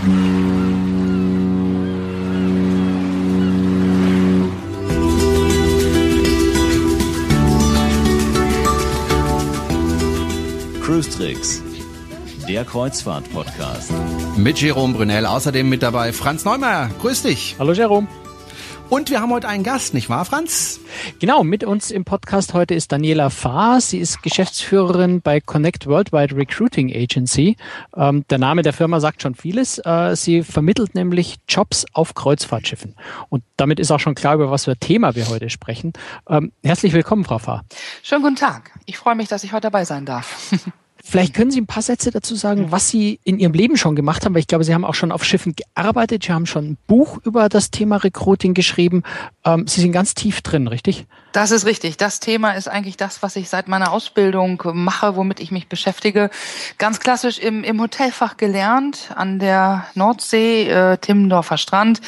Cruise 0.00 0.14
Tricks, 11.10 11.62
der 12.48 12.64
Kreuzfahrt-Podcast. 12.64 13.92
Mit 14.38 14.58
Jerome 14.62 14.94
Brunel, 14.94 15.26
außerdem 15.26 15.68
mit 15.68 15.82
dabei 15.82 16.14
Franz 16.14 16.46
Neumeier. 16.46 16.88
Grüß 17.00 17.24
dich. 17.24 17.56
Hallo 17.58 17.74
Jerome. 17.74 18.08
Und 18.88 19.10
wir 19.10 19.20
haben 19.20 19.32
heute 19.32 19.48
einen 19.48 19.64
Gast, 19.64 19.92
nicht 19.92 20.08
wahr, 20.08 20.24
Franz? 20.24 20.79
Genau, 21.20 21.44
mit 21.44 21.64
uns 21.64 21.90
im 21.90 22.06
Podcast 22.06 22.54
heute 22.54 22.72
ist 22.72 22.92
Daniela 22.92 23.28
Fahr. 23.28 23.82
Sie 23.82 23.98
ist 23.98 24.22
Geschäftsführerin 24.22 25.20
bei 25.20 25.38
Connect 25.38 25.86
Worldwide 25.86 26.34
Recruiting 26.34 26.90
Agency. 26.90 27.58
Ähm, 27.94 28.24
der 28.30 28.38
Name 28.38 28.62
der 28.62 28.72
Firma 28.72 29.00
sagt 29.00 29.20
schon 29.20 29.34
vieles. 29.34 29.76
Äh, 29.84 30.16
sie 30.16 30.42
vermittelt 30.42 30.94
nämlich 30.94 31.36
Jobs 31.46 31.84
auf 31.92 32.14
Kreuzfahrtschiffen. 32.14 32.96
Und 33.28 33.44
damit 33.58 33.80
ist 33.80 33.90
auch 33.90 34.00
schon 34.00 34.14
klar, 34.14 34.36
über 34.36 34.50
was 34.50 34.64
für 34.64 34.78
Thema 34.78 35.14
wir 35.14 35.28
heute 35.28 35.50
sprechen. 35.50 35.92
Ähm, 36.26 36.52
herzlich 36.64 36.94
willkommen, 36.94 37.24
Frau 37.24 37.36
Fahr. 37.36 37.66
Schönen 38.02 38.22
guten 38.22 38.36
Tag. 38.36 38.70
Ich 38.86 38.96
freue 38.96 39.14
mich, 39.14 39.28
dass 39.28 39.44
ich 39.44 39.52
heute 39.52 39.64
dabei 39.64 39.84
sein 39.84 40.06
darf. 40.06 40.54
Vielleicht 41.02 41.34
können 41.34 41.50
Sie 41.50 41.60
ein 41.60 41.66
paar 41.66 41.82
Sätze 41.82 42.10
dazu 42.10 42.34
sagen, 42.34 42.70
was 42.70 42.88
Sie 42.88 43.20
in 43.24 43.38
Ihrem 43.38 43.52
Leben 43.52 43.76
schon 43.76 43.96
gemacht 43.96 44.24
haben, 44.24 44.34
weil 44.34 44.40
ich 44.40 44.46
glaube, 44.46 44.64
Sie 44.64 44.74
haben 44.74 44.84
auch 44.84 44.94
schon 44.94 45.12
auf 45.12 45.24
Schiffen 45.24 45.54
gearbeitet, 45.54 46.24
Sie 46.24 46.32
haben 46.32 46.46
schon 46.46 46.72
ein 46.72 46.78
Buch 46.86 47.18
über 47.24 47.48
das 47.48 47.70
Thema 47.70 47.96
Recruiting 47.96 48.54
geschrieben. 48.54 49.02
Ähm, 49.44 49.66
Sie 49.66 49.80
sind 49.80 49.92
ganz 49.92 50.14
tief 50.14 50.42
drin, 50.42 50.68
richtig? 50.68 51.06
Das 51.32 51.52
ist 51.52 51.64
richtig. 51.64 51.96
Das 51.96 52.20
Thema 52.20 52.52
ist 52.52 52.68
eigentlich 52.68 52.96
das, 52.96 53.22
was 53.22 53.36
ich 53.36 53.48
seit 53.48 53.68
meiner 53.68 53.92
Ausbildung 53.92 54.62
mache, 54.74 55.16
womit 55.16 55.40
ich 55.40 55.50
mich 55.52 55.68
beschäftige. 55.68 56.28
Ganz 56.76 57.00
klassisch 57.00 57.38
im, 57.38 57.62
im 57.62 57.80
Hotelfach 57.80 58.36
gelernt, 58.36 59.10
an 59.14 59.38
der 59.38 59.86
Nordsee, 59.94 60.68
äh, 60.68 60.98
Timmendorfer 60.98 61.56
Strand, 61.56 62.00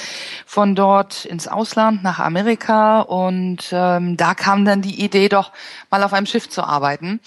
von 0.45 0.75
dort 0.75 1.25
ins 1.25 1.49
Ausland 1.49 2.03
nach 2.03 2.19
Amerika 2.19 3.01
und 3.01 3.69
ähm, 3.71 4.17
da 4.17 4.35
kam 4.35 4.65
dann 4.65 4.83
die 4.83 5.03
Idee, 5.03 5.29
doch 5.29 5.53
mal 5.91 6.03
auf 6.03 6.13
einem 6.13 6.27
Schiff 6.27 6.49
zu 6.49 6.63
arbeiten 6.63 7.21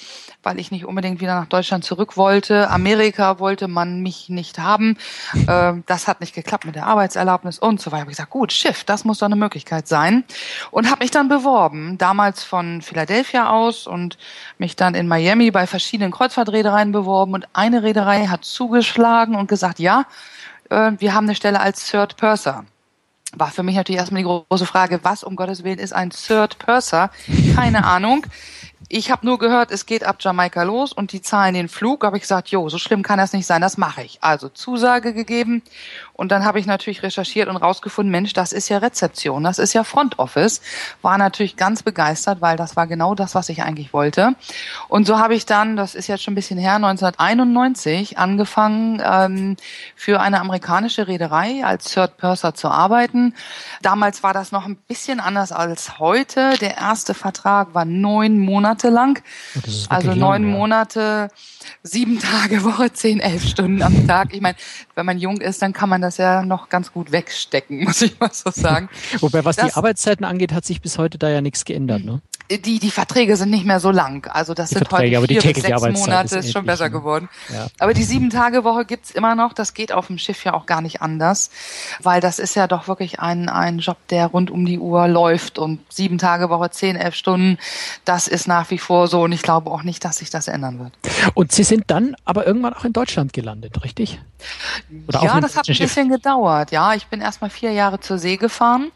weil 0.45 0.59
ich 0.59 0.71
nicht 0.71 0.85
unbedingt 0.85 1.19
wieder 1.21 1.35
nach 1.39 1.47
Deutschland 1.47 1.83
zurück 1.83 2.17
wollte. 2.17 2.69
Amerika 2.69 3.39
wollte 3.39 3.67
man 3.67 4.01
mich 4.01 4.29
nicht 4.29 4.59
haben. 4.59 4.97
Ähm, 5.47 5.83
das 5.88 6.07
hat 6.07 6.21
nicht 6.21 6.35
geklappt 6.35 6.65
mit 6.65 6.75
der 6.75 6.85
Arbeitserlaubnis 6.85 7.57
und 7.57 7.81
so 7.81 7.91
weiter. 7.91 8.01
Habe 8.01 8.11
ich 8.11 8.17
gesagt, 8.17 8.29
gut, 8.29 8.53
Schiff, 8.53 8.83
das 8.83 9.05
muss 9.05 9.19
doch 9.19 9.25
eine 9.25 9.35
Möglichkeit 9.35 9.88
sein. 9.88 10.23
Und 10.69 10.89
habe 10.91 11.03
mich 11.03 11.11
dann 11.11 11.27
beworben, 11.27 11.97
damals 11.97 12.43
von 12.43 12.81
Philadelphia 12.83 13.49
aus 13.49 13.88
und 13.88 14.17
mich 14.59 14.75
dann 14.75 14.93
in 14.93 15.07
Miami 15.07 15.49
bei 15.49 15.66
verschiedenen 15.66 16.11
Kreuzfahrtreedereien 16.11 16.91
beworben. 16.91 17.33
Und 17.33 17.47
eine 17.53 17.81
Reederei 17.81 18.27
hat 18.27 18.45
zugeschlagen 18.45 19.35
und 19.35 19.47
gesagt, 19.47 19.79
ja, 19.79 20.05
äh, 20.69 20.91
wir 20.99 21.16
haben 21.16 21.25
eine 21.25 21.35
Stelle 21.35 21.59
als 21.59 21.89
Third 21.89 22.17
Purser 22.17 22.66
war 23.38 23.51
für 23.51 23.63
mich 23.63 23.75
natürlich 23.75 23.99
erstmal 23.99 24.23
die 24.23 24.29
große 24.29 24.66
Frage, 24.66 25.01
was 25.03 25.23
um 25.23 25.35
Gottes 25.35 25.63
Willen 25.66 25.79
ist 25.79 25.93
ein 25.93 26.09
Third 26.09 26.57
Purser? 26.57 27.09
Keine 27.55 27.83
Ahnung. 27.83 28.25
Ich 28.88 29.09
habe 29.09 29.25
nur 29.25 29.39
gehört, 29.39 29.72
es 29.72 29.88
geht 29.88 30.03
ab 30.03 30.17
Jamaika 30.19 30.61
los 30.61 30.94
und 30.94 31.11
die 31.11 31.22
zahlen 31.22 31.55
den 31.55 31.69
Flug. 31.69 32.03
Habe 32.03 32.17
ich 32.17 32.23
gesagt, 32.23 32.50
jo, 32.50 32.69
so 32.69 32.78
schlimm 32.78 33.02
kann 33.02 33.17
das 33.17 33.33
nicht 33.33 33.47
sein, 33.47 33.61
das 33.61 33.78
mache 33.78 34.03
ich. 34.03 34.19
Also 34.22 34.47
Zusage 34.47 35.14
gegeben 35.14 35.64
und 36.14 36.31
dann 36.31 36.45
habe 36.45 36.59
ich 36.59 36.66
natürlich 36.66 37.02
recherchiert 37.02 37.50
und 37.50 37.58
rausgefunden, 37.58 38.11
Mensch, 38.11 38.33
das 38.33 38.53
ist 38.53 38.69
ja 38.69 38.78
Rezeption, 38.78 39.44
das 39.44 39.59
ist 39.59 39.73
ja 39.73 39.83
Front 39.83 40.19
Office. 40.19 40.61
War 41.02 41.17
natürlich 41.17 41.58
ganz 41.58 41.83
begeistert, 41.83 42.41
weil 42.41 42.58
das 42.58 42.75
war 42.75 42.86
genau 42.86 43.16
das, 43.16 43.33
was 43.36 43.50
ich 43.50 43.63
eigentlich 43.63 43.91
wollte. 43.91 44.36
Und 44.88 45.08
so 45.08 45.19
habe 45.19 45.36
ich 45.36 45.45
dann, 45.45 45.75
das 45.75 45.95
ist 45.95 46.08
jetzt 46.08 46.23
schon 46.23 46.33
ein 46.33 46.36
bisschen 46.36 46.59
her, 46.59 46.75
1991 46.75 48.17
angefangen, 48.17 49.02
ähm, 49.03 49.58
für 49.95 50.22
eine 50.22 50.39
amerikanische 50.39 51.08
Reederei 51.08 51.66
als 51.66 51.91
Third 51.91 52.17
Purser 52.17 52.53
zu 52.53 52.69
arbeiten. 52.69 53.33
Damals 53.81 54.22
war 54.22 54.33
das 54.33 54.52
noch 54.52 54.66
ein 54.66 54.75
bisschen 54.75 55.19
anders 55.19 55.52
als 55.52 56.00
heute. 56.00 56.57
Der 56.62 56.78
erste 56.78 57.13
Vertrag 57.13 57.73
war 57.73 57.85
neun 57.85 58.40
Monate 58.40 58.75
Monate 58.75 58.90
lang. 58.90 59.24
Also 59.90 60.13
neun 60.13 60.44
lang. 60.44 60.52
Monate, 60.52 61.30
sieben 61.84 62.19
Tage 62.19 62.63
Woche, 62.63 62.91
zehn, 62.91 63.19
elf 63.19 63.47
Stunden 63.47 63.81
am 63.81 64.08
Tag. 64.08 64.34
Ich 64.34 64.41
meine, 64.41 64.58
wenn 64.96 65.06
man 65.06 65.18
jung 65.18 65.40
ist, 65.40 65.62
dann 65.62 65.74
kann 65.74 65.90
man 65.90 66.02
das 66.02 66.18
ja 66.18 66.44
noch 66.44 66.69
ganz 66.69 66.91
gut 66.91 67.12
wegstecken, 67.12 67.84
muss 67.85 68.02
ich 68.02 68.19
mal 68.19 68.31
so 68.34 68.52
sagen. 68.52 68.90
Wobei, 69.19 69.46
was 69.46 69.56
das, 69.56 69.68
die 69.68 69.74
Arbeitszeiten 69.74 70.25
angeht, 70.25 70.52
hat 70.52 70.66
sich 70.66 70.81
bis 70.81 70.97
heute 70.97 71.18
da 71.18 71.30
ja 71.30 71.41
nichts 71.41 71.66
geändert, 71.66 72.03
ne? 72.03 72.22
Die, 72.50 72.79
die 72.79 72.91
Verträge 72.91 73.38
sind 73.38 73.50
nicht 73.50 73.66
mehr 73.66 73.79
so 73.79 73.91
lang. 73.91 74.28
Also 74.31 74.53
das 74.53 74.69
die 74.69 74.75
sind 74.75 74.88
Verträge, 74.88 75.19
heute 75.19 75.41
vier 75.41 75.53
bis 75.53 75.63
sechs 75.63 75.81
Monate, 75.81 76.38
ist, 76.38 76.45
ist 76.45 76.53
schon 76.53 76.66
besser 76.66 76.85
ne? 76.85 76.91
geworden. 76.91 77.29
Ja. 77.51 77.67
Aber 77.79 77.94
die 77.94 78.03
Sieben-Tage-Woche 78.03 78.85
gibt's 78.85 79.11
immer 79.11 79.35
noch. 79.35 79.53
Das 79.53 79.73
geht 79.73 79.91
auf 79.91 80.07
dem 80.07 80.17
Schiff 80.17 80.44
ja 80.45 80.53
auch 80.53 80.66
gar 80.66 80.81
nicht 80.81 81.01
anders, 81.01 81.50
weil 82.01 82.22
das 82.22 82.38
ist 82.39 82.55
ja 82.55 82.67
doch 82.67 82.88
wirklich 82.88 83.19
ein, 83.19 83.50
ein 83.50 83.79
Job, 83.79 83.97
der 84.09 84.28
rund 84.28 84.51
um 84.51 84.66
die 84.66 84.79
Uhr 84.79 85.07
läuft 85.07 85.57
und 85.57 85.79
Sieben-Tage-Woche, 85.91 86.69
zehn, 86.69 86.95
elf 86.95 87.16
Stunden, 87.16 87.57
das 88.05 88.28
ist 88.28 88.47
nach 88.47 88.69
wie 88.69 88.78
vor 88.78 89.07
so 89.07 89.22
und 89.22 89.31
ich 89.31 89.41
glaube 89.41 89.72
auch 89.72 89.84
nicht, 89.84 90.05
dass 90.05 90.17
sich 90.17 90.29
das 90.29 90.47
ändern 90.47 90.79
wird. 90.79 90.94
Und 91.34 91.51
Sie 91.51 91.63
sind 91.63 91.85
dann 91.88 92.16
aber 92.25 92.45
irgendwann 92.45 92.73
auch 92.73 92.85
in 92.85 92.94
Deutschland 92.94 93.34
gelandet, 93.34 93.84
richtig? 93.84 94.19
Oder 95.07 95.23
ja, 95.23 95.39
das 95.39 95.57
hat 95.57 95.67
ein 95.67 95.78
bisschen 95.78 96.09
gedauert. 96.09 96.72
Ja, 96.72 96.94
ich 96.94 97.07
bin 97.07 97.22
erst 97.22 97.41
mal 97.41 97.50
vier 97.50 97.72
Jahre 97.72 98.00
zur 98.00 98.19
See 98.19 98.38
gefahren 98.38 98.91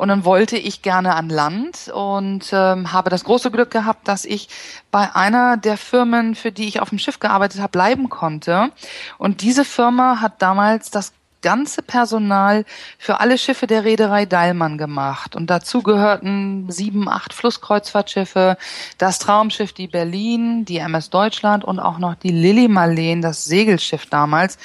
und 0.00 0.08
dann 0.08 0.24
wollte 0.24 0.56
ich 0.56 0.80
gerne 0.80 1.14
an 1.14 1.28
Land 1.28 1.90
und 1.92 2.48
ähm, 2.52 2.90
habe 2.90 3.10
das 3.10 3.22
große 3.22 3.50
Glück 3.50 3.70
gehabt, 3.70 4.08
dass 4.08 4.24
ich 4.24 4.48
bei 4.90 5.14
einer 5.14 5.58
der 5.58 5.76
Firmen, 5.76 6.34
für 6.34 6.52
die 6.52 6.68
ich 6.68 6.80
auf 6.80 6.88
dem 6.88 6.98
Schiff 6.98 7.20
gearbeitet 7.20 7.60
habe, 7.60 7.72
bleiben 7.72 8.08
konnte. 8.08 8.72
Und 9.18 9.42
diese 9.42 9.62
Firma 9.62 10.22
hat 10.22 10.40
damals 10.40 10.90
das 10.90 11.12
ganze 11.42 11.82
Personal 11.82 12.64
für 12.98 13.20
alle 13.20 13.36
Schiffe 13.36 13.66
der 13.66 13.84
Reederei 13.84 14.24
Deilmann 14.24 14.78
gemacht. 14.78 15.36
Und 15.36 15.50
dazu 15.50 15.82
gehörten 15.82 16.70
sieben, 16.70 17.06
acht 17.06 17.34
Flusskreuzfahrtschiffe, 17.34 18.56
das 18.96 19.18
Traumschiff 19.18 19.74
die 19.74 19.86
Berlin, 19.86 20.64
die 20.64 20.78
MS 20.78 21.10
Deutschland 21.10 21.62
und 21.62 21.78
auch 21.78 21.98
noch 21.98 22.14
die 22.14 22.32
Lilly 22.32 22.68
Marleen, 22.68 23.20
das 23.20 23.44
Segelschiff 23.44 24.06
damals. 24.06 24.56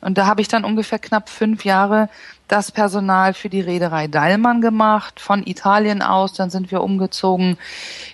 Und 0.00 0.16
da 0.16 0.26
habe 0.26 0.40
ich 0.40 0.48
dann 0.48 0.64
ungefähr 0.64 0.98
knapp 0.98 1.28
fünf 1.28 1.66
Jahre 1.66 2.08
das 2.48 2.72
Personal 2.72 3.34
für 3.34 3.48
die 3.48 3.60
Reederei 3.60 4.08
Deilmann 4.08 4.60
gemacht, 4.60 5.20
von 5.20 5.46
Italien 5.46 6.02
aus. 6.02 6.32
Dann 6.32 6.50
sind 6.50 6.70
wir 6.70 6.82
umgezogen 6.82 7.58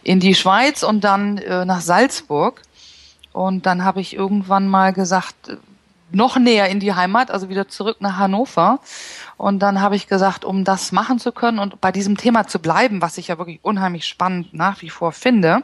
in 0.02 0.20
die 0.20 0.34
Schweiz 0.34 0.82
und 0.82 1.02
dann 1.04 1.38
äh, 1.38 1.64
nach 1.64 1.80
Salzburg. 1.80 2.62
Und 3.32 3.66
dann 3.66 3.84
habe 3.84 4.00
ich 4.00 4.14
irgendwann 4.14 4.68
mal 4.68 4.92
gesagt, 4.92 5.56
noch 6.12 6.38
näher 6.38 6.68
in 6.68 6.80
die 6.80 6.94
Heimat, 6.94 7.30
also 7.30 7.48
wieder 7.48 7.68
zurück 7.68 7.96
nach 8.00 8.18
Hannover. 8.18 8.80
Und 9.36 9.58
dann 9.60 9.80
habe 9.80 9.96
ich 9.96 10.06
gesagt, 10.06 10.44
um 10.44 10.64
das 10.64 10.92
machen 10.92 11.18
zu 11.18 11.32
können 11.32 11.58
und 11.58 11.80
bei 11.80 11.90
diesem 11.90 12.16
Thema 12.16 12.46
zu 12.46 12.60
bleiben, 12.60 13.02
was 13.02 13.18
ich 13.18 13.28
ja 13.28 13.38
wirklich 13.38 13.58
unheimlich 13.62 14.06
spannend 14.06 14.54
nach 14.54 14.80
wie 14.80 14.90
vor 14.90 15.12
finde, 15.12 15.62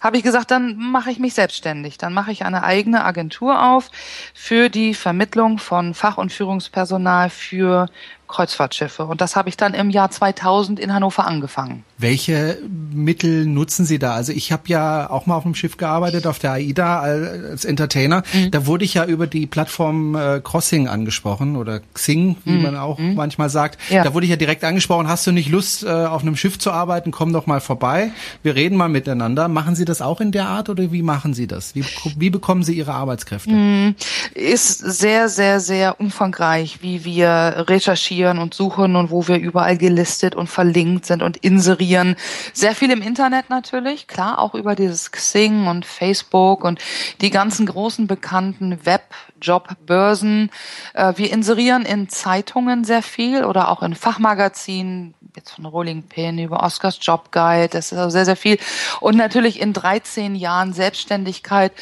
habe 0.00 0.16
ich 0.16 0.22
gesagt, 0.22 0.50
dann 0.50 0.76
mache 0.76 1.10
ich 1.10 1.18
mich 1.18 1.34
selbstständig. 1.34 1.98
Dann 1.98 2.14
mache 2.14 2.30
ich 2.30 2.44
eine 2.44 2.62
eigene 2.62 3.04
Agentur 3.04 3.62
auf 3.62 3.90
für 4.32 4.68
die 4.68 4.94
Vermittlung 4.94 5.58
von 5.58 5.94
Fach- 5.94 6.18
und 6.18 6.32
Führungspersonal 6.32 7.30
für 7.30 7.86
Kreuzfahrtschiffe. 8.30 9.04
Und 9.04 9.20
das 9.20 9.36
habe 9.36 9.48
ich 9.48 9.56
dann 9.56 9.74
im 9.74 9.90
Jahr 9.90 10.10
2000 10.10 10.80
in 10.80 10.94
Hannover 10.94 11.26
angefangen. 11.26 11.84
Welche 11.98 12.58
Mittel 12.92 13.44
nutzen 13.46 13.84
Sie 13.84 13.98
da? 13.98 14.14
Also 14.14 14.32
ich 14.32 14.52
habe 14.52 14.62
ja 14.66 15.10
auch 15.10 15.26
mal 15.26 15.36
auf 15.36 15.42
dem 15.42 15.54
Schiff 15.54 15.76
gearbeitet, 15.76 16.26
auf 16.26 16.38
der 16.38 16.52
AIDA 16.52 17.00
als 17.00 17.64
Entertainer. 17.64 18.22
Mhm. 18.32 18.50
Da 18.50 18.66
wurde 18.66 18.84
ich 18.84 18.94
ja 18.94 19.04
über 19.04 19.26
die 19.26 19.46
Plattform 19.46 20.14
äh, 20.14 20.40
Crossing 20.42 20.88
angesprochen 20.88 21.56
oder 21.56 21.80
Xing, 21.94 22.36
wie 22.44 22.52
mhm. 22.52 22.62
man 22.62 22.76
auch 22.76 22.98
mhm. 22.98 23.14
manchmal 23.14 23.50
sagt. 23.50 23.78
Ja. 23.90 24.04
Da 24.04 24.14
wurde 24.14 24.24
ich 24.24 24.30
ja 24.30 24.36
direkt 24.36 24.64
angesprochen, 24.64 25.08
hast 25.08 25.26
du 25.26 25.32
nicht 25.32 25.50
Lust, 25.50 25.82
äh, 25.82 25.88
auf 25.88 26.22
einem 26.22 26.36
Schiff 26.36 26.58
zu 26.58 26.70
arbeiten? 26.70 27.10
Komm 27.10 27.32
doch 27.32 27.46
mal 27.46 27.60
vorbei. 27.60 28.12
Wir 28.42 28.54
reden 28.54 28.76
mal 28.76 28.88
miteinander. 28.88 29.48
Machen 29.48 29.74
Sie 29.74 29.84
das 29.84 30.00
auch 30.00 30.20
in 30.20 30.32
der 30.32 30.46
Art 30.46 30.68
oder 30.68 30.92
wie 30.92 31.02
machen 31.02 31.34
Sie 31.34 31.46
das? 31.46 31.74
Wie, 31.74 31.84
wie 32.16 32.30
bekommen 32.30 32.62
Sie 32.62 32.74
Ihre 32.74 32.94
Arbeitskräfte? 32.94 33.50
Mhm. 33.50 33.94
Ist 34.34 34.78
sehr, 34.78 35.28
sehr, 35.28 35.60
sehr 35.60 36.00
umfangreich, 36.00 36.78
wie 36.82 37.04
wir 37.04 37.66
recherchieren 37.68 38.19
recherchieren 38.20 38.38
und 38.38 38.54
suchen 38.54 38.96
und 38.96 39.10
wo 39.10 39.26
wir 39.26 39.38
überall 39.38 39.76
gelistet 39.76 40.34
und 40.34 40.48
verlinkt 40.48 41.06
sind 41.06 41.22
und 41.22 41.36
inserieren. 41.38 42.16
Sehr 42.52 42.74
viel 42.74 42.90
im 42.90 43.02
Internet 43.02 43.50
natürlich, 43.50 44.06
klar, 44.06 44.38
auch 44.38 44.54
über 44.54 44.74
dieses 44.74 45.10
Xing 45.10 45.66
und 45.66 45.84
Facebook 45.84 46.64
und 46.64 46.80
die 47.20 47.30
ganzen 47.30 47.66
großen 47.66 48.06
bekannten 48.06 48.78
Webjobbörsen. 48.84 50.50
Äh, 50.94 51.14
wir 51.16 51.32
inserieren 51.32 51.84
in 51.84 52.08
Zeitungen 52.08 52.84
sehr 52.84 53.02
viel 53.02 53.44
oder 53.44 53.68
auch 53.68 53.82
in 53.82 53.94
Fachmagazinen, 53.94 55.14
jetzt 55.36 55.52
von 55.52 55.66
Rolling 55.66 56.02
Pin 56.02 56.38
über 56.38 56.62
Oscars 56.62 56.98
Job 57.00 57.30
Guide, 57.30 57.68
das 57.68 57.92
ist 57.92 57.98
also 57.98 58.10
sehr, 58.10 58.24
sehr 58.24 58.36
viel. 58.36 58.58
Und 59.00 59.16
natürlich 59.16 59.60
in 59.60 59.72
13 59.72 60.34
Jahren 60.34 60.72
Selbstständigkeit 60.72 61.72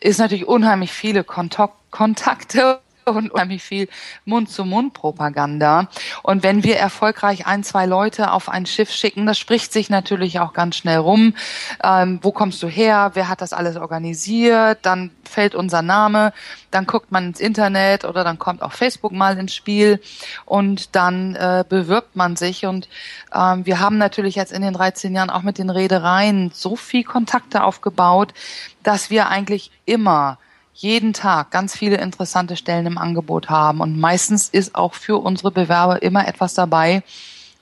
ist 0.00 0.18
natürlich 0.18 0.46
unheimlich 0.46 0.92
viele 0.92 1.24
Kontakte 1.24 2.80
und 3.04 3.30
unheimlich 3.30 3.62
viel 3.62 3.88
Mund-zu-Mund-Propaganda. 4.24 5.88
Und 6.22 6.42
wenn 6.42 6.64
wir 6.64 6.76
erfolgreich 6.76 7.46
ein, 7.46 7.64
zwei 7.64 7.86
Leute 7.86 8.32
auf 8.32 8.48
ein 8.48 8.66
Schiff 8.66 8.90
schicken, 8.90 9.26
das 9.26 9.38
spricht 9.38 9.72
sich 9.72 9.90
natürlich 9.90 10.40
auch 10.40 10.52
ganz 10.52 10.76
schnell 10.76 10.98
rum. 10.98 11.34
Ähm, 11.82 12.20
wo 12.22 12.32
kommst 12.32 12.62
du 12.62 12.68
her? 12.68 13.12
Wer 13.14 13.28
hat 13.28 13.40
das 13.40 13.52
alles 13.52 13.76
organisiert? 13.76 14.78
Dann 14.82 15.10
fällt 15.32 15.54
unser 15.54 15.82
Name, 15.82 16.32
dann 16.70 16.86
guckt 16.86 17.10
man 17.10 17.28
ins 17.28 17.40
Internet 17.40 18.04
oder 18.04 18.22
dann 18.22 18.38
kommt 18.38 18.62
auch 18.62 18.72
Facebook 18.72 19.12
mal 19.12 19.38
ins 19.38 19.54
Spiel 19.54 20.00
und 20.44 20.94
dann 20.94 21.34
äh, 21.34 21.64
bewirbt 21.68 22.14
man 22.14 22.36
sich. 22.36 22.66
Und 22.66 22.88
ähm, 23.34 23.66
wir 23.66 23.80
haben 23.80 23.98
natürlich 23.98 24.36
jetzt 24.36 24.52
in 24.52 24.62
den 24.62 24.74
13 24.74 25.14
Jahren 25.14 25.30
auch 25.30 25.42
mit 25.42 25.58
den 25.58 25.70
Reedereien 25.70 26.50
so 26.54 26.76
viel 26.76 27.02
Kontakte 27.02 27.64
aufgebaut, 27.64 28.34
dass 28.82 29.10
wir 29.10 29.28
eigentlich 29.28 29.70
immer 29.86 30.38
jeden 30.74 31.12
Tag 31.12 31.50
ganz 31.50 31.76
viele 31.76 31.96
interessante 31.96 32.56
Stellen 32.56 32.86
im 32.86 32.98
Angebot 32.98 33.50
haben. 33.50 33.80
Und 33.80 33.98
meistens 33.98 34.48
ist 34.48 34.74
auch 34.74 34.94
für 34.94 35.18
unsere 35.18 35.50
Bewerber 35.50 36.02
immer 36.02 36.26
etwas 36.26 36.54
dabei, 36.54 37.02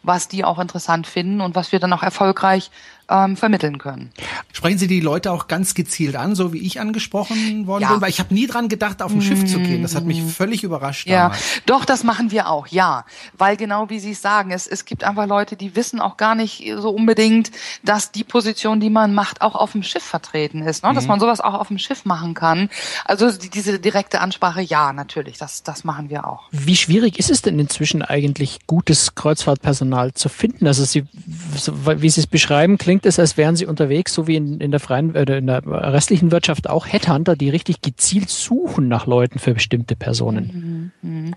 was 0.03 0.29
die 0.29 0.45
auch 0.45 0.59
interessant 0.59 1.07
finden 1.07 1.41
und 1.41 1.55
was 1.55 1.73
wir 1.73 1.81
dann 1.81 1.93
auch 1.93 2.03
erfolgreich 2.03 2.71
ähm, 3.11 3.37
vermitteln 3.37 3.79
können. 3.79 4.13
Sprechen 4.53 4.79
Sie 4.79 4.87
die 4.87 5.01
Leute 5.01 5.33
auch 5.33 5.49
ganz 5.49 5.75
gezielt 5.75 6.17
an, 6.17 6.35
so 6.35 6.53
wie 6.53 6.59
ich 6.59 6.81
angesprochen 6.81 7.67
worden 7.67 7.83
ja. 7.83 7.93
bin? 7.93 8.01
Weil 8.01 8.11
ich 8.11 8.21
habe 8.21 8.33
nie 8.33 8.47
dran 8.47 8.69
gedacht, 8.69 9.03
auf 9.03 9.13
ein 9.13 9.21
Schiff 9.21 9.45
zu 9.47 9.59
gehen. 9.59 9.83
Das 9.83 9.95
hat 9.95 10.05
mich 10.05 10.23
völlig 10.23 10.63
überrascht. 10.63 11.09
Ja, 11.09 11.25
damals. 11.25 11.63
doch, 11.67 11.85
das 11.85 12.05
machen 12.05 12.31
wir 12.31 12.49
auch, 12.49 12.69
ja. 12.69 13.05
Weil 13.37 13.57
genau 13.57 13.91
wie 13.91 13.99
Sie 13.99 14.13
es 14.13 14.23
sagen, 14.23 14.53
es, 14.53 14.67
es 14.67 14.85
gibt 14.85 15.03
einfach 15.05 15.27
Leute, 15.27 15.57
die 15.57 15.75
wissen 15.75 16.01
auch 16.01 16.17
gar 16.17 16.35
nicht 16.35 16.73
so 16.79 16.91
unbedingt, 16.91 17.51
dass 17.83 18.13
die 18.13 18.25
Position, 18.25 18.81
die 18.81 18.91
man 18.91 19.13
macht, 19.13 19.43
auch 19.43 19.55
auf 19.55 19.73
dem 19.73 19.83
Schiff 19.83 20.05
vertreten 20.05 20.63
ist. 20.63 20.85
Ne? 20.85 20.95
Dass 20.95 21.05
mhm. 21.05 21.11
man 21.11 21.21
sowas 21.21 21.41
auch 21.41 21.55
auf 21.55 21.69
dem 21.69 21.79
Schiff 21.79 22.05
machen 22.05 22.35
kann. 22.35 22.71
Also 23.05 23.31
die, 23.33 23.51
diese 23.51 23.79
direkte 23.81 24.21
Ansprache, 24.21 24.63
ja, 24.63 24.93
natürlich, 24.93 25.39
das, 25.39 25.63
das 25.63 25.83
machen 25.85 26.11
wir 26.11 26.27
auch. 26.27 26.49
Wie 26.53 26.77
schwierig 26.77 27.19
ist 27.19 27.31
es 27.31 27.43
denn 27.43 27.59
inzwischen 27.59 28.03
eigentlich, 28.03 28.61
gutes 28.67 29.15
Kreuzfahrtpersonal 29.15 30.15
zu 30.15 30.29
finden? 30.29 30.67
Also 30.67 30.85
Sie, 30.85 31.05
wie 31.07 32.11
Sie 32.11 32.21
es 32.21 32.27
beschreiben, 32.27 32.79
klingt 32.79 33.00
klingt 33.01 33.07
es, 33.07 33.19
als 33.19 33.37
wären 33.37 33.57
sie 33.57 33.67
unterwegs, 33.67 34.13
so 34.13 34.27
wie 34.27 34.37
in, 34.37 34.61
in 34.61 34.71
der 34.71 34.81
freien, 34.81 35.15
äh, 35.15 35.39
in 35.39 35.47
der 35.47 35.63
restlichen 35.67 36.31
Wirtschaft 36.31 36.69
auch 36.69 36.87
Headhunter, 36.87 37.35
die 37.35 37.49
richtig 37.49 37.81
gezielt 37.81 38.29
suchen 38.29 38.89
nach 38.89 39.07
Leuten 39.07 39.39
für 39.39 39.55
bestimmte 39.55 39.97
Personen. 39.97 40.93
Mhm. 41.01 41.35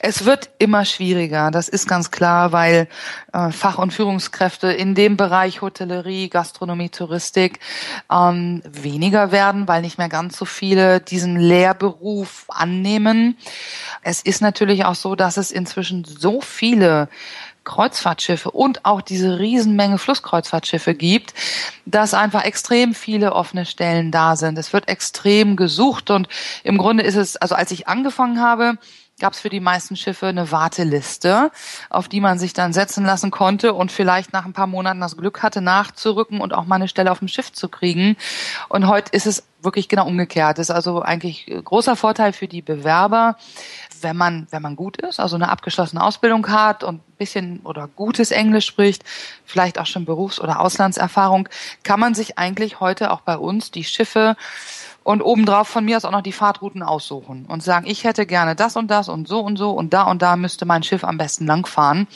Es 0.00 0.26
wird 0.26 0.50
immer 0.58 0.84
schwieriger, 0.84 1.50
das 1.50 1.68
ist 1.68 1.88
ganz 1.88 2.10
klar, 2.10 2.52
weil 2.52 2.88
äh, 3.32 3.50
Fach- 3.50 3.78
und 3.78 3.92
Führungskräfte 3.92 4.68
in 4.70 4.94
dem 4.94 5.16
Bereich 5.16 5.62
Hotellerie, 5.62 6.28
Gastronomie, 6.28 6.90
Touristik 6.90 7.60
ähm, 8.12 8.62
weniger 8.70 9.32
werden, 9.32 9.66
weil 9.66 9.80
nicht 9.80 9.98
mehr 9.98 10.10
ganz 10.10 10.36
so 10.36 10.44
viele 10.44 11.00
diesen 11.00 11.36
Lehrberuf 11.36 12.44
annehmen. 12.48 13.38
Es 14.02 14.20
ist 14.20 14.42
natürlich 14.42 14.84
auch 14.84 14.94
so, 14.94 15.14
dass 15.14 15.38
es 15.38 15.50
inzwischen 15.50 16.04
so 16.04 16.40
viele 16.40 17.08
Kreuzfahrtschiffe 17.68 18.50
und 18.50 18.84
auch 18.84 19.00
diese 19.00 19.38
Riesenmenge 19.38 19.98
Flusskreuzfahrtschiffe 19.98 20.94
gibt, 20.94 21.34
dass 21.86 22.14
einfach 22.14 22.44
extrem 22.44 22.94
viele 22.94 23.34
offene 23.34 23.66
Stellen 23.66 24.10
da 24.10 24.34
sind. 24.34 24.58
Es 24.58 24.72
wird 24.72 24.88
extrem 24.88 25.54
gesucht 25.54 26.10
und 26.10 26.28
im 26.64 26.78
Grunde 26.78 27.04
ist 27.04 27.16
es, 27.16 27.36
also 27.36 27.54
als 27.54 27.70
ich 27.70 27.86
angefangen 27.86 28.40
habe, 28.40 28.78
gab 29.20 29.32
es 29.32 29.40
für 29.40 29.48
die 29.48 29.60
meisten 29.60 29.96
Schiffe 29.96 30.26
eine 30.26 30.50
Warteliste, 30.52 31.50
auf 31.90 32.08
die 32.08 32.20
man 32.20 32.38
sich 32.38 32.52
dann 32.52 32.72
setzen 32.72 33.04
lassen 33.04 33.30
konnte 33.30 33.74
und 33.74 33.92
vielleicht 33.92 34.32
nach 34.32 34.44
ein 34.44 34.52
paar 34.52 34.66
Monaten 34.66 35.00
das 35.00 35.16
Glück 35.16 35.42
hatte, 35.42 35.60
nachzurücken 35.60 36.40
und 36.40 36.54
auch 36.54 36.66
mal 36.66 36.76
eine 36.76 36.88
Stelle 36.88 37.10
auf 37.10 37.18
dem 37.18 37.28
Schiff 37.28 37.52
zu 37.52 37.68
kriegen. 37.68 38.16
Und 38.68 38.86
heute 38.86 39.10
ist 39.12 39.26
es 39.26 39.44
wirklich 39.60 39.88
genau 39.88 40.06
umgekehrt. 40.06 40.58
Das 40.58 40.68
ist 40.68 40.74
also 40.74 41.02
eigentlich 41.02 41.46
großer 41.64 41.96
Vorteil 41.96 42.32
für 42.32 42.46
die 42.46 42.62
Bewerber, 42.62 43.36
wenn 44.02 44.16
man, 44.16 44.46
wenn 44.50 44.62
man 44.62 44.76
gut 44.76 44.96
ist, 44.98 45.20
also 45.20 45.36
eine 45.36 45.48
abgeschlossene 45.48 46.02
Ausbildung 46.02 46.48
hat 46.48 46.84
und 46.84 46.96
ein 46.96 47.16
bisschen 47.18 47.60
oder 47.64 47.88
gutes 47.88 48.30
Englisch 48.30 48.66
spricht, 48.66 49.04
vielleicht 49.44 49.78
auch 49.78 49.86
schon 49.86 50.04
Berufs- 50.04 50.40
oder 50.40 50.60
Auslandserfahrung, 50.60 51.48
kann 51.82 52.00
man 52.00 52.14
sich 52.14 52.38
eigentlich 52.38 52.80
heute 52.80 53.10
auch 53.10 53.20
bei 53.20 53.36
uns 53.36 53.70
die 53.70 53.84
Schiffe 53.84 54.36
und 55.08 55.22
obendrauf 55.22 55.68
von 55.68 55.86
mir 55.86 55.96
aus 55.96 56.04
auch 56.04 56.10
noch 56.10 56.20
die 56.20 56.32
Fahrtrouten 56.32 56.82
aussuchen 56.82 57.46
und 57.48 57.62
sagen, 57.62 57.86
ich 57.88 58.04
hätte 58.04 58.26
gerne 58.26 58.54
das 58.54 58.76
und 58.76 58.90
das 58.90 59.08
und 59.08 59.26
so 59.26 59.40
und 59.40 59.56
so 59.56 59.70
und 59.70 59.94
da 59.94 60.02
und 60.02 60.20
da 60.20 60.36
müsste 60.36 60.66
mein 60.66 60.82
Schiff 60.82 61.02
am 61.02 61.16
besten 61.16 61.46
langfahren. 61.46 62.06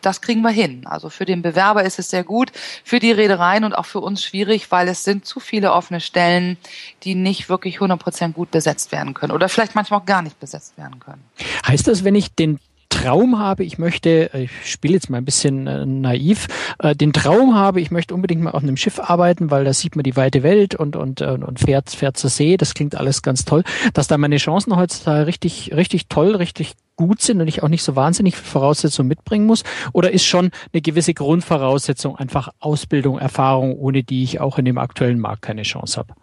Das 0.00 0.22
kriegen 0.22 0.40
wir 0.40 0.48
hin. 0.48 0.86
Also 0.86 1.10
für 1.10 1.26
den 1.26 1.42
Bewerber 1.42 1.82
ist 1.82 1.98
es 1.98 2.08
sehr 2.08 2.24
gut, 2.24 2.50
für 2.84 3.00
die 3.00 3.12
Reedereien 3.12 3.64
und 3.64 3.74
auch 3.74 3.84
für 3.84 4.00
uns 4.00 4.24
schwierig, 4.24 4.70
weil 4.70 4.88
es 4.88 5.04
sind 5.04 5.26
zu 5.26 5.40
viele 5.40 5.72
offene 5.72 6.00
Stellen, 6.00 6.56
die 7.02 7.14
nicht 7.14 7.50
wirklich 7.50 7.80
100% 7.80 8.32
gut 8.32 8.50
besetzt 8.50 8.92
werden 8.92 9.12
können 9.12 9.32
oder 9.32 9.50
vielleicht 9.50 9.74
manchmal 9.74 10.00
auch 10.00 10.06
gar 10.06 10.22
nicht 10.22 10.40
besetzt 10.40 10.78
werden 10.78 11.00
können. 11.00 11.22
Heißt 11.66 11.86
das, 11.86 12.02
wenn 12.02 12.14
ich 12.14 12.34
den 12.34 12.60
Traum 12.88 13.38
habe, 13.38 13.64
ich 13.64 13.78
möchte, 13.78 14.30
ich 14.34 14.50
spiele 14.64 14.94
jetzt 14.94 15.10
mal 15.10 15.18
ein 15.18 15.24
bisschen 15.24 15.66
äh, 15.66 15.86
naiv, 15.86 16.48
äh, 16.78 16.96
den 16.96 17.12
Traum 17.12 17.54
habe, 17.54 17.80
ich 17.80 17.90
möchte 17.90 18.14
unbedingt 18.14 18.42
mal 18.42 18.50
auf 18.50 18.62
einem 18.62 18.76
Schiff 18.76 18.98
arbeiten, 18.98 19.50
weil 19.50 19.64
da 19.64 19.72
sieht 19.72 19.94
man 19.94 20.02
die 20.02 20.16
weite 20.16 20.42
Welt 20.42 20.74
und, 20.74 20.96
und, 20.96 21.20
äh, 21.20 21.26
und 21.26 21.60
fährt, 21.60 21.90
fährt 21.90 22.16
zur 22.16 22.30
See, 22.30 22.56
das 22.56 22.74
klingt 22.74 22.96
alles 22.96 23.22
ganz 23.22 23.44
toll, 23.44 23.62
dass 23.94 24.08
da 24.08 24.18
meine 24.18 24.36
Chancen 24.38 24.76
heutzutage 24.76 25.26
richtig, 25.26 25.72
richtig 25.74 26.08
toll, 26.08 26.34
richtig 26.34 26.74
gut 26.96 27.22
sind 27.22 27.40
und 27.40 27.48
ich 27.48 27.62
auch 27.62 27.68
nicht 27.68 27.82
so 27.82 27.96
wahnsinnig 27.96 28.36
Voraussetzungen 28.36 29.08
mitbringen 29.08 29.46
muss? 29.46 29.62
Oder 29.92 30.10
ist 30.10 30.26
schon 30.26 30.50
eine 30.72 30.82
gewisse 30.82 31.14
Grundvoraussetzung 31.14 32.16
einfach 32.16 32.50
Ausbildung, 32.58 33.18
Erfahrung, 33.18 33.76
ohne 33.78 34.02
die 34.02 34.24
ich 34.24 34.40
auch 34.40 34.58
in 34.58 34.64
dem 34.64 34.78
aktuellen 34.78 35.20
Markt 35.20 35.42
keine 35.42 35.62
Chance 35.62 35.98
habe? 36.00 36.14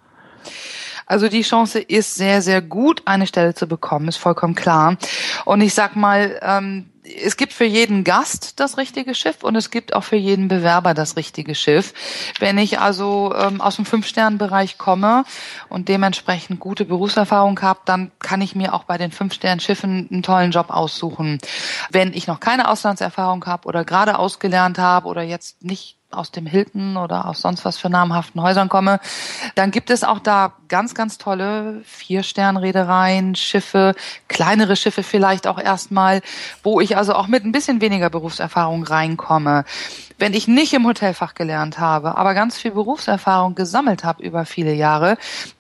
Also 1.05 1.27
die 1.27 1.43
Chance 1.43 1.79
ist 1.79 2.15
sehr, 2.15 2.41
sehr 2.41 2.61
gut, 2.61 3.03
eine 3.05 3.27
Stelle 3.27 3.53
zu 3.53 3.67
bekommen, 3.67 4.07
ist 4.07 4.17
vollkommen 4.17 4.55
klar. 4.55 4.97
Und 5.45 5.61
ich 5.61 5.73
sag 5.73 5.95
mal, 5.95 6.39
ähm, 6.41 6.89
es 7.23 7.37
gibt 7.37 7.53
für 7.53 7.65
jeden 7.65 8.03
Gast 8.03 8.59
das 8.59 8.77
richtige 8.77 9.13
Schiff 9.15 9.43
und 9.43 9.55
es 9.55 9.69
gibt 9.69 9.93
auch 9.93 10.03
für 10.03 10.15
jeden 10.15 10.47
Bewerber 10.47 10.93
das 10.93 11.15
richtige 11.15 11.55
Schiff. 11.55 11.93
Wenn 12.39 12.57
ich 12.57 12.79
also 12.79 13.33
ähm, 13.35 13.61
aus 13.61 13.75
dem 13.75 13.85
Fünf-Sterne-Bereich 13.85 14.77
komme 14.77 15.23
und 15.69 15.87
dementsprechend 15.87 16.59
gute 16.59 16.85
Berufserfahrung 16.85 17.61
habe, 17.61 17.81
dann 17.85 18.11
kann 18.19 18.41
ich 18.41 18.55
mir 18.55 18.73
auch 18.73 18.85
bei 18.85 18.97
den 18.97 19.11
Fünf-Sterne-Schiffen 19.11 20.09
einen 20.11 20.23
tollen 20.23 20.51
Job 20.51 20.69
aussuchen. 20.69 21.39
Wenn 21.91 22.13
ich 22.13 22.27
noch 22.27 22.39
keine 22.39 22.69
Auslandserfahrung 22.69 23.45
habe 23.45 23.67
oder 23.67 23.85
gerade 23.85 24.17
ausgelernt 24.17 24.79
habe 24.79 25.07
oder 25.07 25.21
jetzt 25.21 25.63
nicht 25.63 25.97
aus 26.11 26.31
dem 26.31 26.45
Hilton 26.45 26.97
oder 26.97 27.27
aus 27.27 27.41
sonst 27.41 27.65
was 27.65 27.77
für 27.77 27.89
namhaften 27.89 28.41
Häusern 28.41 28.69
komme, 28.69 28.99
dann 29.55 29.71
gibt 29.71 29.89
es 29.89 30.03
auch 30.03 30.19
da 30.19 30.53
ganz, 30.67 30.93
ganz 30.93 31.17
tolle 31.17 31.81
Vier-Stern-Reedereien, 31.85 33.35
Schiffe, 33.35 33.95
kleinere 34.27 34.75
Schiffe 34.75 35.03
vielleicht 35.03 35.47
auch 35.47 35.59
erstmal, 35.59 36.21
wo 36.63 36.79
ich 36.79 36.97
also 36.97 37.13
auch 37.13 37.27
mit 37.27 37.45
ein 37.45 37.51
bisschen 37.51 37.81
weniger 37.81 38.09
Berufserfahrung 38.09 38.83
reinkomme. 38.83 39.65
Wenn 40.17 40.33
ich 40.33 40.47
nicht 40.47 40.73
im 40.73 40.85
Hotelfach 40.85 41.33
gelernt 41.33 41.77
habe, 41.77 42.17
aber 42.17 42.33
ganz 42.33 42.57
viel 42.57 42.71
Berufserfahrung 42.71 43.55
gesammelt 43.55 44.03
habe 44.03 44.23
über 44.23 44.45
viele 44.45 44.73
Jahre, 44.73 45.17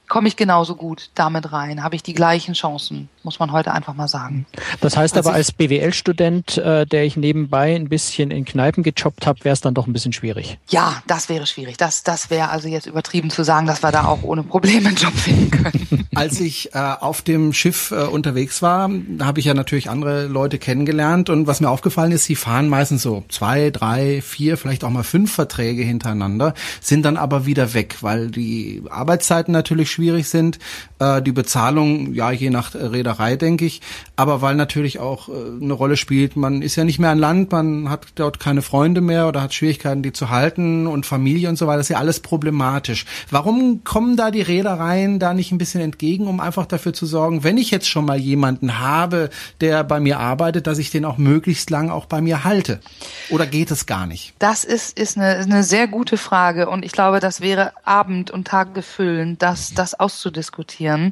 komme 0.07 0.27
ich 0.27 0.35
genauso 0.35 0.75
gut 0.75 1.09
damit 1.15 1.51
rein, 1.51 1.83
habe 1.83 1.95
ich 1.95 2.03
die 2.03 2.13
gleichen 2.13 2.53
Chancen, 2.53 3.09
muss 3.23 3.39
man 3.39 3.51
heute 3.51 3.71
einfach 3.73 3.93
mal 3.93 4.07
sagen. 4.07 4.45
Das 4.81 4.97
heißt 4.97 5.15
also 5.17 5.29
aber 5.29 5.35
als 5.35 5.51
BWL-Student, 5.51 6.57
äh, 6.57 6.85
der 6.85 7.05
ich 7.05 7.17
nebenbei 7.17 7.75
ein 7.75 7.89
bisschen 7.89 8.31
in 8.31 8.45
Kneipen 8.45 8.83
gejobbt 8.83 9.25
habe, 9.25 9.43
wäre 9.43 9.53
es 9.53 9.61
dann 9.61 9.73
doch 9.73 9.87
ein 9.87 9.93
bisschen 9.93 10.13
schwierig. 10.13 10.57
Ja, 10.69 11.01
das 11.07 11.29
wäre 11.29 11.45
schwierig. 11.47 11.77
Das, 11.77 12.03
das 12.03 12.29
wäre 12.29 12.49
also 12.49 12.67
jetzt 12.67 12.85
übertrieben 12.85 13.29
zu 13.29 13.43
sagen, 13.43 13.67
dass 13.67 13.83
wir 13.83 13.91
da 13.91 14.05
auch 14.05 14.23
ohne 14.23 14.43
Probleme 14.43 14.93
einen 14.95 15.03
Job 15.03 15.13
finden 15.13 15.51
können. 15.51 16.07
Als 16.15 16.39
ich 16.39 16.73
äh, 16.73 16.77
auf 16.77 17.21
dem 17.21 17.53
Schiff 17.53 17.91
äh, 17.91 18.03
unterwegs 18.03 18.61
war, 18.61 18.89
habe 19.21 19.39
ich 19.39 19.45
ja 19.45 19.53
natürlich 19.53 19.89
andere 19.89 20.27
Leute 20.27 20.57
kennengelernt 20.57 21.29
und 21.29 21.47
was 21.47 21.61
mir 21.61 21.69
aufgefallen 21.69 22.11
ist, 22.11 22.25
sie 22.25 22.35
fahren 22.35 22.69
meistens 22.69 23.01
so 23.01 23.23
zwei, 23.29 23.69
drei, 23.69 24.21
vier, 24.21 24.57
vielleicht 24.57 24.83
auch 24.83 24.89
mal 24.89 25.03
fünf 25.03 25.33
Verträge 25.33 25.83
hintereinander, 25.83 26.53
sind 26.81 27.03
dann 27.03 27.17
aber 27.17 27.45
wieder 27.45 27.73
weg, 27.73 27.97
weil 28.01 28.31
die 28.31 28.83
Arbeitszeiten 28.89 29.51
natürlich 29.51 29.91
schwierig 29.91 30.29
sind. 30.29 30.59
Äh, 30.99 31.21
die 31.21 31.31
Bezahlung, 31.31 32.13
ja, 32.13 32.31
je 32.31 32.49
nach 32.49 32.73
Reederei, 32.73 33.35
denke 33.35 33.65
ich. 33.65 33.81
Aber 34.15 34.41
weil 34.41 34.55
natürlich 34.55 34.99
auch 34.99 35.29
äh, 35.29 35.33
eine 35.61 35.73
Rolle 35.73 35.97
spielt, 35.97 36.35
man 36.35 36.61
ist 36.61 36.75
ja 36.75 36.85
nicht 36.85 36.99
mehr 36.99 37.09
an 37.09 37.19
Land, 37.19 37.51
man 37.51 37.89
hat 37.89 38.07
dort 38.15 38.39
keine 38.39 38.61
Freunde 38.61 39.01
mehr 39.01 39.27
oder 39.27 39.41
hat 39.41 39.53
Schwierigkeiten, 39.53 40.03
die 40.03 40.13
zu 40.13 40.29
halten 40.29 40.87
und 40.87 41.05
Familie 41.05 41.49
und 41.49 41.57
so 41.57 41.67
weiter. 41.67 41.77
Das 41.77 41.87
ist 41.87 41.93
ja 41.93 41.97
alles 41.97 42.21
problematisch. 42.21 43.05
Warum 43.29 43.83
kommen 43.83 44.15
da 44.15 44.31
die 44.31 44.41
Reedereien 44.41 44.84
da 45.19 45.33
nicht 45.33 45.51
ein 45.51 45.57
bisschen 45.57 45.81
entgegen, 45.81 46.27
um 46.27 46.39
einfach 46.39 46.65
dafür 46.65 46.93
zu 46.93 47.05
sorgen, 47.05 47.43
wenn 47.43 47.57
ich 47.57 47.71
jetzt 47.71 47.87
schon 47.87 48.05
mal 48.05 48.17
jemanden 48.17 48.79
habe, 48.79 49.29
der 49.61 49.83
bei 49.83 49.99
mir 49.99 50.19
arbeitet, 50.19 50.67
dass 50.67 50.77
ich 50.77 50.91
den 50.91 51.05
auch 51.05 51.17
möglichst 51.17 51.69
lang 51.69 51.89
auch 51.89 52.05
bei 52.05 52.19
mir 52.21 52.43
halte? 52.43 52.81
Oder 53.29 53.47
geht 53.47 53.71
es 53.71 53.85
gar 53.85 54.07
nicht? 54.07 54.33
Das 54.39 54.63
ist, 54.65 54.99
ist 54.99 55.17
eine, 55.17 55.37
eine 55.37 55.63
sehr 55.63 55.87
gute 55.87 56.17
Frage 56.17 56.69
und 56.69 56.83
ich 56.83 56.91
glaube, 56.91 57.21
das 57.21 57.39
wäre 57.39 57.71
Abend 57.85 58.29
und 58.29 58.45
Tag 58.45 58.73
gefüllen, 58.73 59.37
dass, 59.37 59.73
dass 59.73 59.85
das 59.85 59.99
auszudiskutieren. 59.99 61.11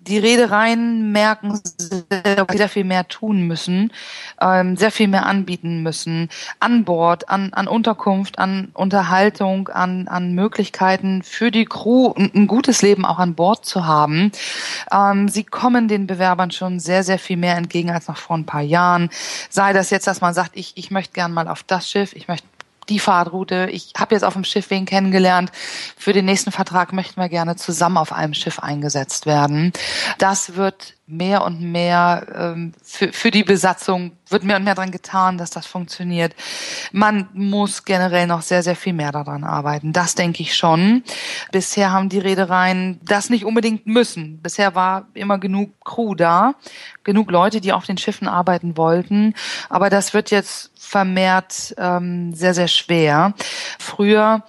Die 0.00 0.18
Reedereien 0.18 1.12
merken 1.12 1.60
sehr 2.56 2.68
viel 2.68 2.84
mehr 2.84 3.06
tun 3.06 3.42
müssen, 3.42 3.92
ähm, 4.40 4.76
sehr 4.78 4.90
viel 4.90 5.08
mehr 5.08 5.26
anbieten 5.26 5.82
müssen, 5.82 6.30
an 6.58 6.84
Bord, 6.84 7.28
an, 7.28 7.52
an 7.52 7.68
Unterkunft, 7.68 8.38
an 8.38 8.70
Unterhaltung, 8.72 9.68
an, 9.68 10.08
an 10.08 10.34
Möglichkeiten 10.34 11.22
für 11.22 11.50
die 11.50 11.66
Crew, 11.66 12.14
ein, 12.16 12.30
ein 12.34 12.46
gutes 12.46 12.80
Leben 12.80 12.97
auch 13.04 13.18
an 13.18 13.34
Bord 13.34 13.64
zu 13.64 13.86
haben. 13.86 13.98
haben. 14.08 14.32
Ähm, 14.92 15.28
sie 15.28 15.44
kommen 15.44 15.88
den 15.88 16.06
Bewerbern 16.06 16.50
schon 16.50 16.78
sehr, 16.78 17.02
sehr 17.02 17.18
viel 17.18 17.36
mehr 17.36 17.56
entgegen 17.56 17.90
als 17.90 18.08
noch 18.08 18.16
vor 18.16 18.36
ein 18.36 18.46
paar 18.46 18.62
Jahren. 18.62 19.10
Sei 19.50 19.72
das 19.72 19.90
jetzt, 19.90 20.06
dass 20.06 20.20
man 20.20 20.34
sagt, 20.34 20.52
ich, 20.54 20.72
ich 20.76 20.90
möchte 20.90 21.14
gern 21.14 21.32
mal 21.32 21.48
auf 21.48 21.62
das 21.62 21.90
Schiff, 21.90 22.14
ich 22.14 22.28
möchte 22.28 22.46
die 22.88 22.98
Fahrtroute. 22.98 23.68
Ich 23.70 23.92
habe 23.98 24.14
jetzt 24.14 24.24
auf 24.24 24.32
dem 24.32 24.44
Schiff 24.44 24.70
wen 24.70 24.86
kennengelernt. 24.86 25.52
Für 25.98 26.14
den 26.14 26.24
nächsten 26.24 26.52
Vertrag 26.52 26.94
möchten 26.94 27.20
wir 27.20 27.28
gerne 27.28 27.56
zusammen 27.56 27.98
auf 27.98 28.12
einem 28.12 28.32
Schiff 28.32 28.60
eingesetzt 28.60 29.26
werden. 29.26 29.74
Das 30.16 30.56
wird 30.56 30.94
mehr 31.08 31.42
und 31.42 31.60
mehr 31.60 32.26
ähm, 32.34 32.72
für, 32.82 33.12
für 33.12 33.30
die 33.30 33.42
Besatzung 33.42 34.12
wird 34.28 34.44
mehr 34.44 34.56
und 34.56 34.64
mehr 34.64 34.74
daran 34.74 34.90
getan, 34.90 35.38
dass 35.38 35.50
das 35.50 35.66
funktioniert. 35.66 36.34
Man 36.92 37.28
muss 37.32 37.84
generell 37.84 38.26
noch 38.26 38.42
sehr, 38.42 38.62
sehr 38.62 38.76
viel 38.76 38.92
mehr 38.92 39.10
daran 39.10 39.42
arbeiten. 39.42 39.94
Das 39.94 40.14
denke 40.14 40.42
ich 40.42 40.54
schon. 40.54 41.02
Bisher 41.50 41.92
haben 41.92 42.10
die 42.10 42.18
Reedereien 42.18 43.00
das 43.02 43.30
nicht 43.30 43.46
unbedingt 43.46 43.86
müssen. 43.86 44.38
Bisher 44.42 44.74
war 44.74 45.08
immer 45.14 45.38
genug 45.38 45.70
Crew 45.82 46.14
da, 46.14 46.54
genug 47.04 47.30
Leute, 47.30 47.62
die 47.62 47.72
auf 47.72 47.86
den 47.86 47.96
Schiffen 47.96 48.28
arbeiten 48.28 48.76
wollten. 48.76 49.34
Aber 49.70 49.88
das 49.88 50.12
wird 50.12 50.30
jetzt 50.30 50.70
vermehrt 50.78 51.74
ähm, 51.78 52.34
sehr, 52.34 52.52
sehr 52.52 52.68
schwer. 52.68 53.32
Früher 53.78 54.42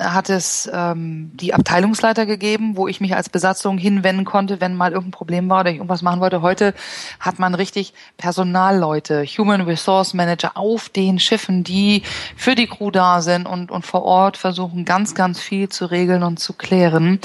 hat 0.00 0.30
es 0.30 0.68
ähm, 0.72 1.30
die 1.34 1.54
Abteilungsleiter 1.54 2.26
gegeben, 2.26 2.76
wo 2.76 2.88
ich 2.88 3.00
mich 3.00 3.14
als 3.14 3.28
Besatzung 3.28 3.78
hinwenden 3.78 4.24
konnte, 4.24 4.60
wenn 4.60 4.74
mal 4.74 4.92
irgendein 4.92 5.10
Problem 5.12 5.48
war 5.48 5.60
oder 5.60 5.70
ich 5.70 5.76
irgendwas 5.76 6.02
machen 6.02 6.20
wollte. 6.20 6.42
Heute 6.42 6.74
hat 7.18 7.38
man 7.38 7.54
richtig 7.54 7.92
Personalleute, 8.16 9.24
Human 9.24 9.60
Resource 9.60 10.14
Manager 10.14 10.56
auf 10.56 10.88
den 10.88 11.18
Schiffen, 11.18 11.64
die 11.64 12.02
für 12.36 12.54
die 12.54 12.66
Crew 12.66 12.90
da 12.90 13.20
sind 13.20 13.46
und, 13.46 13.70
und 13.70 13.84
vor 13.84 14.02
Ort 14.02 14.36
versuchen, 14.36 14.84
ganz, 14.84 15.14
ganz 15.14 15.40
viel 15.40 15.68
zu 15.68 15.86
regeln 15.86 16.22
und 16.22 16.38
zu 16.38 16.54
klären. 16.54 17.20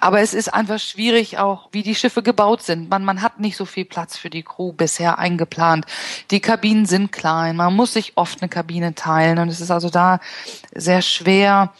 Aber 0.00 0.20
es 0.20 0.34
ist 0.34 0.52
einfach 0.52 0.78
schwierig, 0.78 1.38
auch 1.38 1.68
wie 1.72 1.82
die 1.82 1.94
Schiffe 1.94 2.22
gebaut 2.22 2.62
sind. 2.62 2.88
Man, 2.88 3.04
man 3.04 3.22
hat 3.22 3.40
nicht 3.40 3.56
so 3.56 3.64
viel 3.64 3.84
Platz 3.84 4.16
für 4.16 4.30
die 4.30 4.42
Crew 4.42 4.72
bisher 4.72 5.18
eingeplant. 5.18 5.86
Die 6.30 6.40
Kabinen 6.40 6.86
sind 6.86 7.12
klein, 7.12 7.56
man 7.56 7.74
muss 7.74 7.94
sich 7.94 8.12
oft 8.16 8.40
eine 8.40 8.48
Kabine 8.48 8.94
teilen 8.94 9.38
und 9.38 9.48
es 9.48 9.60
ist 9.60 9.70
also 9.70 9.90
da 9.90 10.20
sehr 10.74 11.02
schwer, 11.02 11.72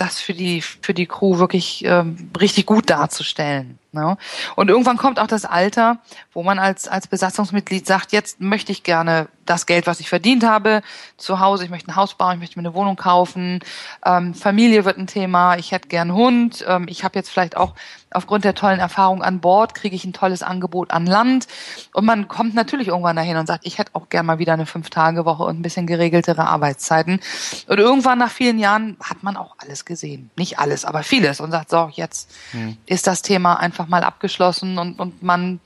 das 0.00 0.20
für 0.20 0.34
die 0.34 0.62
für 0.62 0.94
die 0.94 1.06
Crew 1.06 1.38
wirklich 1.38 1.84
ähm, 1.84 2.30
richtig 2.40 2.66
gut 2.66 2.88
darzustellen. 2.88 3.79
Ne? 3.92 4.16
Und 4.54 4.70
irgendwann 4.70 4.96
kommt 4.96 5.18
auch 5.18 5.26
das 5.26 5.44
Alter, 5.44 5.98
wo 6.32 6.42
man 6.42 6.58
als 6.58 6.86
als 6.86 7.08
Besatzungsmitglied 7.08 7.86
sagt, 7.86 8.12
jetzt 8.12 8.40
möchte 8.40 8.70
ich 8.70 8.84
gerne 8.84 9.28
das 9.46 9.66
Geld, 9.66 9.88
was 9.88 9.98
ich 9.98 10.08
verdient 10.08 10.44
habe, 10.44 10.82
zu 11.16 11.40
Hause, 11.40 11.64
ich 11.64 11.70
möchte 11.70 11.90
ein 11.90 11.96
Haus 11.96 12.14
bauen, 12.14 12.34
ich 12.34 12.38
möchte 12.38 12.58
mir 12.58 12.68
eine 12.68 12.74
Wohnung 12.74 12.94
kaufen, 12.94 13.58
ähm, 14.06 14.32
Familie 14.32 14.84
wird 14.84 14.96
ein 14.96 15.08
Thema, 15.08 15.56
ich 15.56 15.72
hätte 15.72 15.88
gern 15.88 16.10
einen 16.10 16.16
Hund, 16.16 16.64
ähm, 16.68 16.86
ich 16.88 17.02
habe 17.02 17.18
jetzt 17.18 17.30
vielleicht 17.30 17.56
auch 17.56 17.74
aufgrund 18.12 18.44
der 18.44 18.54
tollen 18.54 18.80
Erfahrung 18.80 19.22
an 19.22 19.40
Bord, 19.40 19.74
kriege 19.74 19.94
ich 19.94 20.04
ein 20.04 20.12
tolles 20.12 20.42
Angebot 20.42 20.90
an 20.92 21.06
Land 21.06 21.46
und 21.92 22.04
man 22.04 22.28
kommt 22.28 22.54
natürlich 22.54 22.88
irgendwann 22.88 23.16
dahin 23.16 23.36
und 23.36 23.46
sagt, 23.46 23.66
ich 23.66 23.78
hätte 23.78 23.94
auch 23.94 24.08
gern 24.08 24.26
mal 24.26 24.38
wieder 24.38 24.52
eine 24.52 24.66
Fünf-Tage-Woche 24.66 25.42
und 25.42 25.58
ein 25.58 25.62
bisschen 25.62 25.86
geregeltere 25.86 26.46
Arbeitszeiten. 26.46 27.20
Und 27.66 27.78
irgendwann 27.78 28.18
nach 28.18 28.30
vielen 28.30 28.58
Jahren 28.58 28.96
hat 29.02 29.22
man 29.22 29.36
auch 29.36 29.56
alles 29.58 29.84
gesehen. 29.84 30.30
Nicht 30.36 30.58
alles, 30.58 30.84
aber 30.84 31.02
vieles 31.02 31.40
und 31.40 31.50
sagt, 31.50 31.70
so, 31.70 31.90
jetzt 31.92 32.30
hm. 32.52 32.76
ist 32.86 33.06
das 33.06 33.22
Thema 33.22 33.54
einfach 33.54 33.79
mal 33.88 34.04
abgeschlossen 34.04 34.78
und, 34.78 34.98
und 34.98 35.22
man 35.22 35.60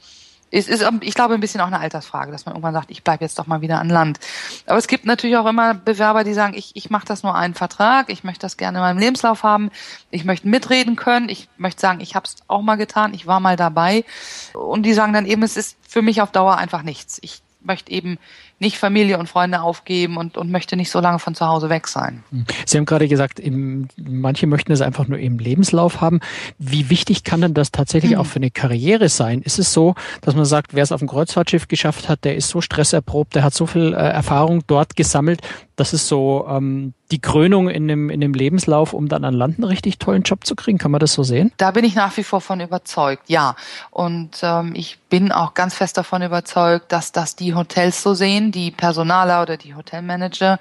es 0.56 0.68
ist, 0.68 0.88
ich 1.00 1.14
glaube, 1.14 1.34
ein 1.34 1.40
bisschen 1.40 1.60
auch 1.60 1.66
eine 1.66 1.80
Altersfrage, 1.80 2.30
dass 2.30 2.46
man 2.46 2.54
irgendwann 2.54 2.74
sagt, 2.74 2.88
ich 2.88 3.02
bleibe 3.02 3.24
jetzt 3.24 3.40
doch 3.40 3.48
mal 3.48 3.60
wieder 3.60 3.80
an 3.80 3.88
Land. 3.88 4.20
Aber 4.66 4.78
es 4.78 4.86
gibt 4.86 5.04
natürlich 5.04 5.36
auch 5.36 5.46
immer 5.46 5.74
Bewerber, 5.74 6.22
die 6.22 6.32
sagen, 6.32 6.54
ich, 6.54 6.70
ich 6.74 6.90
mache 6.90 7.06
das 7.06 7.24
nur 7.24 7.34
einen 7.34 7.54
Vertrag, 7.54 8.08
ich 8.08 8.22
möchte 8.22 8.42
das 8.42 8.56
gerne 8.56 8.78
in 8.78 8.84
meinem 8.84 8.98
Lebenslauf 8.98 9.42
haben, 9.42 9.70
ich 10.12 10.24
möchte 10.24 10.46
mitreden 10.46 10.94
können, 10.94 11.28
ich 11.28 11.48
möchte 11.56 11.80
sagen, 11.80 11.98
ich 11.98 12.14
habe 12.14 12.26
es 12.26 12.36
auch 12.46 12.62
mal 12.62 12.76
getan, 12.76 13.14
ich 13.14 13.26
war 13.26 13.40
mal 13.40 13.56
dabei. 13.56 14.04
Und 14.52 14.84
die 14.84 14.94
sagen 14.94 15.12
dann 15.12 15.26
eben, 15.26 15.42
es 15.42 15.56
ist 15.56 15.76
für 15.88 16.02
mich 16.02 16.22
auf 16.22 16.30
Dauer 16.30 16.56
einfach 16.56 16.82
nichts. 16.82 17.18
Ich 17.22 17.42
möchte 17.60 17.90
eben 17.90 18.18
nicht 18.64 18.78
Familie 18.78 19.18
und 19.18 19.28
Freunde 19.28 19.60
aufgeben 19.60 20.16
und, 20.16 20.36
und 20.36 20.50
möchte 20.50 20.76
nicht 20.76 20.90
so 20.90 20.98
lange 20.98 21.18
von 21.18 21.34
zu 21.34 21.46
Hause 21.46 21.68
weg 21.68 21.86
sein. 21.86 22.24
Hm. 22.30 22.46
Sie 22.64 22.78
haben 22.78 22.86
gerade 22.86 23.06
gesagt, 23.08 23.38
im, 23.38 23.88
manche 23.96 24.46
möchten 24.46 24.72
es 24.72 24.80
einfach 24.80 25.06
nur 25.06 25.18
im 25.18 25.38
Lebenslauf 25.38 26.00
haben. 26.00 26.20
Wie 26.58 26.90
wichtig 26.90 27.24
kann 27.24 27.42
denn 27.42 27.54
das 27.54 27.70
tatsächlich 27.70 28.12
mhm. 28.12 28.18
auch 28.18 28.26
für 28.26 28.36
eine 28.36 28.50
Karriere 28.50 29.08
sein? 29.08 29.42
Ist 29.42 29.58
es 29.58 29.72
so, 29.72 29.94
dass 30.22 30.34
man 30.34 30.46
sagt, 30.46 30.74
wer 30.74 30.82
es 30.82 30.92
auf 30.92 31.00
dem 31.00 31.08
Kreuzfahrtschiff 31.08 31.68
geschafft 31.68 32.08
hat, 32.08 32.24
der 32.24 32.36
ist 32.36 32.48
so 32.48 32.60
stresserprobt, 32.60 33.34
der 33.34 33.44
hat 33.44 33.54
so 33.54 33.66
viel 33.66 33.92
äh, 33.92 33.96
Erfahrung 33.96 34.62
dort 34.66 34.96
gesammelt, 34.96 35.42
das 35.76 35.92
ist 35.92 36.06
so 36.06 36.46
ähm, 36.48 36.94
die 37.10 37.20
Krönung 37.20 37.68
in 37.68 37.88
dem, 37.88 38.10
in 38.10 38.20
dem 38.20 38.32
Lebenslauf, 38.32 38.92
um 38.92 39.08
dann 39.08 39.24
an 39.24 39.34
Land 39.34 39.58
einen 39.58 39.64
richtig 39.64 39.98
tollen 39.98 40.22
Job 40.22 40.46
zu 40.46 40.54
kriegen. 40.54 40.78
Kann 40.78 40.90
man 40.90 41.00
das 41.00 41.12
so 41.12 41.22
sehen? 41.22 41.52
Da 41.56 41.70
bin 41.72 41.84
ich 41.84 41.94
nach 41.94 42.16
wie 42.16 42.22
vor 42.22 42.40
von 42.40 42.60
überzeugt, 42.60 43.28
ja. 43.28 43.56
Und 43.90 44.38
ähm, 44.42 44.72
ich 44.74 44.98
bin 45.10 45.32
auch 45.32 45.54
ganz 45.54 45.74
fest 45.74 45.96
davon 45.96 46.22
überzeugt, 46.22 46.92
dass 46.92 47.12
das 47.12 47.36
die 47.36 47.54
Hotels 47.54 48.02
so 48.02 48.14
sehen, 48.14 48.52
die 48.52 48.70
Personaler 48.70 49.42
oder 49.42 49.56
die 49.56 49.74
Hotelmanager. 49.74 50.58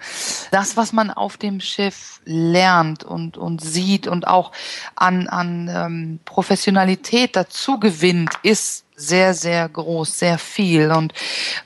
Das, 0.51 0.77
was 0.77 0.93
man 0.93 1.11
auf 1.11 1.37
dem 1.37 1.59
Schiff 1.59 2.21
lernt 2.25 3.03
und, 3.03 3.37
und 3.37 3.61
sieht 3.61 4.07
und 4.07 4.27
auch 4.27 4.51
an, 4.95 5.27
an 5.27 5.69
ähm, 5.73 6.19
Professionalität 6.25 7.35
dazu 7.35 7.79
gewinnt, 7.79 8.31
ist 8.41 8.85
sehr, 8.95 9.33
sehr 9.33 9.67
groß, 9.69 10.19
sehr 10.19 10.37
viel. 10.37 10.91
Und 10.91 11.13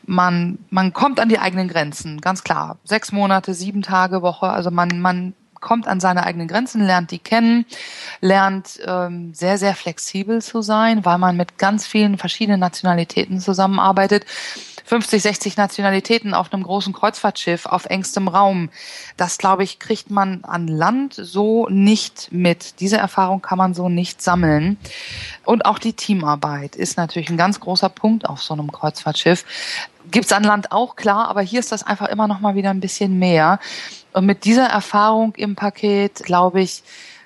man, 0.05 0.59
man 0.69 0.93
kommt 0.93 1.19
an 1.19 1.29
die 1.29 1.39
eigenen 1.39 1.67
Grenzen, 1.67 2.21
ganz 2.21 2.43
klar. 2.43 2.77
Sechs 2.83 3.11
Monate, 3.11 3.53
sieben 3.53 3.81
Tage 3.81 4.21
Woche, 4.21 4.47
also 4.47 4.71
man, 4.71 4.99
man 4.99 5.33
kommt 5.59 5.87
an 5.87 5.99
seine 5.99 6.23
eigenen 6.23 6.47
Grenzen, 6.47 6.85
lernt 6.85 7.11
die 7.11 7.19
kennen, 7.19 7.65
lernt 8.21 8.79
ähm, 8.85 9.33
sehr, 9.33 9.57
sehr 9.57 9.75
flexibel 9.75 10.41
zu 10.41 10.61
sein, 10.61 11.03
weil 11.05 11.17
man 11.17 11.35
mit 11.35 11.57
ganz 11.57 11.87
vielen 11.87 12.17
verschiedenen 12.17 12.59
Nationalitäten 12.59 13.39
zusammenarbeitet 13.39 14.25
50, 14.87 15.21
60 15.21 15.57
Nationalitäten 15.57 16.33
auf 16.33 16.53
einem 16.53 16.63
großen 16.63 16.93
Kreuzfahrtschiff 16.93 17.65
auf 17.65 17.85
engstem 17.85 18.29
Raum. 18.29 18.69
Das, 19.17 19.37
glaube 19.37 19.63
ich, 19.63 19.79
kriegt 19.79 20.09
man 20.09 20.45
an 20.45 20.69
Land 20.69 21.13
so 21.13 21.67
nicht 21.67 22.29
mit. 22.31 22.79
Diese 22.79 22.95
Erfahrung 22.95 23.41
kann 23.41 23.57
man 23.57 23.73
so 23.73 23.89
nicht 23.89 24.21
sammeln. 24.21 24.77
Und 25.43 25.65
auch 25.65 25.77
die 25.77 25.91
Teamarbeit 25.91 26.77
ist 26.77 26.95
natürlich 26.95 27.29
ein 27.29 27.35
ganz 27.35 27.59
großer 27.59 27.89
Punkt 27.89 28.29
auf 28.29 28.41
so 28.41 28.53
einem 28.53 28.71
Kreuzfahrtschiff. 28.71 29.43
Gibt's 30.09 30.31
an 30.31 30.45
Land 30.45 30.71
auch, 30.71 30.95
klar, 30.95 31.27
aber 31.27 31.41
hier 31.41 31.59
ist 31.59 31.73
das 31.73 31.83
einfach 31.83 32.07
immer 32.07 32.29
noch 32.29 32.39
mal 32.39 32.55
wieder 32.55 32.69
ein 32.69 32.79
bisschen 32.79 33.19
mehr. 33.19 33.59
Und 34.13 34.25
mit 34.25 34.45
dieser 34.45 34.67
Erfahrung 34.67 35.35
im 35.35 35.55
Paket, 35.55 36.23
glaube 36.23 36.61
ich, 36.61 36.81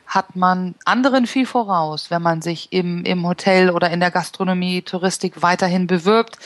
hat 0.07 0.35
man 0.35 0.75
anderen 0.83 1.25
viel 1.27 1.45
voraus, 1.45 2.09
wenn 2.09 2.21
man 2.21 2.41
sich 2.41 2.73
im, 2.73 3.05
im 3.05 3.25
Hotel 3.25 3.69
oder 3.69 3.91
in 3.91 4.01
der 4.01 4.11
Gastronomie, 4.11 4.81
Touristik 4.81 5.41
weiterhin 5.41 5.87
bewirbt 5.87 6.37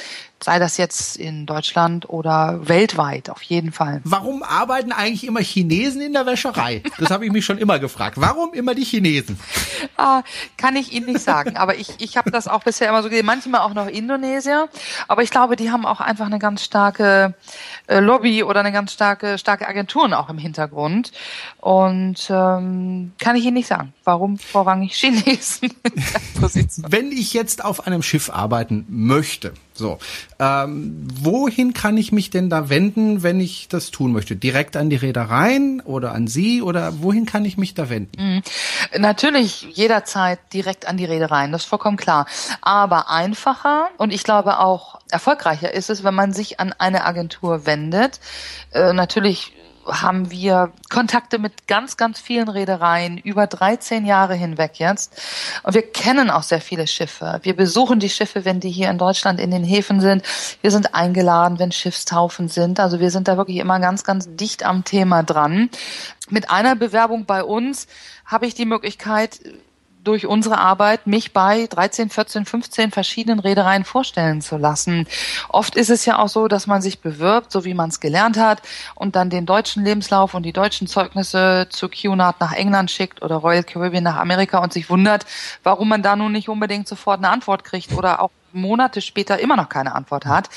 sei 0.45 0.59
das 0.59 0.77
jetzt 0.77 1.17
in 1.17 1.47
Deutschland 1.47 2.07
oder 2.07 2.67
weltweit, 2.67 3.31
auf 3.31 3.41
jeden 3.41 3.71
Fall. 3.71 3.99
Warum 4.03 4.43
arbeiten 4.43 4.91
eigentlich 4.91 5.25
immer 5.25 5.39
Chinesen 5.39 6.01
in 6.01 6.13
der 6.13 6.27
Wäscherei? 6.27 6.83
Das 6.99 7.09
habe 7.09 7.25
ich 7.25 7.31
mich 7.31 7.43
schon 7.43 7.57
immer 7.57 7.79
gefragt. 7.79 8.17
Warum 8.21 8.53
immer 8.53 8.75
die 8.75 8.83
Chinesen? 8.83 9.39
Ah, 9.97 10.21
kann 10.55 10.75
ich 10.75 10.93
Ihnen 10.93 11.07
nicht 11.07 11.21
sagen, 11.21 11.57
aber 11.57 11.77
ich, 11.77 11.95
ich 11.97 12.15
habe 12.15 12.29
das 12.29 12.47
auch 12.47 12.63
bisher 12.63 12.89
immer 12.89 13.01
so 13.01 13.09
gesehen. 13.09 13.25
Manchmal 13.25 13.61
auch 13.61 13.73
noch 13.73 13.87
Indonesier, 13.87 14.69
aber 15.07 15.23
ich 15.23 15.31
glaube, 15.31 15.55
die 15.55 15.71
haben 15.71 15.83
auch 15.83 15.99
einfach 15.99 16.27
eine 16.27 16.37
ganz 16.37 16.63
starke 16.63 17.33
äh, 17.87 17.99
Lobby 17.99 18.43
oder 18.43 18.59
eine 18.59 18.71
ganz 18.71 18.93
starke 18.93 19.39
starke 19.39 19.67
Agenturen 19.67 20.13
auch 20.13 20.29
im 20.29 20.37
Hintergrund. 20.37 21.11
Und 21.57 22.27
ähm, 22.29 23.13
kann 23.17 23.35
ich 23.35 23.45
Ihnen 23.45 23.55
nicht 23.55 23.67
sagen, 23.67 23.93
warum 24.03 24.37
vorrangig 24.37 24.93
Chinesen. 24.93 25.73
Wenn 26.87 27.11
ich 27.11 27.33
jetzt 27.33 27.65
auf 27.65 27.87
einem 27.87 28.03
Schiff 28.03 28.29
arbeiten 28.29 28.85
möchte, 28.87 29.53
so, 29.77 29.99
ähm, 30.39 31.07
wohin 31.13 31.73
kann 31.73 31.97
ich 31.97 32.11
mich 32.11 32.29
denn 32.29 32.49
da 32.49 32.69
wenden, 32.69 33.23
wenn 33.23 33.39
ich 33.39 33.67
das 33.67 33.91
tun 33.91 34.11
möchte? 34.11 34.35
Direkt 34.35 34.77
an 34.77 34.89
die 34.89 34.95
Reedereien 34.95 35.81
oder 35.81 36.13
an 36.13 36.27
Sie 36.27 36.61
oder 36.61 37.01
wohin 37.01 37.25
kann 37.25 37.45
ich 37.45 37.57
mich 37.57 37.73
da 37.73 37.89
wenden? 37.89 38.11
Mhm. 38.17 38.41
Natürlich 38.97 39.67
jederzeit 39.73 40.39
direkt 40.53 40.87
an 40.87 40.97
die 40.97 41.05
Reedereien, 41.05 41.51
das 41.51 41.63
ist 41.63 41.69
vollkommen 41.69 41.97
klar. 41.97 42.25
Aber 42.61 43.09
einfacher 43.09 43.89
und 43.97 44.11
ich 44.11 44.23
glaube 44.23 44.59
auch 44.59 44.99
erfolgreicher 45.11 45.73
ist 45.73 45.89
es, 45.89 46.03
wenn 46.03 46.15
man 46.15 46.33
sich 46.33 46.59
an 46.59 46.73
eine 46.77 47.05
Agentur 47.05 47.65
wendet. 47.65 48.19
Äh, 48.73 48.93
natürlich 48.93 49.53
haben 49.87 50.31
wir 50.31 50.71
Kontakte 50.89 51.39
mit 51.39 51.67
ganz, 51.67 51.97
ganz 51.97 52.19
vielen 52.19 52.49
Reedereien 52.49 53.17
über 53.17 53.47
13 53.47 54.05
Jahre 54.05 54.35
hinweg 54.35 54.73
jetzt. 54.75 55.21
Und 55.63 55.73
wir 55.73 55.83
kennen 55.83 56.29
auch 56.29 56.43
sehr 56.43 56.61
viele 56.61 56.87
Schiffe. 56.87 57.39
Wir 57.43 57.55
besuchen 57.55 57.99
die 57.99 58.09
Schiffe, 58.09 58.45
wenn 58.45 58.59
die 58.59 58.71
hier 58.71 58.89
in 58.89 58.97
Deutschland 58.97 59.39
in 59.39 59.51
den 59.51 59.63
Häfen 59.63 60.01
sind. 60.01 60.23
Wir 60.61 60.71
sind 60.71 60.95
eingeladen, 60.95 61.59
wenn 61.59 61.71
Schiffstaufen 61.71 62.47
sind. 62.47 62.79
Also 62.79 62.99
wir 62.99 63.11
sind 63.11 63.27
da 63.27 63.37
wirklich 63.37 63.57
immer 63.57 63.79
ganz, 63.79 64.03
ganz 64.03 64.27
dicht 64.35 64.63
am 64.63 64.83
Thema 64.83 65.23
dran. 65.23 65.69
Mit 66.29 66.49
einer 66.49 66.75
Bewerbung 66.75 67.25
bei 67.25 67.43
uns 67.43 67.87
habe 68.25 68.47
ich 68.47 68.55
die 68.55 68.65
Möglichkeit, 68.65 69.39
durch 70.05 70.25
unsere 70.25 70.57
Arbeit, 70.57 71.07
mich 71.07 71.33
bei 71.33 71.67
13, 71.67 72.09
14, 72.09 72.45
15 72.45 72.91
verschiedenen 72.91 73.39
Reedereien 73.39 73.83
vorstellen 73.83 74.41
zu 74.41 74.57
lassen. 74.57 75.07
Oft 75.49 75.75
ist 75.75 75.89
es 75.89 76.05
ja 76.05 76.19
auch 76.19 76.29
so, 76.29 76.47
dass 76.47 76.67
man 76.67 76.81
sich 76.81 76.99
bewirbt, 77.01 77.51
so 77.51 77.65
wie 77.65 77.73
man 77.73 77.89
es 77.89 77.99
gelernt 77.99 78.37
hat, 78.37 78.61
und 78.93 79.15
dann 79.15 79.29
den 79.29 79.45
deutschen 79.45 79.83
Lebenslauf 79.83 80.33
und 80.33 80.43
die 80.43 80.53
deutschen 80.53 80.87
Zeugnisse 80.87 81.67
zu 81.69 81.89
QNAT 81.89 82.39
nach 82.39 82.53
England 82.53 82.91
schickt 82.91 83.21
oder 83.21 83.35
Royal 83.35 83.63
Caribbean 83.63 84.03
nach 84.03 84.17
Amerika 84.17 84.59
und 84.59 84.71
sich 84.71 84.89
wundert, 84.89 85.25
warum 85.63 85.89
man 85.89 86.03
da 86.03 86.15
nun 86.15 86.31
nicht 86.31 86.49
unbedingt 86.49 86.87
sofort 86.87 87.17
eine 87.17 87.29
Antwort 87.29 87.63
kriegt 87.63 87.91
oder 87.93 88.21
auch 88.21 88.31
Monate 88.55 89.01
später 89.01 89.39
immer 89.39 89.55
noch 89.55 89.69
keine 89.69 89.95
Antwort 89.95 90.25
hat. 90.25 90.49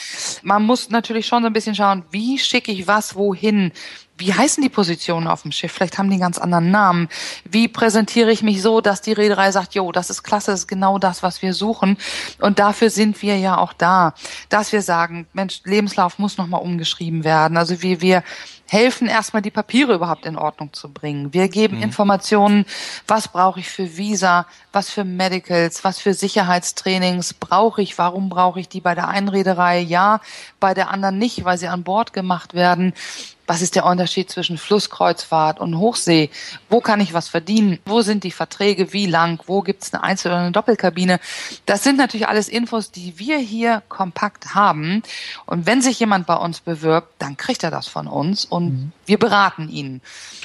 Man 0.43 0.64
muss 0.64 0.90
natürlich 0.90 1.26
schon 1.26 1.43
so 1.43 1.49
ein 1.49 1.52
bisschen 1.52 1.75
schauen, 1.75 2.05
wie 2.11 2.38
schicke 2.38 2.73
ich 2.73 2.87
was 2.87 3.14
wohin? 3.14 3.73
Wie 4.19 4.35
heißen 4.35 4.61
die 4.62 4.69
Positionen 4.69 5.28
auf 5.28 5.43
dem 5.43 5.52
Schiff? 5.52 5.73
Vielleicht 5.73 5.97
haben 5.97 6.09
die 6.09 6.14
einen 6.14 6.23
ganz 6.23 6.38
anderen 6.38 6.73
Namen. 6.73 7.09
Wie 7.45 7.69
präsentiere 7.69 8.33
ich 8.33 8.43
mich 8.43 8.62
so, 8.62 8.81
dass 8.81 9.00
die 9.00 9.12
Reederei 9.12 9.52
sagt, 9.52 9.75
jo, 9.75 9.93
das 9.93 10.11
ist 10.11 10.25
klasse, 10.25 10.50
das 10.50 10.61
ist 10.61 10.67
genau 10.67 10.99
das, 10.99 11.23
was 11.23 11.40
wir 11.40 11.55
suchen. 11.55 11.97
Und 12.40 12.59
dafür 12.59 12.90
sind 12.90 13.23
wir 13.23 13.38
ja 13.38 13.59
auch 13.59 13.73
da, 13.73 14.14
dass 14.49 14.73
wir 14.73 14.83
sagen, 14.83 15.28
Mensch, 15.33 15.61
Lebenslauf 15.64 16.19
muss 16.19 16.37
nochmal 16.37 16.62
umgeschrieben 16.62 17.23
werden. 17.23 17.57
Also 17.57 17.81
wie 17.83 18.00
wir 18.00 18.25
helfen, 18.69 19.09
erstmal 19.09 19.43
die 19.43 19.51
Papiere 19.51 19.95
überhaupt 19.95 20.27
in 20.27 20.37
Ordnung 20.37 20.73
zu 20.73 20.93
bringen. 20.93 21.33
Wir 21.33 21.49
geben 21.49 21.79
mhm. 21.79 21.83
Informationen, 21.83 22.67
was 23.07 23.29
brauche 23.29 23.61
ich 23.61 23.69
für 23.69 23.97
Visa, 23.97 24.47
was 24.73 24.91
für 24.91 25.05
Medicals, 25.05 25.85
was 25.85 25.99
für 25.99 26.15
Sicherheitstrainings 26.15 27.35
brauche 27.35 27.83
ich, 27.83 27.99
warum 27.99 28.29
brauche 28.29 28.61
ich 28.61 28.69
die 28.69 28.81
bei 28.81 28.95
der 28.95 29.09
einen 29.09 29.29
Reederei 29.29 29.81
ja, 29.81 30.21
bei 30.61 30.75
der 30.75 30.91
anderen 30.91 31.19
nicht, 31.19 31.45
weil 31.45 31.59
sie 31.59 31.69
an 31.69 31.83
Bord 31.83 32.13
gemacht 32.13 32.55
werden. 32.55 32.93
Was 33.49 33.62
ist 33.62 33.75
der 33.76 33.87
Unterschied 33.87 34.31
zwischen 34.31 34.59
Flusskreuzfahrt 34.59 35.59
und 35.59 35.78
Hochsee? 35.78 36.28
Wo 36.69 36.81
kann 36.83 37.00
ich 37.00 37.14
was 37.14 37.28
verdienen? 37.28 37.78
Wo 37.87 38.02
sind 38.02 38.23
die 38.23 38.31
Verträge? 38.31 38.93
Wie 38.93 39.07
lang? 39.07 39.43
Wo 39.47 39.62
gibt 39.62 39.83
es 39.83 39.95
eine 39.95 40.02
Einzel- 40.02 40.31
oder 40.31 40.40
eine 40.40 40.52
Doppelkabine? 40.52 41.19
Das 41.64 41.83
sind 41.83 41.97
natürlich 41.97 42.28
alles 42.28 42.50
Infos, 42.50 42.90
die 42.90 43.19
wir 43.19 43.38
hier 43.38 43.83
kompakt 43.88 44.55
haben. 44.55 45.02
Und 45.47 45.64
wenn 45.64 45.81
sich 45.81 45.99
jemand 45.99 46.26
bei 46.26 46.37
uns 46.37 46.61
bewirbt, 46.61 47.14
dann 47.19 47.38
kriegt 47.38 47.64
er 47.64 47.71
das 47.71 47.88
von 47.88 48.07
uns 48.07 48.45
und 48.45 48.69
mhm. 48.69 48.93
wir 49.07 49.19
beraten 49.19 49.71
ihn. 49.71 50.02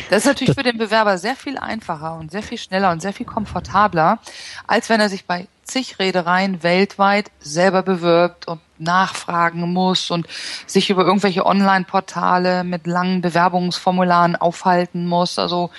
Das 0.09 0.19
ist 0.19 0.27
natürlich 0.27 0.55
für 0.55 0.63
den 0.63 0.77
Bewerber 0.77 1.17
sehr 1.17 1.35
viel 1.35 1.57
einfacher 1.57 2.15
und 2.15 2.31
sehr 2.31 2.41
viel 2.41 2.57
schneller 2.57 2.91
und 2.91 3.01
sehr 3.01 3.13
viel 3.13 3.25
komfortabler, 3.25 4.19
als 4.65 4.87
wenn 4.87 5.01
er 5.01 5.09
sich 5.09 5.25
bei 5.25 5.47
zig 5.63 5.99
Reedereien 5.99 6.63
weltweit 6.63 7.31
selber 7.39 7.83
bewirbt 7.83 8.47
und 8.47 8.59
nachfragen 8.77 9.71
muss 9.71 10.11
und 10.11 10.27
sich 10.65 10.89
über 10.89 11.05
irgendwelche 11.05 11.45
Online-Portale 11.45 12.63
mit 12.63 12.85
langen 12.85 13.21
Bewerbungsformularen 13.21 14.35
aufhalten 14.35 15.07
muss. 15.07 15.39
Also 15.39 15.69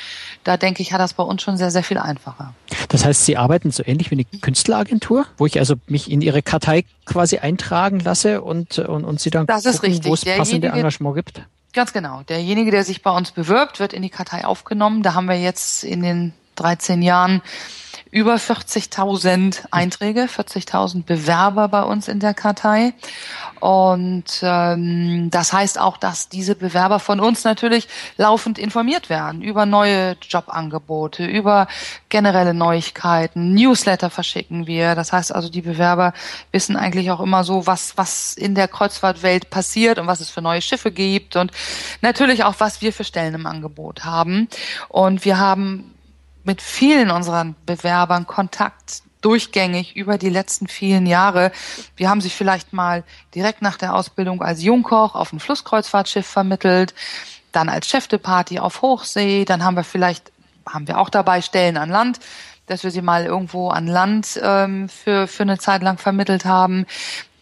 da 0.43 0.57
denke 0.57 0.83
ich, 0.83 0.93
hat 0.93 1.01
das 1.01 1.15
bei 1.15 1.23
uns 1.23 1.43
schon 1.43 1.57
sehr, 1.57 1.71
sehr 1.71 1.83
viel 1.83 1.99
einfacher. 1.99 2.55
Das 2.89 3.05
heißt, 3.05 3.25
Sie 3.27 3.37
arbeiten 3.37 3.71
so 3.71 3.83
ähnlich 3.85 4.11
wie 4.11 4.17
eine 4.17 4.41
Künstleragentur, 4.41 5.27
wo 5.37 5.47
ich 5.47 5.59
also 5.59 5.75
mich 5.87 6.11
in 6.11 6.21
Ihre 6.23 6.43
Kartei 6.43 6.85
quasi 7.05 7.39
eintragen 7.39 8.01
lasse 8.01 8.43
und, 8.43 8.79
und, 8.79 9.05
und 9.05 9.21
Sie 9.21 9.31
dann 9.31 9.47
das 9.47 9.65
gucken, 9.65 10.01
wo 10.05 10.15
es 10.15 10.25
passende 10.25 10.69
Engagement 10.69 11.17
gibt? 11.17 11.43
Ganz 11.73 11.93
genau. 11.93 12.23
Derjenige, 12.29 12.71
der 12.71 12.85
sich 12.85 13.03
bei 13.03 13.11
uns 13.11 13.33
bewirbt, 13.33 13.81
wird 13.81 13.93
in 13.93 14.03
die 14.03 14.11
Kartei 14.11 14.45
aufgenommen. 14.45 15.03
Da 15.03 15.15
haben 15.15 15.27
wir 15.27 15.39
jetzt 15.39 15.83
in 15.83 16.03
den 16.03 16.33
13 16.55 17.03
Jahren 17.03 17.43
über 18.15 18.37
40.000 18.37 19.65
Einträge, 19.73 20.27
40.000 20.27 21.03
Bewerber 21.05 21.67
bei 21.67 21.83
uns 21.83 22.07
in 22.07 22.21
der 22.21 22.33
Kartei. 22.33 22.95
Und 23.59 24.41
ähm, 24.43 25.31
das 25.33 25.53
heißt 25.53 25.81
auch, 25.81 25.97
dass 25.97 26.29
diese 26.29 26.55
Bewerber 26.55 27.01
von 27.01 27.19
uns 27.19 27.43
natürlich 27.43 27.89
laufend 28.17 28.57
informiert 28.61 29.11
werden 29.11 29.43
über 29.43 29.67
neue 29.67 30.17
Jobangebote, 30.23 31.27
über 31.27 31.67
generelle 32.09 32.55
Neuigkeiten. 32.55 33.53
Newsletter 33.53 34.11
verschicken 34.11 34.69
wir. 34.69 34.95
Das 34.95 35.13
heißt 35.13 35.35
also, 35.35 35.49
die 35.49 35.63
Bewerber 35.63 36.13
wissen 36.53 36.77
eigentlich 36.77 37.11
auch 37.11 37.21
immer 37.21 37.43
so, 37.43 37.67
was, 37.67 37.97
was 37.97 38.35
in 38.35 38.55
der 38.55 38.69
Kreuzfahrtwelt 38.69 39.51
passiert 39.51 39.99
und 39.99 40.07
was 40.07 40.21
es 40.21 40.31
für 40.31 40.41
neue 40.41 40.63
Schiffe 40.63 40.93
gibt 40.93 41.35
und 41.35 41.51
natürlich 42.01 42.45
auch, 42.45 42.55
was 42.59 42.81
wir 42.81 42.93
für 42.93 43.03
Stellen 43.03 43.35
im 43.35 43.47
Angebot 43.47 44.05
haben. 44.05 44.47
Und 44.89 45.25
wir 45.25 45.39
haben 45.39 45.94
mit 46.45 46.63
vielen 46.63 47.11
unseren 47.11 47.57
Bewerbern 47.67 48.27
Kontakt 48.27 49.03
durchgängig 49.21 49.97
über 49.97 50.19
die 50.19 50.29
letzten 50.29 50.69
vielen 50.69 51.07
Jahre. 51.07 51.51
Wir 51.97 52.11
haben 52.11 52.21
sie 52.21 52.31
vielleicht 52.31 52.73
mal 52.73 53.05
direkt 53.35 53.63
nach 53.63 53.79
der 53.79 53.95
Ausbildung 53.95 54.43
als 54.43 54.63
Jungkoch 54.63 55.15
auf 55.15 55.33
ein 55.33 55.41
Flusskreuzfahrtschiff 55.41 56.27
vermittelt, 56.27 56.95
dann 57.51 57.71
als 57.71 57.89
Chef 57.89 58.07
de 58.07 58.19
Party 58.19 58.59
auf 58.59 58.83
Hochsee, 58.83 59.45
dann 59.45 59.65
haben 59.65 59.77
wir 59.77 59.85
vielleicht, 59.85 60.31
haben 60.67 60.87
wir 60.87 60.99
auch 60.99 61.09
dabei 61.09 61.41
Stellen 61.41 61.79
an 61.79 61.89
Land, 61.89 62.21
dass 62.67 62.85
wir 62.85 62.91
sie 62.91 63.03
mal 63.03 63.25
irgendwo 63.25 63.71
an 63.71 63.87
Land 63.87 64.39
ähm, 64.43 64.89
für, 64.89 65.27
für 65.27 65.43
eine 65.43 65.59
Zeit 65.59 65.83
lang 65.83 65.99
vermittelt 65.99 66.45
haben 66.45 66.87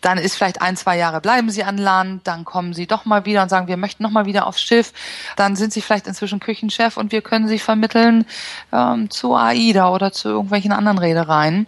dann 0.02 0.18
ist 0.18 0.34
vielleicht 0.34 0.60
ein, 0.60 0.76
zwei 0.76 0.98
Jahre 0.98 1.20
bleiben 1.20 1.50
sie 1.50 1.64
an 1.64 1.78
Land, 1.78 2.26
dann 2.26 2.44
kommen 2.44 2.74
sie 2.74 2.86
doch 2.86 3.04
mal 3.04 3.24
wieder 3.24 3.42
und 3.42 3.48
sagen, 3.48 3.68
wir 3.68 3.76
möchten 3.76 4.02
noch 4.02 4.10
mal 4.10 4.26
wieder 4.26 4.46
aufs 4.46 4.60
Schiff. 4.60 4.92
Dann 5.36 5.56
sind 5.56 5.72
sie 5.72 5.80
vielleicht 5.80 6.06
inzwischen 6.06 6.40
Küchenchef 6.40 6.96
und 6.96 7.12
wir 7.12 7.22
können 7.22 7.48
sie 7.48 7.58
vermitteln 7.58 8.26
ähm, 8.72 9.08
zu 9.10 9.34
AIDA 9.34 9.90
oder 9.90 10.12
zu 10.12 10.28
irgendwelchen 10.28 10.72
anderen 10.72 10.98
Reedereien. 10.98 11.66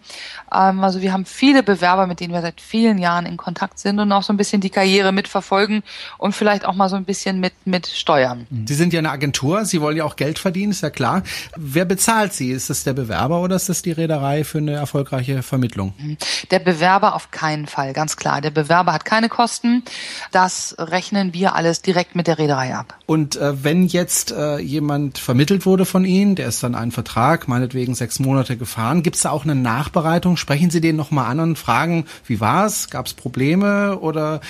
Ähm, 0.52 0.82
also 0.82 1.00
wir 1.00 1.12
haben 1.12 1.24
viele 1.24 1.62
Bewerber, 1.62 2.06
mit 2.06 2.20
denen 2.20 2.34
wir 2.34 2.42
seit 2.42 2.60
vielen 2.60 2.98
Jahren 2.98 3.24
in 3.24 3.36
Kontakt 3.36 3.78
sind 3.78 4.00
und 4.00 4.10
auch 4.12 4.22
so 4.22 4.32
ein 4.32 4.36
bisschen 4.36 4.60
die 4.60 4.70
Karriere 4.70 5.12
mitverfolgen 5.12 5.82
und 6.18 6.34
vielleicht 6.34 6.64
auch 6.64 6.74
mal 6.74 6.88
so 6.88 6.96
ein 6.96 7.04
bisschen 7.04 7.38
mit, 7.40 7.54
mit 7.64 7.86
steuern. 7.86 8.46
Sie 8.66 8.74
sind 8.74 8.92
ja 8.92 8.98
eine 8.98 9.10
Agentur, 9.10 9.64
Sie 9.64 9.80
wollen 9.80 9.96
ja 9.96 10.04
auch 10.04 10.16
Geld 10.16 10.38
verdienen, 10.38 10.72
ist 10.72 10.82
ja 10.82 10.90
klar. 10.90 11.22
Wer 11.56 11.84
bezahlt 11.84 12.32
Sie? 12.32 12.50
Ist 12.50 12.68
das 12.68 12.82
der 12.82 12.92
Bewerber 12.92 13.40
oder 13.40 13.56
ist 13.56 13.68
das 13.68 13.82
die 13.82 13.92
Reederei 13.92 14.42
für 14.42 14.58
eine 14.58 14.72
erfolgreiche 14.72 15.42
Vermittlung? 15.42 15.94
Der 16.50 16.58
Bewerber 16.58 17.14
auf 17.14 17.30
keinen 17.30 17.66
Fall, 17.66 17.92
ganz 17.92 18.16
klar 18.16 18.23
klar. 18.24 18.40
Der 18.40 18.50
Bewerber 18.50 18.92
hat 18.94 19.04
keine 19.04 19.28
Kosten. 19.28 19.82
Das 20.32 20.74
rechnen 20.78 21.34
wir 21.34 21.54
alles 21.54 21.82
direkt 21.82 22.14
mit 22.14 22.26
der 22.26 22.38
Reederei 22.38 22.74
ab. 22.74 22.94
Und 23.04 23.36
äh, 23.36 23.62
wenn 23.62 23.86
jetzt 23.86 24.32
äh, 24.32 24.58
jemand 24.58 25.18
vermittelt 25.18 25.66
wurde 25.66 25.84
von 25.84 26.06
Ihnen, 26.06 26.34
der 26.34 26.48
ist 26.48 26.62
dann 26.62 26.74
einen 26.74 26.90
Vertrag, 26.90 27.48
meinetwegen 27.48 27.94
sechs 27.94 28.18
Monate 28.18 28.56
gefahren, 28.56 29.02
gibt 29.02 29.16
es 29.16 29.22
da 29.22 29.30
auch 29.30 29.44
eine 29.44 29.54
Nachbereitung? 29.54 30.38
Sprechen 30.38 30.70
Sie 30.70 30.80
den 30.80 30.96
nochmal 30.96 31.26
an 31.26 31.40
und 31.40 31.58
fragen, 31.58 32.06
wie 32.24 32.40
war 32.40 32.64
es? 32.64 32.88
Gab 32.88 33.06
es 33.06 33.12
Probleme 33.12 33.98
oder 33.98 34.40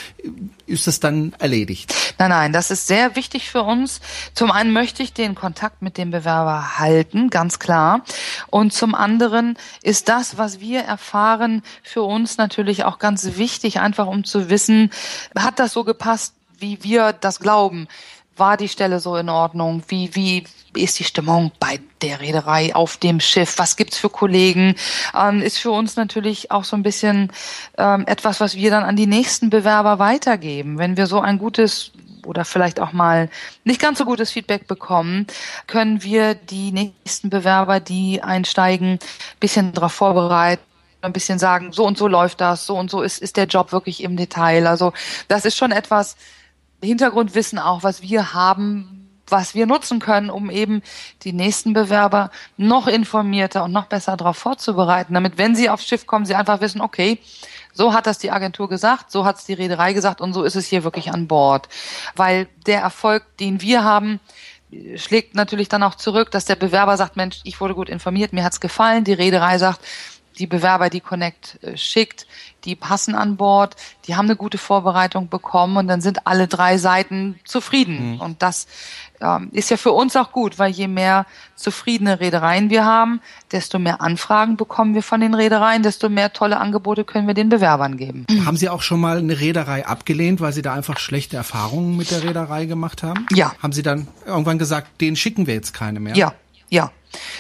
ist 0.67 0.87
es 0.87 1.01
dann 1.01 1.35
erledigt? 1.41 1.93
Nein, 2.19 2.31
nein, 2.31 2.53
das 2.53 2.71
ist 2.71 2.87
sehr 2.87 3.17
wichtig 3.17 3.51
für 3.51 3.63
uns. 3.63 4.01
Zum 4.35 4.53
einen 4.53 4.73
möchte 4.73 5.03
ich 5.03 5.13
den 5.13 5.35
Kontakt 5.35 5.83
mit 5.83 5.99
dem 5.99 6.13
Bewerber 6.13 6.79
halten, 6.79 7.29
ganz 7.29 7.59
klar. 7.59 8.03
Und 8.51 8.73
zum 8.73 8.95
anderen 8.95 9.59
ist 9.83 10.09
das, 10.09 10.39
was 10.39 10.61
wir 10.61 10.83
erfahren, 10.83 11.63
für 11.83 12.03
uns 12.03 12.37
natürlich 12.37 12.85
auch 12.85 13.01
ganz 13.01 13.37
wichtig, 13.37 13.64
einfach 13.81 14.07
um 14.07 14.25
zu 14.25 14.51
wissen, 14.51 14.91
hat 15.37 15.59
das 15.59 15.73
so 15.73 15.85
gepasst, 15.85 16.35
wie 16.59 16.83
wir 16.83 17.13
das 17.13 17.41
glauben? 17.41 17.89
War 18.37 18.57
die 18.57 18.69
Stelle 18.69 18.99
so 18.99 19.17
in 19.17 19.29
Ordnung? 19.29 19.83
Wie, 19.89 20.15
wie 20.15 20.45
ist 20.77 20.99
die 20.99 21.05
Stimmung 21.05 21.53
bei 21.61 21.81
der 22.03 22.21
Reederei 22.21 22.75
auf 22.75 22.97
dem 22.97 23.21
Schiff? 23.21 23.59
Was 23.59 23.77
gibt's 23.77 23.97
für 23.97 24.11
Kollegen? 24.11 24.75
Ähm, 25.17 25.41
ist 25.41 25.59
für 25.59 25.71
uns 25.71 25.95
natürlich 25.95 26.51
auch 26.51 26.65
so 26.65 26.77
ein 26.77 26.83
bisschen 26.83 27.31
ähm, 27.79 28.05
etwas, 28.07 28.41
was 28.41 28.57
wir 28.57 28.71
dann 28.71 28.83
an 28.83 28.97
die 28.97 29.07
nächsten 29.07 29.51
Bewerber 29.51 30.01
weitergeben. 30.01 30.79
Wenn 30.79 30.97
wir 30.97 31.07
so 31.07 31.21
ein 31.21 31.39
gutes 31.39 31.93
oder 32.27 32.45
vielleicht 32.45 32.81
auch 32.81 32.93
mal 32.93 33.29
nicht 33.65 33.81
ganz 33.81 33.99
so 33.99 34.05
gutes 34.05 34.33
Feedback 34.33 34.67
bekommen, 34.67 35.27
können 35.67 36.03
wir 36.03 36.35
die 36.35 36.73
nächsten 36.73 37.31
Bewerber, 37.31 37.81
die 37.81 38.23
einsteigen, 38.23 38.99
bisschen 39.39 39.73
darauf 39.73 39.93
vorbereiten 39.93 40.74
ein 41.05 41.13
bisschen 41.13 41.39
sagen, 41.39 41.73
so 41.73 41.87
und 41.87 41.99
so 41.99 42.09
läuft 42.09 42.41
das, 42.41 42.67
so 42.67 42.77
und 42.77 42.91
so 42.91 43.03
ist, 43.03 43.21
ist 43.21 43.37
der 43.37 43.47
Job 43.47 43.73
wirklich 43.73 44.03
im 44.03 44.17
Detail. 44.17 44.67
Also 44.67 44.93
das 45.29 45.45
ist 45.45 45.57
schon 45.57 45.73
etwas 45.73 46.17
Hintergrundwissen 46.83 47.59
auch, 47.59 47.83
was 47.83 48.03
wir 48.03 48.35
haben, 48.35 49.09
was 49.27 49.55
wir 49.55 49.67
nutzen 49.67 50.01
können, 50.01 50.31
um 50.31 50.51
eben 50.51 50.83
die 51.23 51.33
nächsten 51.33 51.73
Bewerber 51.73 52.31
noch 52.57 52.87
informierter 52.87 53.65
und 53.65 53.73
noch 53.73 53.87
besser 53.87 54.17
darauf 54.17 54.37
vorzubereiten, 54.37 55.15
damit, 55.15 55.39
wenn 55.39 55.55
sie 55.55 55.71
aufs 55.71 55.87
Schiff 55.87 56.07
kommen, 56.07 56.27
sie 56.27 56.35
einfach 56.35 56.61
wissen, 56.61 56.81
okay, 56.81 57.19
so 57.73 57.93
hat 57.93 58.07
das 58.07 58.19
die 58.19 58.31
Agentur 58.31 58.69
gesagt, 58.69 59.11
so 59.11 59.25
hat 59.25 59.37
es 59.37 59.47
die 59.47 59.55
Reederei 59.55 59.93
gesagt 59.93 60.21
und 60.21 60.33
so 60.33 60.45
ist 60.45 60.57
es 60.57 60.67
hier 60.67 60.85
wirklich 60.85 61.13
an 61.13 61.27
Bord. 61.27 61.69
Weil 62.15 62.49
der 62.67 62.81
Erfolg, 62.81 63.25
den 63.39 63.61
wir 63.61 63.83
haben, 63.83 64.21
schlägt 64.97 65.35
natürlich 65.35 65.69
dann 65.69 65.83
auch 65.83 65.95
zurück, 65.95 66.31
dass 66.31 66.45
der 66.45 66.57
Bewerber 66.57 66.97
sagt, 66.97 67.17
Mensch, 67.17 67.41
ich 67.45 67.61
wurde 67.61 67.75
gut 67.75 67.89
informiert, 67.89 68.33
mir 68.33 68.45
hat's 68.45 68.61
gefallen. 68.61 69.05
Die 69.05 69.13
Reederei 69.13 69.59
sagt, 69.59 69.81
die 70.39 70.47
Bewerber, 70.47 70.91
die 70.91 71.01
Connect 71.01 71.59
äh, 71.63 71.77
schickt, 71.77 72.27
die 72.65 72.75
passen 72.75 73.15
an 73.15 73.37
Bord, 73.37 73.77
die 74.07 74.17
haben 74.17 74.27
eine 74.27 74.37
gute 74.37 74.59
Vorbereitung 74.59 75.29
bekommen 75.29 75.77
und 75.77 75.89
dann 75.89 76.01
sind 76.01 76.27
alle 76.27 76.49
drei 76.49 76.79
Seiten 76.79 77.39
zufrieden. 77.45 78.15
Mhm. 78.15 78.21
Und 78.21 78.43
das 78.43 78.67
ähm, 79.21 79.49
ist 79.53 79.71
ja 79.71 79.77
für 79.77 79.93
uns 79.93 80.17
auch 80.17 80.33
gut, 80.33 80.59
weil 80.59 80.71
je 80.71 80.89
mehr 80.89 81.27
zufriedene 81.57 82.21
Reedereien 82.21 82.71
wir 82.71 82.85
haben, 82.85 83.21
desto 83.53 83.79
mehr 83.79 84.01
Anfragen 84.01 84.57
bekommen 84.57 84.95
wir 84.95 85.03
von 85.03 85.21
den 85.21 85.35
Reedereien, 85.35 85.83
desto 85.83 86.09
mehr 86.09 86.33
tolle 86.33 86.59
Angebote 86.59 87.05
können 87.05 87.27
wir 87.27 87.35
den 87.35 87.49
Bewerbern 87.49 87.97
geben. 87.97 88.27
Haben 88.45 88.57
Sie 88.57 88.69
auch 88.69 88.83
schon 88.83 89.01
mal 89.01 89.19
eine 89.19 89.39
Reederei 89.41 89.87
abgelehnt, 89.87 90.41
weil 90.41 90.53
Sie 90.53 90.63
da 90.63 90.75
einfach 90.75 90.99
schlechte 90.99 91.37
Erfahrungen 91.37 91.97
mit 91.97 92.11
der 92.11 92.23
Reederei 92.23 92.67
gemacht 92.67 93.03
haben? 93.03 93.27
Ja. 93.33 93.55
Haben 93.63 93.73
Sie 93.73 93.83
dann 93.83 94.09
irgendwann 94.27 94.59
gesagt, 94.59 95.01
den 95.01 95.17
schicken 95.17 95.47
wir 95.47 95.55
jetzt 95.55 95.75
keine 95.75 96.01
mehr? 96.01 96.17
Ja. 96.17 96.35
Ja, 96.71 96.91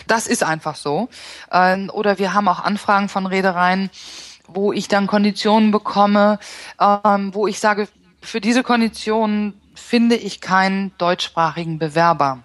das 0.07 0.27
ist 0.27 0.43
einfach 0.43 0.77
so. 0.77 1.09
Ähm, 1.51 1.91
oder 1.93 2.19
wir 2.19 2.35
haben 2.35 2.49
auch 2.49 2.61
Anfragen 2.61 3.09
von 3.09 3.27
Reedereien, 3.27 3.91
wo 4.47 4.73
ich 4.73 4.89
dann 4.89 5.07
Konditionen 5.07 5.71
bekomme, 5.71 6.39
ähm, 6.81 7.35
wo 7.35 7.47
ich 7.47 7.61
sage, 7.61 7.89
für 8.21 8.41
diese 8.41 8.63
Konditionen 8.63 9.61
finde 9.75 10.17
ich 10.17 10.41
keinen 10.41 10.93
deutschsprachigen 10.99 11.79
Bewerber 11.79 12.41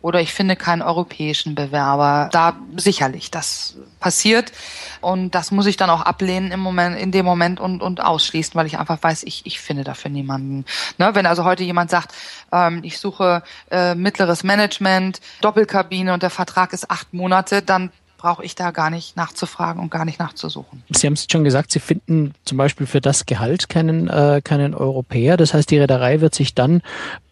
oder 0.00 0.20
ich 0.20 0.32
finde 0.32 0.56
keinen 0.56 0.82
europäischen 0.82 1.54
Bewerber. 1.54 2.28
Da 2.32 2.56
sicherlich, 2.76 3.30
das 3.30 3.76
passiert 4.00 4.52
und 5.00 5.34
das 5.34 5.50
muss 5.50 5.66
ich 5.66 5.76
dann 5.76 5.90
auch 5.90 6.02
ablehnen 6.02 6.52
im 6.52 6.60
Moment, 6.60 6.98
in 6.98 7.12
dem 7.12 7.24
Moment 7.24 7.60
und, 7.60 7.82
und 7.82 8.00
ausschließen, 8.00 8.54
weil 8.54 8.66
ich 8.66 8.78
einfach 8.78 9.02
weiß, 9.02 9.24
ich, 9.24 9.42
ich 9.44 9.60
finde 9.60 9.84
dafür 9.84 10.10
niemanden. 10.10 10.64
Ne, 10.98 11.14
wenn 11.14 11.26
also 11.26 11.44
heute 11.44 11.64
jemand 11.64 11.90
sagt, 11.90 12.14
ähm, 12.52 12.80
ich 12.82 12.98
suche 12.98 13.42
äh, 13.70 13.94
mittleres 13.94 14.44
Management, 14.44 15.20
Doppelkabine 15.40 16.12
und 16.14 16.22
der 16.22 16.30
Vertrag 16.30 16.72
ist 16.72 16.90
acht 16.90 17.12
Monate, 17.12 17.62
dann 17.62 17.90
brauche 18.16 18.44
ich 18.44 18.54
da 18.54 18.70
gar 18.70 18.90
nicht 18.90 19.16
nachzufragen 19.16 19.82
und 19.82 19.90
gar 19.90 20.04
nicht 20.04 20.18
nachzusuchen. 20.18 20.82
Sie 20.90 21.06
haben 21.06 21.14
es 21.14 21.26
schon 21.30 21.44
gesagt, 21.44 21.70
Sie 21.70 21.80
finden 21.80 22.34
zum 22.44 22.58
Beispiel 22.58 22.86
für 22.86 23.00
das 23.00 23.26
Gehalt 23.26 23.68
keinen, 23.68 24.08
äh, 24.08 24.40
keinen 24.42 24.74
Europäer. 24.74 25.36
Das 25.36 25.54
heißt, 25.54 25.70
die 25.70 25.78
Reederei 25.78 26.20
wird 26.20 26.34
sich 26.34 26.54
dann 26.54 26.82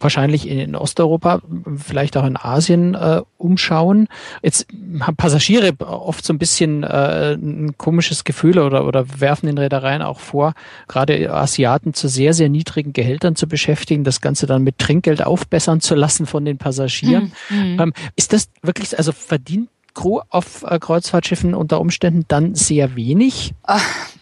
wahrscheinlich 0.01 0.49
in, 0.49 0.59
in 0.59 0.77
Osteuropa, 0.77 1.41
vielleicht 1.77 2.17
auch 2.17 2.25
in 2.25 2.37
Asien 2.37 2.95
äh, 2.95 3.23
umschauen. 3.39 4.09
Jetzt 4.43 4.67
haben 5.01 5.17
Passagiere 5.17 5.75
oft 5.81 6.25
so 6.25 6.33
ein 6.33 6.39
bisschen 6.39 6.83
äh, 6.83 7.35
ein 7.35 7.77
komisches 7.79 8.25
Gefühl 8.25 8.59
oder, 8.59 8.87
oder 8.87 9.21
werfen 9.21 9.47
den 9.47 9.59
Reedereien 9.59 10.03
auch 10.03 10.21
vor, 10.21 10.55
gerade 10.89 11.33
Asiaten 11.33 11.95
zu 11.95 12.09
sehr, 12.09 12.35
sehr 12.35 12.49
niedrigen 12.49 12.93
Gehältern 12.93 13.37
zu 13.37 13.47
beschäftigen, 13.47 14.05
das 14.05 14.21
Ganze 14.21 14.47
dann 14.47 14.63
mit 14.63 14.79
Trinkgeld 14.79 15.25
aufbessern 15.25 15.81
zu 15.81 15.95
lassen 15.95 16.27
von 16.27 16.45
den 16.45 16.59
Passagieren. 16.59 17.33
Mhm. 17.51 17.81
Ähm, 17.81 17.93
ist 18.17 18.33
das 18.33 18.49
wirklich, 18.63 18.97
also 18.97 19.13
verdient 19.13 19.69
Crew 19.95 20.21
auf 20.29 20.65
äh, 20.65 20.79
Kreuzfahrtschiffen 20.79 21.55
unter 21.55 21.81
Umständen 21.81 22.25
dann 22.29 22.55
sehr 22.55 22.97
wenig? 22.97 23.55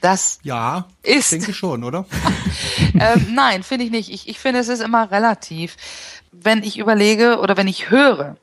Das 0.00 0.38
ja, 0.42 0.86
ist. 1.02 1.32
denke 1.32 1.52
schon, 1.52 1.84
oder? 1.84 2.04
ähm, 2.94 3.34
nein, 3.34 3.62
finde 3.62 3.84
ich 3.84 3.90
nicht. 3.90 4.10
Ich, 4.10 4.28
ich 4.28 4.38
finde, 4.38 4.60
es 4.60 4.68
ist 4.68 4.82
immer 4.82 5.10
relativ. 5.10 5.76
Wenn 6.30 6.62
ich 6.62 6.78
überlege 6.78 7.38
oder 7.38 7.56
wenn 7.56 7.68
ich 7.68 7.90
höre, 7.90 8.36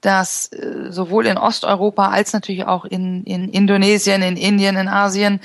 dass 0.00 0.52
äh, 0.52 0.90
sowohl 0.90 1.26
in 1.26 1.38
Osteuropa 1.38 2.08
als 2.08 2.32
natürlich 2.32 2.64
auch 2.66 2.84
in, 2.84 3.24
in 3.24 3.48
Indonesien, 3.48 4.22
in 4.22 4.36
Indien, 4.36 4.76
in 4.76 4.88
Asien 4.88 5.40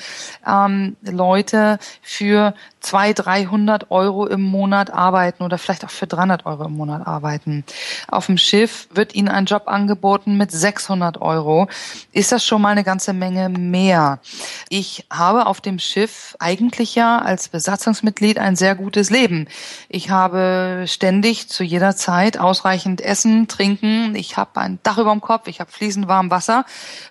ähm, 0.48 0.96
Leute 1.02 1.80
für 2.02 2.54
200, 2.82 3.26
300 3.26 3.92
Euro 3.92 4.26
im 4.28 4.42
Monat 4.42 4.92
arbeiten 4.92 5.44
oder 5.44 5.58
vielleicht 5.58 5.86
auch 5.86 5.90
für 5.90 6.08
300 6.08 6.46
Euro 6.46 6.66
im 6.66 6.74
Monat 6.74 7.06
arbeiten. 7.08 7.64
Auf 8.08 8.26
dem 8.26 8.38
Schiff 8.38 8.88
wird 8.94 9.16
ihnen 9.16 9.28
ein 9.28 9.46
Job 9.46 9.64
angeboten 9.68 10.38
mit 10.38 10.52
600 10.52 11.22
Euro. 11.22 11.68
Ist 12.12 12.32
das 12.32 12.46
schon 12.46 12.62
mal 12.62 12.70
eine 12.70 12.84
ganze 12.84 13.14
Menge 13.14 13.50
mehr? 13.50 14.20
Ich 14.70 15.06
habe 15.12 15.46
auf 15.46 15.62
dem 15.62 15.80
Schiff 15.80 16.36
eigentlich 16.40 16.96
ja 16.96 17.20
als 17.20 17.50
Besatzungsmitglied 17.50 18.40
ein 18.40 18.56
sehr 18.56 18.76
gutes 18.76 19.10
Leben. 19.10 19.48
Ich 19.90 20.10
habe 20.10 20.86
ständig 20.88 21.48
zu 21.50 21.64
jeder 21.64 21.96
Zeit 21.96 22.40
ausreichend 22.40 23.02
Essen, 23.02 23.48
Trinken. 23.48 24.16
Ich 24.16 24.38
habe 24.38 24.51
ein 24.58 24.80
Dach 24.84 24.98
über 24.98 25.12
dem 25.12 25.22
Kopf. 25.22 25.48
Ich 25.48 25.60
habe 25.60 25.72
fließend 25.72 26.08
warm 26.08 26.32
Wasser, 26.32 26.66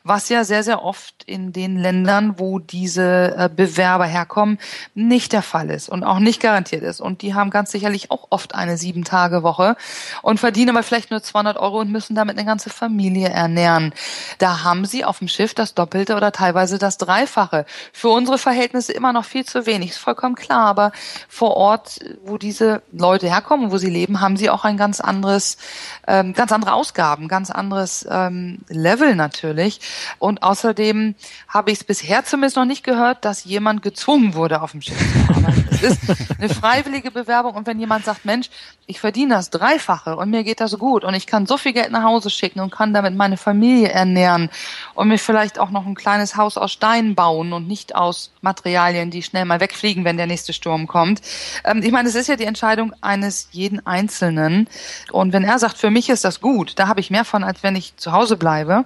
was 0.05 0.29
ja 0.29 0.44
sehr, 0.44 0.62
sehr 0.62 0.83
oft 0.85 1.24
in 1.24 1.53
den 1.53 1.76
Ländern, 1.76 2.38
wo 2.38 2.59
diese 2.59 3.37
äh, 3.37 3.48
Bewerber 3.55 4.07
herkommen, 4.07 4.59
nicht 4.94 5.33
der 5.33 5.42
Fall 5.42 5.70
ist 5.70 5.88
und 5.88 6.05
auch 6.05 6.18
nicht 6.18 6.40
garantiert 6.40 6.83
ist. 6.83 7.00
Und 7.00 7.22
die 7.22 7.35
haben 7.35 7.50
ganz 7.50 7.70
sicherlich 7.70 8.11
auch 8.11 8.26
oft 8.31 8.55
eine 8.55 8.76
Sieben-Tage-Woche 8.76 9.76
und 10.22 10.40
verdienen 10.40 10.70
aber 10.70 10.83
vielleicht 10.83 11.11
nur 11.11 11.22
200 11.22 11.57
Euro 11.57 11.81
und 11.81 11.90
müssen 11.90 12.14
damit 12.14 12.37
eine 12.37 12.46
ganze 12.46 12.70
Familie 12.70 13.29
ernähren. 13.29 13.92
Da 14.38 14.64
haben 14.64 14.85
sie 14.85 15.05
auf 15.05 15.18
dem 15.18 15.29
Schiff 15.29 15.55
das 15.55 15.74
Doppelte 15.74 16.16
oder 16.16 16.33
teilweise 16.33 16.79
das 16.79 16.98
Dreifache. 16.98 17.66
Für 17.92 18.09
unsere 18.09 18.38
Verhältnisse 18.38 18.92
immer 18.92 19.12
noch 19.12 19.24
viel 19.24 19.44
zu 19.44 19.66
wenig, 19.66 19.90
ist 19.90 19.98
vollkommen 19.98 20.35
klar. 20.35 20.66
Aber 20.66 20.92
vor 21.29 21.57
Ort, 21.57 22.00
wo 22.24 22.38
diese 22.38 22.83
Leute 22.92 23.29
herkommen, 23.29 23.70
wo 23.70 23.79
sie 23.79 23.90
leben, 23.90 24.20
haben 24.20 24.37
sie 24.37 24.50
auch 24.50 24.64
ein 24.64 24.76
ganz 24.76 25.00
anderes, 25.00 25.59
ähm, 26.07 26.33
ganz 26.33 26.53
andere 26.53 26.72
Ausgaben, 26.72 27.19
ganz 27.28 27.50
anderes 27.50 28.06
ähm, 28.11 28.59
Level 28.68 29.14
natürlich. 29.14 29.80
Und 30.18 30.42
außerdem 30.42 31.14
habe 31.48 31.70
ich 31.70 31.78
es 31.78 31.85
bisher 31.85 32.24
zumindest 32.24 32.56
noch 32.56 32.64
nicht 32.64 32.85
gehört, 32.85 33.24
dass 33.24 33.44
jemand 33.44 33.83
gezwungen 33.83 34.35
wurde, 34.35 34.62
auf 34.62 34.72
dem 34.72 34.83
Schiff 34.83 34.98
zu 34.98 35.35
arbeiten. 35.35 35.68
Es 35.70 35.83
ist 35.83 36.00
eine 36.38 36.48
freiwillige 36.54 37.11
Bewerbung 37.11 37.54
und 37.54 37.66
wenn 37.66 37.78
jemand 37.80 38.04
sagt, 38.04 38.24
Mensch, 38.24 38.50
ich 38.87 39.00
verdiene 39.00 39.35
das 39.35 39.50
Dreifache 39.50 40.16
und 40.16 40.30
mir 40.30 40.44
geht 40.44 40.61
das 40.61 40.76
gut 40.78 41.04
und 41.04 41.14
ich 41.14 41.26
kann 41.26 41.46
so 41.46 41.56
viel 41.56 41.72
Geld 41.72 41.90
nach 41.90 42.02
Hause 42.02 42.28
schicken 42.28 42.61
und 42.61 42.70
kann 42.70 42.92
damit 42.92 43.14
meine 43.14 43.37
Familie 43.37 43.88
ernähren 43.88 44.50
und 44.94 45.09
mir 45.09 45.18
vielleicht 45.18 45.59
auch 45.59 45.70
noch 45.70 45.87
ein 45.87 45.94
kleines 45.94 46.37
Haus 46.37 46.56
aus 46.56 46.72
Stein 46.72 47.14
bauen 47.14 47.52
und 47.52 47.68
nicht 47.68 47.94
aus 47.94 48.33
Materialien, 48.40 49.11
die 49.11 49.22
schnell 49.22 49.44
mal 49.44 49.61
wegfliegen, 49.61 50.04
wenn 50.04 50.16
der 50.16 50.26
nächste 50.26 50.52
Sturm 50.52 50.87
kommt. 50.87 51.20
Ähm, 51.64 51.83
ich 51.83 51.92
meine, 51.92 52.09
es 52.09 52.14
ist 52.14 52.28
ja 52.28 52.37
die 52.37 52.44
Entscheidung 52.44 52.92
eines 53.00 53.48
jeden 53.52 53.87
Einzelnen 53.87 54.68
und 55.12 55.33
wenn 55.33 55.44
er 55.44 55.59
sagt, 55.59 55.78
für 55.78 55.90
mich 55.90 56.11
ist 56.11 56.24
das 56.24 56.40
gut, 56.40 56.78
da 56.78 56.88
habe 56.88 57.00
ich 57.00 57.10
mehr 57.11 57.25
von, 57.25 57.44
als 57.44 57.62
wenn 57.62 57.77
ich 57.77 57.96
zu 57.96 58.12
Hause 58.12 58.37
bleibe, 58.37 58.85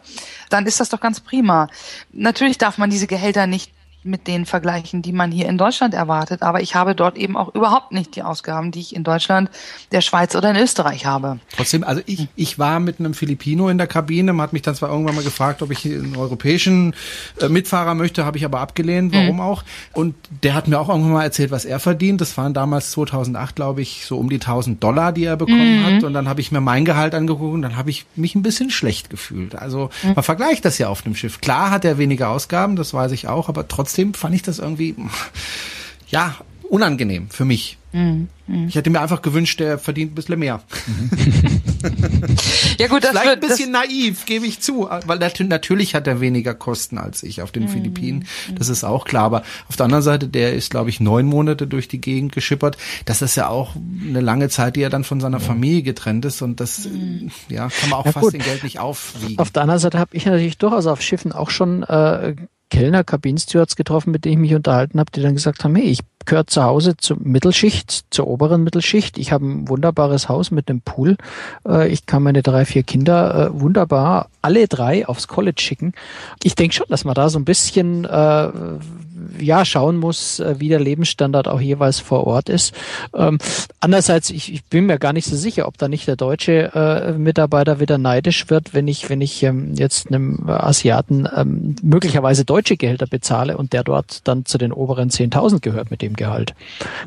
dann 0.50 0.66
ist 0.66 0.80
das 0.80 0.88
doch 0.88 1.00
ganz 1.00 1.20
prima. 1.20 1.68
Natürlich 2.12 2.58
darf 2.58 2.78
man 2.78 2.90
diese 2.90 3.06
Gehälter 3.06 3.46
nicht 3.46 3.73
mit 4.04 4.26
den 4.26 4.44
vergleichen, 4.44 5.00
die 5.00 5.12
man 5.12 5.32
hier 5.32 5.48
in 5.48 5.56
Deutschland 5.56 5.94
erwartet. 5.94 6.42
Aber 6.42 6.60
ich 6.60 6.74
habe 6.74 6.94
dort 6.94 7.16
eben 7.16 7.36
auch 7.36 7.54
überhaupt 7.54 7.92
nicht 7.92 8.14
die 8.16 8.22
Ausgaben, 8.22 8.70
die 8.70 8.80
ich 8.80 8.94
in 8.94 9.02
Deutschland, 9.02 9.50
der 9.92 10.02
Schweiz 10.02 10.36
oder 10.36 10.50
in 10.50 10.56
Österreich 10.56 11.06
habe. 11.06 11.40
Trotzdem, 11.56 11.84
also 11.84 12.02
ich, 12.04 12.28
ich 12.36 12.58
war 12.58 12.80
mit 12.80 13.00
einem 13.00 13.14
Filipino 13.14 13.68
in 13.70 13.78
der 13.78 13.86
Kabine, 13.86 14.34
man 14.34 14.44
hat 14.44 14.52
mich 14.52 14.62
dann 14.62 14.74
zwar 14.74 14.90
irgendwann 14.90 15.14
mal 15.14 15.24
gefragt, 15.24 15.62
ob 15.62 15.70
ich 15.70 15.86
einen 15.86 16.16
europäischen 16.16 16.94
äh, 17.40 17.48
Mitfahrer 17.48 17.94
möchte, 17.94 18.26
habe 18.26 18.36
ich 18.36 18.44
aber 18.44 18.60
abgelehnt, 18.60 19.14
warum 19.14 19.36
mhm. 19.36 19.40
auch. 19.40 19.64
Und 19.94 20.14
der 20.42 20.54
hat 20.54 20.68
mir 20.68 20.78
auch 20.78 20.90
irgendwann 20.90 21.12
mal 21.12 21.24
erzählt, 21.24 21.50
was 21.50 21.64
er 21.64 21.80
verdient. 21.80 22.20
Das 22.20 22.36
waren 22.36 22.52
damals 22.52 22.90
2008, 22.90 23.56
glaube 23.56 23.80
ich, 23.80 24.04
so 24.04 24.18
um 24.18 24.28
die 24.28 24.36
1000 24.36 24.84
Dollar, 24.84 25.12
die 25.12 25.24
er 25.24 25.38
bekommen 25.38 25.80
mhm. 25.80 25.84
hat. 25.86 26.04
Und 26.04 26.12
dann 26.12 26.28
habe 26.28 26.42
ich 26.42 26.52
mir 26.52 26.60
mein 26.60 26.84
Gehalt 26.84 27.14
angeguckt 27.14 27.54
und 27.54 27.62
dann 27.62 27.76
habe 27.76 27.88
ich 27.88 28.04
mich 28.16 28.34
ein 28.34 28.42
bisschen 28.42 28.68
schlecht 28.68 29.08
gefühlt. 29.08 29.54
Also 29.54 29.88
mhm. 30.02 30.12
man 30.14 30.24
vergleicht 30.24 30.66
das 30.66 30.76
ja 30.76 30.88
auf 30.88 31.00
dem 31.00 31.14
Schiff. 31.14 31.40
Klar 31.40 31.70
hat 31.70 31.86
er 31.86 31.96
weniger 31.96 32.28
Ausgaben, 32.28 32.76
das 32.76 32.92
weiß 32.92 33.12
ich 33.12 33.28
auch, 33.28 33.48
aber 33.48 33.66
trotzdem 33.66 33.93
trotzdem 33.94 34.14
fand 34.14 34.34
ich 34.34 34.42
das 34.42 34.58
irgendwie, 34.58 34.96
ja, 36.08 36.34
unangenehm 36.68 37.30
für 37.30 37.44
mich. 37.44 37.78
Mhm. 37.92 38.28
mhm. 38.48 38.66
Ich 38.66 38.74
hätte 38.74 38.90
mir 38.90 39.00
einfach 39.00 39.22
gewünscht, 39.22 39.60
der 39.60 39.78
verdient 39.78 40.10
ein 40.10 40.14
bisschen 40.16 40.40
mehr. 40.40 40.60
ja 42.78 42.88
gut, 42.88 43.04
das 43.04 43.10
Vielleicht 43.10 43.26
wird, 43.26 43.44
ein 43.44 43.48
bisschen 43.48 43.70
naiv, 43.70 44.26
gebe 44.26 44.46
ich 44.46 44.60
zu, 44.60 44.88
weil 45.06 45.18
natürlich 45.46 45.94
hat 45.94 46.08
er 46.08 46.20
weniger 46.20 46.54
Kosten 46.54 46.98
als 46.98 47.22
ich 47.22 47.40
auf 47.40 47.52
den 47.52 47.64
mhm. 47.64 47.68
Philippinen. 47.68 48.26
Mhm. 48.48 48.56
Das 48.56 48.68
ist 48.68 48.82
auch 48.82 49.04
klar. 49.04 49.24
Aber 49.24 49.42
auf 49.68 49.76
der 49.76 49.84
anderen 49.84 50.02
Seite, 50.02 50.26
der 50.26 50.54
ist, 50.54 50.70
glaube 50.70 50.90
ich, 50.90 50.98
neun 50.98 51.26
Monate 51.26 51.68
durch 51.68 51.86
die 51.86 52.00
Gegend 52.00 52.32
geschippert. 52.32 52.76
Das 53.04 53.22
ist 53.22 53.36
ja 53.36 53.48
auch 53.48 53.76
eine 53.76 54.20
lange 54.20 54.48
Zeit, 54.48 54.74
die 54.74 54.82
er 54.82 54.90
dann 54.90 55.04
von 55.04 55.20
seiner 55.20 55.38
ja. 55.38 55.44
Familie 55.44 55.82
getrennt 55.82 56.24
ist. 56.24 56.42
Und 56.42 56.58
das, 56.58 56.86
mhm. 56.86 57.30
ja, 57.48 57.68
kann 57.68 57.90
man 57.90 58.00
auch 58.00 58.06
ja, 58.06 58.12
fast 58.12 58.24
gut. 58.24 58.32
den 58.32 58.42
Geld 58.42 58.64
nicht 58.64 58.80
aufwiegen. 58.80 59.38
Auf 59.38 59.52
der 59.52 59.62
anderen 59.62 59.78
Seite 59.78 60.00
habe 60.00 60.16
ich 60.16 60.26
natürlich 60.26 60.58
durchaus 60.58 60.86
auf 60.86 61.00
Schiffen 61.00 61.30
auch 61.30 61.50
schon 61.50 61.84
äh, 61.84 62.34
Kellner, 62.74 63.04
Kabinenstewards 63.04 63.76
getroffen, 63.76 64.10
mit 64.10 64.24
denen 64.24 64.32
ich 64.34 64.50
mich 64.50 64.54
unterhalten 64.56 64.98
habe, 64.98 65.12
die 65.12 65.22
dann 65.22 65.34
gesagt 65.34 65.62
haben, 65.62 65.76
hey, 65.76 65.84
ich 65.84 66.00
gehöre 66.24 66.48
zu 66.48 66.64
Hause 66.64 66.96
zur 66.96 67.18
Mittelschicht, 67.20 68.06
zur 68.10 68.26
oberen 68.26 68.64
Mittelschicht. 68.64 69.16
Ich 69.16 69.30
habe 69.30 69.46
ein 69.46 69.68
wunderbares 69.68 70.28
Haus 70.28 70.50
mit 70.50 70.68
einem 70.68 70.80
Pool. 70.80 71.16
Äh, 71.68 71.88
ich 71.88 72.06
kann 72.06 72.24
meine 72.24 72.42
drei, 72.42 72.64
vier 72.64 72.82
Kinder 72.82 73.52
äh, 73.52 73.60
wunderbar 73.60 74.28
alle 74.42 74.66
drei 74.66 75.06
aufs 75.06 75.28
College 75.28 75.62
schicken. 75.62 75.92
Ich 76.42 76.56
denke 76.56 76.74
schon, 76.74 76.86
dass 76.88 77.04
man 77.04 77.14
da 77.14 77.28
so 77.28 77.38
ein 77.38 77.44
bisschen 77.44 78.06
äh, 78.06 78.48
ja 79.38 79.64
schauen 79.64 79.96
muss, 79.96 80.40
äh, 80.40 80.56
wie 80.58 80.68
der 80.68 80.80
Lebensstandard 80.80 81.48
auch 81.48 81.60
jeweils 81.60 82.00
vor 82.00 82.26
Ort 82.26 82.48
ist. 82.48 82.74
Ähm, 83.14 83.38
andererseits, 83.80 84.30
ich, 84.30 84.52
ich 84.52 84.64
bin 84.64 84.86
mir 84.86 84.98
gar 84.98 85.12
nicht 85.12 85.26
so 85.26 85.36
sicher, 85.36 85.66
ob 85.68 85.78
da 85.78 85.88
nicht 85.88 86.06
der 86.06 86.16
deutsche 86.16 86.72
äh, 86.74 87.12
Mitarbeiter 87.12 87.80
wieder 87.80 87.98
neidisch 87.98 88.50
wird, 88.50 88.74
wenn 88.74 88.88
ich, 88.88 89.08
wenn 89.10 89.20
ich 89.20 89.42
ähm, 89.42 89.74
jetzt 89.74 90.08
einem 90.08 90.48
Asiaten 90.48 91.28
ähm, 91.34 91.76
möglicherweise 91.82 92.44
deutsche 92.44 92.76
Gehälter 92.76 93.06
bezahle 93.06 93.56
und 93.56 93.72
der 93.72 93.84
dort 93.84 94.26
dann 94.26 94.44
zu 94.44 94.58
den 94.58 94.72
oberen 94.72 95.10
10.000 95.10 95.60
gehört 95.60 95.90
mit 95.90 96.02
dem 96.02 96.14
Gehalt. 96.14 96.54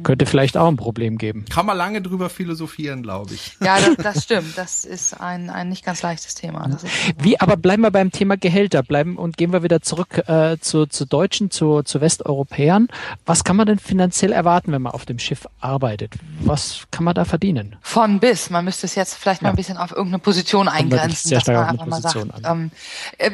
Könnte 0.04 0.26
vielleicht 0.26 0.58
auch 0.58 0.68
ein 0.68 0.78
Problem 0.78 1.18
geben. 1.18 1.46
Kann 1.50 1.66
man 1.66 1.78
lange 1.78 2.02
drüber 2.02 2.30
philosophieren, 2.30 3.04
glaube 3.04 3.34
ich. 3.34 3.58
Ja, 3.64 3.78
das, 3.80 3.96
das 3.98 4.24
stimmt. 4.24 4.58
Das 4.58 4.86
ist 4.86 5.20
ein, 5.20 5.50
ein 5.50 5.70
nicht 5.70 5.86
ganz 5.86 6.02
leichtes 6.02 6.36
Thema. 6.36 6.70
Wie, 7.18 7.40
aber 7.40 7.58
bleiben 7.58 7.84
wir 7.84 7.92
beim 7.92 8.12
Thema 8.12 8.38
Gehälter, 8.38 8.84
bleiben 8.84 9.18
und 9.18 9.38
gehen 9.38 9.54
wir 9.54 9.64
wieder 9.64 9.82
zurück 9.82 10.24
äh, 10.28 10.58
zu, 10.60 10.86
zu 10.86 11.06
Deutschen, 11.06 11.52
zu, 11.52 11.84
zu 11.84 12.02
Westeuropäern. 12.08 12.88
Was 13.26 13.44
kann 13.44 13.58
man 13.58 13.68
denn 13.68 13.80
finanziell 13.80 14.32
erwarten, 14.32 14.72
wenn 14.72 14.82
man 14.82 14.94
auf 14.94 15.06
dem 15.06 15.20
Schiff 15.20 15.46
arbeitet? 15.60 16.14
Was 16.40 16.88
kann 16.90 17.04
man 17.04 17.14
da 17.14 17.26
verdienen? 17.26 17.76
Von 17.82 18.20
bis. 18.22 18.50
Man 18.50 18.64
müsste 18.64 18.86
es 18.86 18.96
jetzt 18.96 19.16
vielleicht 19.16 19.42
mal 19.42 19.50
ein 19.50 19.56
bisschen 19.58 19.78
auf 19.78 19.92
irgendeine 19.92 20.20
Position 20.20 20.70
eingrenzen, 20.70 21.32
dass 21.32 21.48
man 21.48 21.56
einfach 21.58 21.86
mal 21.86 22.02
sagt. 22.02 22.18
Ähm, 22.46 22.72
äh, 23.18 23.32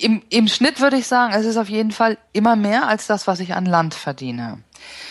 im, 0.00 0.22
Im 0.30 0.48
Schnitt 0.48 0.80
würde 0.80 0.96
ich 0.96 1.06
sagen, 1.06 1.34
es 1.34 1.44
ist 1.44 1.58
auf 1.58 1.68
jeden 1.68 1.90
Fall 1.90 2.16
immer 2.32 2.56
mehr 2.56 2.88
als 2.88 3.06
das, 3.06 3.26
was 3.26 3.40
ich 3.40 3.54
an 3.54 3.66
Land 3.66 3.94
verdiene. 3.94 4.58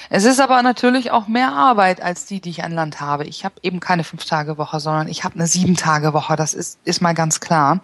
Es 0.10 0.24
ist 0.24 0.40
aber 0.40 0.62
natürlich 0.62 1.12
auch 1.12 1.28
mehr 1.28 1.52
Arbeit 1.52 2.02
als 2.02 2.26
die, 2.26 2.40
die 2.40 2.50
ich 2.50 2.64
an 2.64 2.72
Land 2.72 3.02
habe. 3.02 3.26
Ich 3.26 3.44
habe 3.44 3.56
eben 3.64 3.80
keine 3.80 4.04
Fünf-Tage-Woche, 4.04 4.80
sondern 4.80 5.08
ich 5.08 5.24
habe 5.24 5.36
eine 5.36 5.48
Sieben-Tage-Woche. 5.48 6.36
Das 6.36 6.54
ist, 6.54 6.80
ist 6.84 7.02
mal 7.02 7.14
ganz 7.14 7.40
klar. 7.40 7.82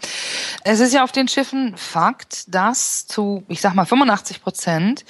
Es 0.63 0.80
ist 0.80 0.94
ja 0.94 1.04
auf 1.04 1.12
den 1.12 1.28
Schiffen 1.28 1.76
Fakt, 1.78 2.54
dass 2.54 3.08
zu, 3.08 3.44
ich 3.48 3.62
sag 3.62 3.74
mal, 3.74 3.86
85 3.86 4.41
Prozent 4.41 5.06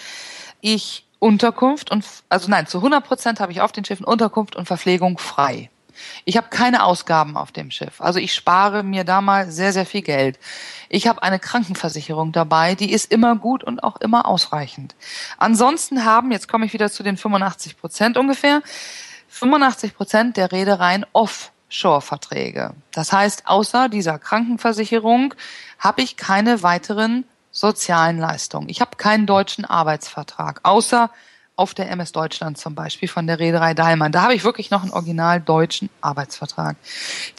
ich 0.61 1.05
Unterkunft 1.19 1.91
und, 1.91 2.03
also 2.29 2.49
nein, 2.49 2.65
zu 2.65 2.79
100 2.79 3.03
Prozent 3.05 3.39
habe 3.39 3.51
ich 3.51 3.61
auf 3.61 3.71
den 3.71 3.85
Schiffen 3.85 4.05
Unterkunft 4.05 4.55
und 4.55 4.65
Verpflegung 4.65 5.17
frei. 5.17 5.69
Ich 6.25 6.37
habe 6.37 6.47
keine 6.49 6.83
Ausgaben 6.83 7.37
auf 7.37 7.51
dem 7.51 7.71
Schiff. 7.71 8.01
Also 8.01 8.19
ich 8.19 8.33
spare 8.33 8.83
mir 8.83 9.03
da 9.03 9.21
mal 9.21 9.51
sehr, 9.51 9.73
sehr 9.73 9.85
viel 9.85 10.01
Geld. 10.01 10.39
Ich 10.89 11.07
habe 11.07 11.23
eine 11.23 11.39
Krankenversicherung 11.39 12.31
dabei, 12.31 12.75
die 12.75 12.91
ist 12.91 13.11
immer 13.11 13.35
gut 13.35 13.63
und 13.63 13.83
auch 13.83 13.97
immer 13.97 14.25
ausreichend. 14.25 14.95
Ansonsten 15.37 16.05
haben, 16.05 16.31
jetzt 16.31 16.47
komme 16.47 16.65
ich 16.65 16.73
wieder 16.73 16.89
zu 16.89 17.03
den 17.03 17.17
85 17.17 17.77
Prozent 17.77 18.17
ungefähr, 18.17 18.61
85 19.29 19.95
Prozent 19.95 20.37
der 20.37 20.51
Reedereien 20.51 21.05
Offshore-Verträge. 21.13 22.73
Das 22.91 23.13
heißt, 23.13 23.47
außer 23.47 23.89
dieser 23.89 24.19
Krankenversicherung 24.19 25.33
habe 25.79 26.01
ich 26.01 26.17
keine 26.17 26.63
weiteren 26.63 27.25
sozialen 27.51 28.17
Leistungen. 28.17 28.69
Ich 28.69 28.81
habe 28.81 28.97
keinen 28.97 29.25
deutschen 29.25 29.65
Arbeitsvertrag, 29.65 30.61
außer 30.63 31.09
auf 31.61 31.75
der 31.75 31.91
MS 31.91 32.11
Deutschland 32.11 32.57
zum 32.57 32.73
Beispiel 32.73 33.07
von 33.07 33.27
der 33.27 33.37
Reederei 33.37 33.75
Dahlmann. 33.75 34.11
Da 34.11 34.23
habe 34.23 34.33
ich 34.33 34.43
wirklich 34.43 34.71
noch 34.71 34.81
einen 34.81 34.91
original 34.91 35.39
deutschen 35.39 35.91
Arbeitsvertrag. 36.01 36.75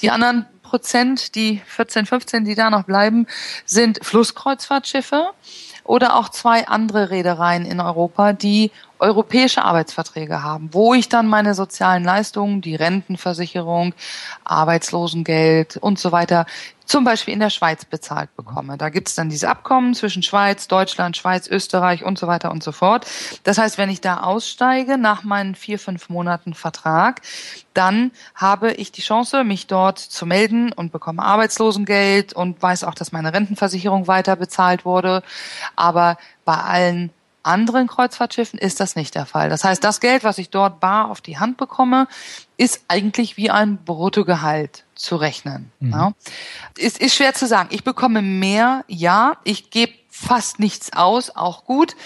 Die 0.00 0.12
anderen 0.12 0.46
Prozent, 0.62 1.34
die 1.34 1.60
14, 1.66 2.06
15, 2.06 2.44
die 2.44 2.54
da 2.54 2.70
noch 2.70 2.84
bleiben, 2.84 3.26
sind 3.66 3.98
Flusskreuzfahrtschiffe 4.00 5.30
oder 5.82 6.14
auch 6.14 6.28
zwei 6.28 6.68
andere 6.68 7.10
Reedereien 7.10 7.66
in 7.66 7.80
Europa, 7.80 8.32
die 8.32 8.70
europäische 9.02 9.64
Arbeitsverträge 9.64 10.44
haben, 10.44 10.68
wo 10.72 10.94
ich 10.94 11.08
dann 11.08 11.26
meine 11.26 11.54
sozialen 11.54 12.04
Leistungen, 12.04 12.60
die 12.60 12.76
Rentenversicherung, 12.76 13.94
Arbeitslosengeld 14.44 15.76
und 15.76 15.98
so 15.98 16.12
weiter, 16.12 16.46
zum 16.86 17.02
Beispiel 17.04 17.34
in 17.34 17.40
der 17.40 17.50
Schweiz 17.50 17.84
bezahlt 17.84 18.34
bekomme. 18.36 18.76
Da 18.78 18.90
gibt's 18.90 19.16
dann 19.16 19.28
diese 19.28 19.48
Abkommen 19.48 19.94
zwischen 19.94 20.22
Schweiz, 20.22 20.68
Deutschland, 20.68 21.16
Schweiz, 21.16 21.48
Österreich 21.48 22.04
und 22.04 22.16
so 22.16 22.28
weiter 22.28 22.52
und 22.52 22.62
so 22.62 22.70
fort. 22.70 23.06
Das 23.42 23.58
heißt, 23.58 23.76
wenn 23.76 23.90
ich 23.90 24.00
da 24.00 24.20
aussteige 24.20 24.98
nach 24.98 25.24
meinen 25.24 25.56
vier, 25.56 25.80
fünf 25.80 26.08
Monaten 26.08 26.54
Vertrag, 26.54 27.22
dann 27.74 28.12
habe 28.36 28.72
ich 28.72 28.92
die 28.92 29.02
Chance, 29.02 29.42
mich 29.42 29.66
dort 29.66 29.98
zu 29.98 30.26
melden 30.26 30.72
und 30.72 30.92
bekomme 30.92 31.22
Arbeitslosengeld 31.22 32.34
und 32.34 32.62
weiß 32.62 32.84
auch, 32.84 32.94
dass 32.94 33.10
meine 33.10 33.32
Rentenversicherung 33.32 34.06
weiter 34.06 34.36
bezahlt 34.36 34.84
wurde. 34.84 35.22
Aber 35.74 36.18
bei 36.44 36.56
allen 36.56 37.10
anderen 37.42 37.88
Kreuzfahrtschiffen 37.88 38.58
ist 38.58 38.80
das 38.80 38.96
nicht 38.96 39.14
der 39.14 39.26
Fall. 39.26 39.48
Das 39.48 39.64
heißt, 39.64 39.82
das 39.82 40.00
Geld, 40.00 40.24
was 40.24 40.38
ich 40.38 40.50
dort 40.50 40.80
bar 40.80 41.10
auf 41.10 41.20
die 41.20 41.38
Hand 41.38 41.56
bekomme, 41.56 42.08
ist 42.56 42.84
eigentlich 42.88 43.36
wie 43.36 43.50
ein 43.50 43.78
Bruttogehalt 43.78 44.84
zu 44.94 45.16
rechnen. 45.16 45.72
Mhm. 45.80 45.90
Ja. 45.90 46.12
Es 46.78 46.96
ist 46.96 47.14
schwer 47.14 47.34
zu 47.34 47.46
sagen. 47.46 47.68
Ich 47.72 47.84
bekomme 47.84 48.22
mehr, 48.22 48.84
ja. 48.86 49.36
Ich 49.44 49.70
gebe 49.70 49.92
fast 50.22 50.58
nichts 50.58 50.92
aus, 50.92 51.30
auch 51.34 51.64
gut. 51.64 51.96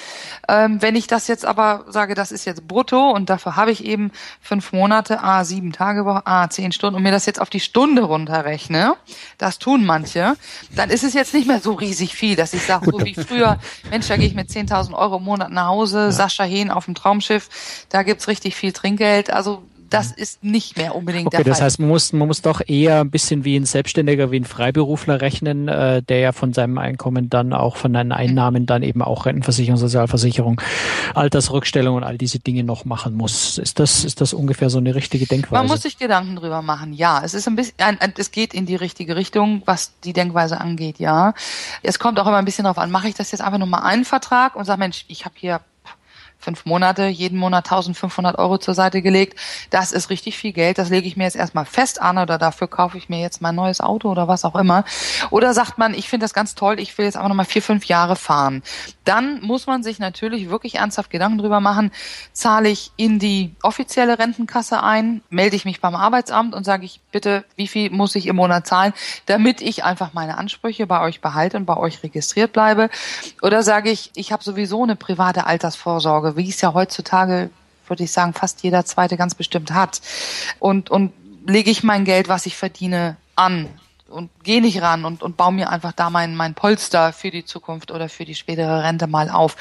Ähm, 0.48 0.80
wenn 0.80 0.96
ich 0.96 1.06
das 1.06 1.28
jetzt 1.28 1.44
aber 1.44 1.84
sage, 1.88 2.14
das 2.14 2.32
ist 2.32 2.44
jetzt 2.44 2.66
brutto 2.66 3.10
und 3.10 3.28
dafür 3.28 3.56
habe 3.56 3.70
ich 3.70 3.84
eben 3.84 4.10
fünf 4.40 4.72
Monate, 4.72 5.22
a 5.22 5.44
sieben 5.44 5.72
Tage 5.72 6.04
Woche, 6.04 6.26
a 6.26 6.48
zehn 6.48 6.72
Stunden 6.72 6.96
und 6.96 7.02
mir 7.02 7.10
das 7.10 7.26
jetzt 7.26 7.40
auf 7.40 7.50
die 7.50 7.60
Stunde 7.60 8.02
runterrechne, 8.02 8.94
das 9.38 9.58
tun 9.58 9.84
manche, 9.84 10.36
dann 10.74 10.90
ist 10.90 11.04
es 11.04 11.14
jetzt 11.14 11.34
nicht 11.34 11.46
mehr 11.46 11.60
so 11.60 11.74
riesig 11.74 12.14
viel, 12.14 12.36
dass 12.36 12.54
ich 12.54 12.62
sage, 12.62 12.90
so 12.90 13.04
wie 13.04 13.14
früher, 13.14 13.58
Mensch, 13.90 14.08
da 14.08 14.16
gehe 14.16 14.26
ich 14.26 14.34
mit 14.34 14.48
10.000 14.48 14.94
Euro 14.94 15.18
im 15.18 15.24
Monat 15.24 15.50
nach 15.50 15.68
Hause, 15.68 16.04
ja. 16.04 16.12
Sascha 16.12 16.44
Hehn 16.44 16.70
auf 16.70 16.86
dem 16.86 16.94
Traumschiff, 16.94 17.48
da 17.90 18.02
gibt's 18.02 18.28
richtig 18.28 18.56
viel 18.56 18.72
Trinkgeld. 18.72 19.30
Also 19.30 19.62
das 19.90 20.12
ist 20.12 20.42
nicht 20.42 20.76
mehr 20.76 20.94
unbedingt 20.94 21.26
okay, 21.26 21.36
der 21.38 21.44
Fall. 21.44 21.50
Das 21.50 21.62
heißt, 21.62 21.80
man 21.80 21.88
muss, 21.88 22.12
man 22.12 22.28
muss 22.28 22.42
doch 22.42 22.60
eher 22.66 23.00
ein 23.00 23.10
bisschen 23.10 23.44
wie 23.44 23.56
ein 23.56 23.64
Selbstständiger, 23.64 24.30
wie 24.30 24.40
ein 24.40 24.44
Freiberufler 24.44 25.20
rechnen, 25.20 25.68
äh, 25.68 26.02
der 26.02 26.18
ja 26.18 26.32
von 26.32 26.52
seinem 26.52 26.78
Einkommen 26.78 27.30
dann 27.30 27.52
auch 27.52 27.76
von 27.76 27.92
seinen 27.92 28.12
Einnahmen 28.12 28.62
mhm. 28.62 28.66
dann 28.66 28.82
eben 28.82 29.02
auch 29.02 29.26
Rentenversicherung, 29.26 29.78
Sozialversicherung, 29.78 30.60
Altersrückstellung 31.14 31.96
und 31.96 32.04
all 32.04 32.18
diese 32.18 32.38
Dinge 32.38 32.64
noch 32.64 32.84
machen 32.84 33.14
muss. 33.14 33.58
Ist 33.58 33.78
das, 33.78 34.04
ist 34.04 34.20
das 34.20 34.34
ungefähr 34.34 34.70
so 34.70 34.78
eine 34.78 34.94
richtige 34.94 35.26
Denkweise? 35.26 35.54
Man 35.54 35.66
muss 35.66 35.82
sich 35.82 35.98
Gedanken 35.98 36.36
drüber 36.36 36.62
machen, 36.62 36.92
ja. 36.92 37.22
Es 37.24 37.34
ist 37.34 37.46
ein 37.46 37.56
bisschen, 37.56 37.74
es 38.16 38.30
geht 38.30 38.54
in 38.54 38.66
die 38.66 38.76
richtige 38.76 39.16
Richtung, 39.16 39.62
was 39.66 39.92
die 40.04 40.12
Denkweise 40.12 40.60
angeht, 40.60 40.98
ja. 40.98 41.34
Es 41.82 41.98
kommt 41.98 42.18
auch 42.18 42.26
immer 42.26 42.38
ein 42.38 42.44
bisschen 42.44 42.64
darauf 42.64 42.78
an, 42.78 42.90
mache 42.90 43.08
ich 43.08 43.14
das 43.14 43.30
jetzt 43.32 43.40
einfach 43.40 43.58
nur 43.58 43.68
mal 43.68 43.80
einen 43.80 44.04
Vertrag 44.04 44.56
und 44.56 44.64
sage, 44.64 44.78
Mensch, 44.78 45.04
ich 45.08 45.24
habe 45.24 45.34
hier 45.38 45.60
fünf 46.46 46.64
Monate, 46.64 47.06
jeden 47.06 47.40
Monat 47.40 47.66
1500 47.66 48.38
Euro 48.38 48.58
zur 48.58 48.74
Seite 48.74 49.02
gelegt. 49.02 49.36
Das 49.70 49.90
ist 49.90 50.10
richtig 50.10 50.38
viel 50.38 50.52
Geld. 50.52 50.78
Das 50.78 50.90
lege 50.90 51.08
ich 51.08 51.16
mir 51.16 51.24
jetzt 51.24 51.34
erstmal 51.34 51.64
fest 51.64 52.00
an 52.00 52.18
oder 52.18 52.38
dafür 52.38 52.68
kaufe 52.68 52.96
ich 52.96 53.08
mir 53.08 53.20
jetzt 53.20 53.42
mein 53.42 53.56
neues 53.56 53.80
Auto 53.80 54.08
oder 54.08 54.28
was 54.28 54.44
auch 54.44 54.54
immer. 54.54 54.84
Oder 55.30 55.54
sagt 55.54 55.76
man, 55.76 55.92
ich 55.92 56.08
finde 56.08 56.22
das 56.22 56.34
ganz 56.34 56.54
toll, 56.54 56.78
ich 56.78 56.96
will 56.96 57.04
jetzt 57.04 57.16
einfach 57.16 57.28
nochmal 57.28 57.46
vier, 57.46 57.62
fünf 57.62 57.86
Jahre 57.86 58.14
fahren. 58.14 58.62
Dann 59.06 59.40
muss 59.40 59.66
man 59.66 59.82
sich 59.82 59.98
natürlich 59.98 60.50
wirklich 60.50 60.74
ernsthaft 60.74 61.10
Gedanken 61.10 61.38
drüber 61.38 61.60
machen, 61.60 61.90
zahle 62.32 62.68
ich 62.68 62.90
in 62.96 63.18
die 63.18 63.54
offizielle 63.62 64.18
Rentenkasse 64.18 64.82
ein, 64.82 65.22
melde 65.30 65.56
ich 65.56 65.64
mich 65.64 65.80
beim 65.80 65.94
Arbeitsamt 65.94 66.54
und 66.54 66.64
sage 66.64 66.84
ich, 66.84 67.00
bitte, 67.12 67.44
wie 67.56 67.68
viel 67.68 67.90
muss 67.90 68.14
ich 68.16 68.26
im 68.26 68.36
Monat 68.36 68.66
zahlen, 68.66 68.92
damit 69.26 69.62
ich 69.62 69.84
einfach 69.84 70.12
meine 70.12 70.36
Ansprüche 70.36 70.86
bei 70.86 71.00
euch 71.00 71.20
behalte 71.20 71.56
und 71.56 71.66
bei 71.66 71.76
euch 71.76 72.02
registriert 72.02 72.52
bleibe. 72.52 72.90
Oder 73.42 73.62
sage 73.62 73.90
ich, 73.90 74.10
ich 74.16 74.32
habe 74.32 74.44
sowieso 74.44 74.82
eine 74.82 74.96
private 74.96 75.46
Altersvorsorge 75.46 76.36
wie 76.36 76.48
es 76.48 76.60
ja 76.60 76.74
heutzutage, 76.74 77.50
würde 77.86 78.04
ich 78.04 78.12
sagen, 78.12 78.34
fast 78.34 78.62
jeder 78.62 78.84
Zweite 78.84 79.16
ganz 79.16 79.34
bestimmt 79.34 79.72
hat. 79.72 80.00
Und, 80.58 80.90
und 80.90 81.12
lege 81.46 81.70
ich 81.70 81.82
mein 81.82 82.04
Geld, 82.04 82.28
was 82.28 82.46
ich 82.46 82.56
verdiene, 82.56 83.16
an 83.36 83.68
und 84.08 84.30
gehe 84.44 84.60
nicht 84.60 84.80
ran 84.82 85.04
und, 85.04 85.22
und 85.22 85.36
baue 85.36 85.52
mir 85.52 85.70
einfach 85.70 85.92
da 85.92 86.10
mein, 86.10 86.36
mein 86.36 86.54
Polster 86.54 87.12
für 87.12 87.30
die 87.30 87.44
Zukunft 87.44 87.90
oder 87.90 88.08
für 88.08 88.24
die 88.24 88.34
spätere 88.34 88.82
Rente 88.82 89.06
mal 89.06 89.30
auf. 89.30 89.56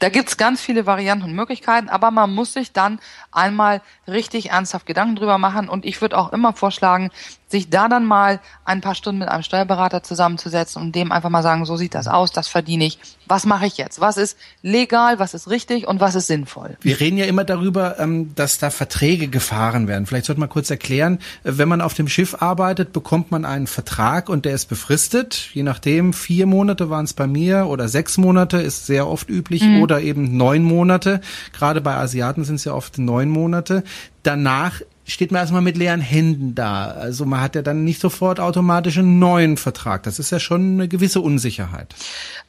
Da 0.00 0.08
gibt's 0.08 0.36
ganz 0.36 0.60
viele 0.60 0.86
Varianten 0.86 1.24
und 1.24 1.34
Möglichkeiten, 1.34 1.88
aber 1.88 2.10
man 2.10 2.34
muss 2.34 2.52
sich 2.52 2.72
dann 2.72 2.98
einmal 3.34 3.82
richtig 4.06 4.50
ernsthaft 4.50 4.86
Gedanken 4.86 5.16
drüber 5.16 5.38
machen 5.38 5.68
und 5.68 5.84
ich 5.84 6.00
würde 6.00 6.16
auch 6.18 6.32
immer 6.32 6.52
vorschlagen, 6.52 7.10
sich 7.54 7.70
da 7.70 7.88
dann 7.88 8.04
mal 8.04 8.40
ein 8.64 8.80
paar 8.80 8.96
Stunden 8.96 9.20
mit 9.20 9.28
einem 9.28 9.44
Steuerberater 9.44 10.02
zusammenzusetzen 10.02 10.82
und 10.82 10.94
dem 10.94 11.12
einfach 11.12 11.30
mal 11.30 11.42
sagen, 11.42 11.64
so 11.66 11.76
sieht 11.76 11.94
das 11.94 12.08
aus, 12.08 12.32
das 12.32 12.48
verdiene 12.48 12.84
ich. 12.84 12.98
Was 13.28 13.46
mache 13.46 13.66
ich 13.66 13.76
jetzt? 13.76 14.00
Was 14.00 14.16
ist 14.16 14.36
legal, 14.60 15.20
was 15.20 15.34
ist 15.34 15.48
richtig 15.48 15.86
und 15.86 16.00
was 16.00 16.16
ist 16.16 16.26
sinnvoll? 16.26 16.76
Wir 16.80 16.98
reden 16.98 17.16
ja 17.16 17.26
immer 17.26 17.44
darüber, 17.44 18.00
ähm, 18.00 18.34
dass 18.34 18.58
da 18.58 18.70
Verträge 18.70 19.28
gefahren 19.28 19.86
werden. 19.86 20.06
Vielleicht 20.06 20.26
sollte 20.26 20.40
man 20.40 20.48
kurz 20.48 20.68
erklären, 20.70 21.20
äh, 21.44 21.52
wenn 21.54 21.68
man 21.68 21.80
auf 21.80 21.94
dem 21.94 22.08
Schiff 22.08 22.42
arbeitet, 22.42 22.92
bekommt 22.92 23.30
man 23.30 23.44
einen 23.44 23.68
Vertrag 23.68 24.28
und 24.28 24.44
der 24.44 24.54
ist 24.54 24.66
befristet. 24.66 25.50
Je 25.52 25.62
nachdem, 25.62 26.12
vier 26.12 26.46
Monate 26.46 26.90
waren 26.90 27.04
es 27.04 27.12
bei 27.12 27.28
mir 27.28 27.66
oder 27.66 27.88
sechs 27.88 28.18
Monate 28.18 28.56
ist 28.58 28.86
sehr 28.86 29.06
oft 29.06 29.30
üblich 29.30 29.62
mhm. 29.62 29.80
oder 29.80 30.00
eben 30.00 30.36
neun 30.36 30.64
Monate. 30.64 31.20
Gerade 31.52 31.80
bei 31.80 31.94
Asiaten 31.94 32.44
sind 32.44 32.56
es 32.56 32.64
ja 32.64 32.72
oft 32.72 32.98
neun 32.98 33.23
Monate. 33.30 33.84
Danach 34.22 34.80
steht 35.06 35.32
man 35.32 35.40
erstmal 35.40 35.60
mit 35.62 35.76
leeren 35.76 36.00
Händen 36.00 36.54
da. 36.54 36.86
Also 36.86 37.26
man 37.26 37.40
hat 37.40 37.54
ja 37.54 37.62
dann 37.62 37.84
nicht 37.84 38.00
sofort 38.00 38.40
automatisch 38.40 38.98
einen 38.98 39.18
neuen 39.18 39.56
Vertrag. 39.56 40.02
Das 40.04 40.18
ist 40.18 40.30
ja 40.30 40.40
schon 40.40 40.74
eine 40.74 40.88
gewisse 40.88 41.20
Unsicherheit. 41.20 41.94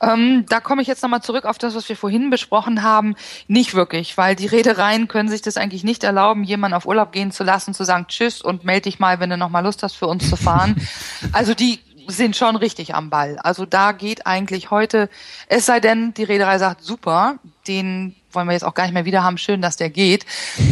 Ähm, 0.01 0.45
da 0.47 0.59
komme 0.59 0.81
ich 0.81 0.87
jetzt 0.87 1.03
nochmal 1.03 1.21
zurück 1.21 1.45
auf 1.45 1.57
das, 1.57 1.75
was 1.75 1.89
wir 1.89 1.97
vorhin 1.97 2.29
besprochen 2.29 2.81
haben. 2.81 3.15
Nicht 3.47 3.73
wirklich, 3.73 4.17
weil 4.17 4.35
die 4.35 4.47
Reedereien 4.47 5.07
können 5.07 5.29
sich 5.29 5.41
das 5.41 5.57
eigentlich 5.57 5.83
nicht 5.83 6.03
erlauben, 6.03 6.43
jemanden 6.43 6.75
auf 6.75 6.85
Urlaub 6.85 7.11
gehen 7.11 7.31
zu 7.31 7.43
lassen, 7.43 7.73
zu 7.73 7.83
sagen 7.83 8.05
Tschüss 8.07 8.41
und 8.41 8.63
melde 8.63 8.83
dich 8.83 8.99
mal, 8.99 9.19
wenn 9.19 9.29
du 9.29 9.37
nochmal 9.37 9.63
Lust 9.63 9.83
hast, 9.83 9.95
für 9.95 10.07
uns 10.07 10.29
zu 10.29 10.37
fahren. 10.37 10.75
also 11.33 11.53
die 11.53 11.79
sind 12.07 12.35
schon 12.35 12.55
richtig 12.55 12.95
am 12.95 13.09
Ball. 13.09 13.37
Also 13.39 13.65
da 13.65 13.91
geht 13.91 14.27
eigentlich 14.27 14.71
heute, 14.71 15.09
es 15.47 15.65
sei 15.65 15.79
denn, 15.79 16.13
die 16.13 16.23
Reederei 16.23 16.57
sagt, 16.59 16.83
super, 16.83 17.39
den 17.67 18.15
wollen 18.35 18.47
wir 18.47 18.53
jetzt 18.53 18.65
auch 18.65 18.73
gar 18.73 18.83
nicht 18.83 18.93
mehr 18.93 19.05
wieder 19.05 19.23
haben, 19.23 19.37
schön, 19.37 19.61
dass 19.61 19.77
der 19.77 19.89
geht. 19.89 20.25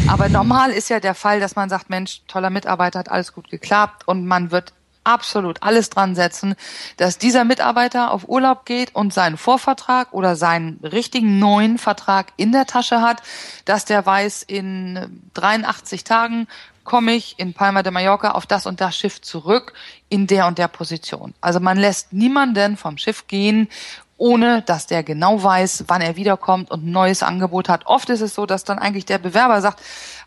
Aber 0.08 0.30
normal 0.30 0.71
ist 0.71 0.89
ja 0.89 0.99
der 0.99 1.15
Fall, 1.15 1.39
dass 1.39 1.56
man 1.56 1.69
sagt, 1.69 1.89
Mensch, 1.89 2.21
toller 2.28 2.49
Mitarbeiter, 2.49 2.99
hat 2.99 3.10
alles 3.10 3.34
gut 3.34 3.49
geklappt 3.49 4.08
und 4.08 4.26
man 4.26 4.52
wird 4.52 4.73
absolut 5.04 5.62
alles 5.63 5.89
dran 5.89 6.15
setzen, 6.15 6.56
dass 6.97 7.17
dieser 7.17 7.43
Mitarbeiter 7.43 8.12
auf 8.12 8.28
Urlaub 8.28 8.65
geht 8.65 8.95
und 8.95 9.13
seinen 9.13 9.38
Vorvertrag 9.38 10.13
oder 10.13 10.36
seinen 10.36 10.80
richtigen 10.84 11.39
neuen 11.39 11.78
Vertrag 11.78 12.32
in 12.38 12.52
der 12.52 12.65
Tasche 12.65 13.02
hat, 13.02 13.21
dass 13.65 13.86
der 13.86 14.06
weiß, 14.06 14.43
in 14.43 15.21
83 15.34 16.04
Tagen 16.04 16.47
komme 16.84 17.13
ich 17.13 17.36
in 17.38 17.54
Palma 17.54 17.82
de 17.82 17.91
Mallorca 17.91 18.32
auf 18.32 18.45
das 18.45 18.65
und 18.65 18.82
das 18.82 18.97
Schiff 18.97 19.21
zurück 19.21 19.73
in 20.10 20.28
der 20.28 20.47
und 20.47 20.58
der 20.58 20.67
Position. 20.67 21.34
Also 21.39 21.60
man 21.60 21.78
lässt 21.78 22.12
niemanden 22.12 22.78
vom 22.78 22.97
Schiff 22.97 23.28
gehen, 23.28 23.69
ohne 24.24 24.62
dass 24.62 24.88
der 24.88 25.04
genau 25.04 25.44
weiß, 25.44 25.84
wann 25.88 26.00
er 26.00 26.16
wiederkommt 26.16 26.72
und 26.72 26.86
ein 26.86 26.92
neues 26.92 27.24
Angebot 27.24 27.68
hat. 27.68 27.88
Oft 27.88 28.10
ist 28.10 28.22
es 28.22 28.34
so, 28.34 28.46
dass 28.46 28.64
dann 28.64 28.80
eigentlich 28.80 29.04
der 29.04 29.18
Bewerber 29.18 29.60
sagt, 29.60 29.82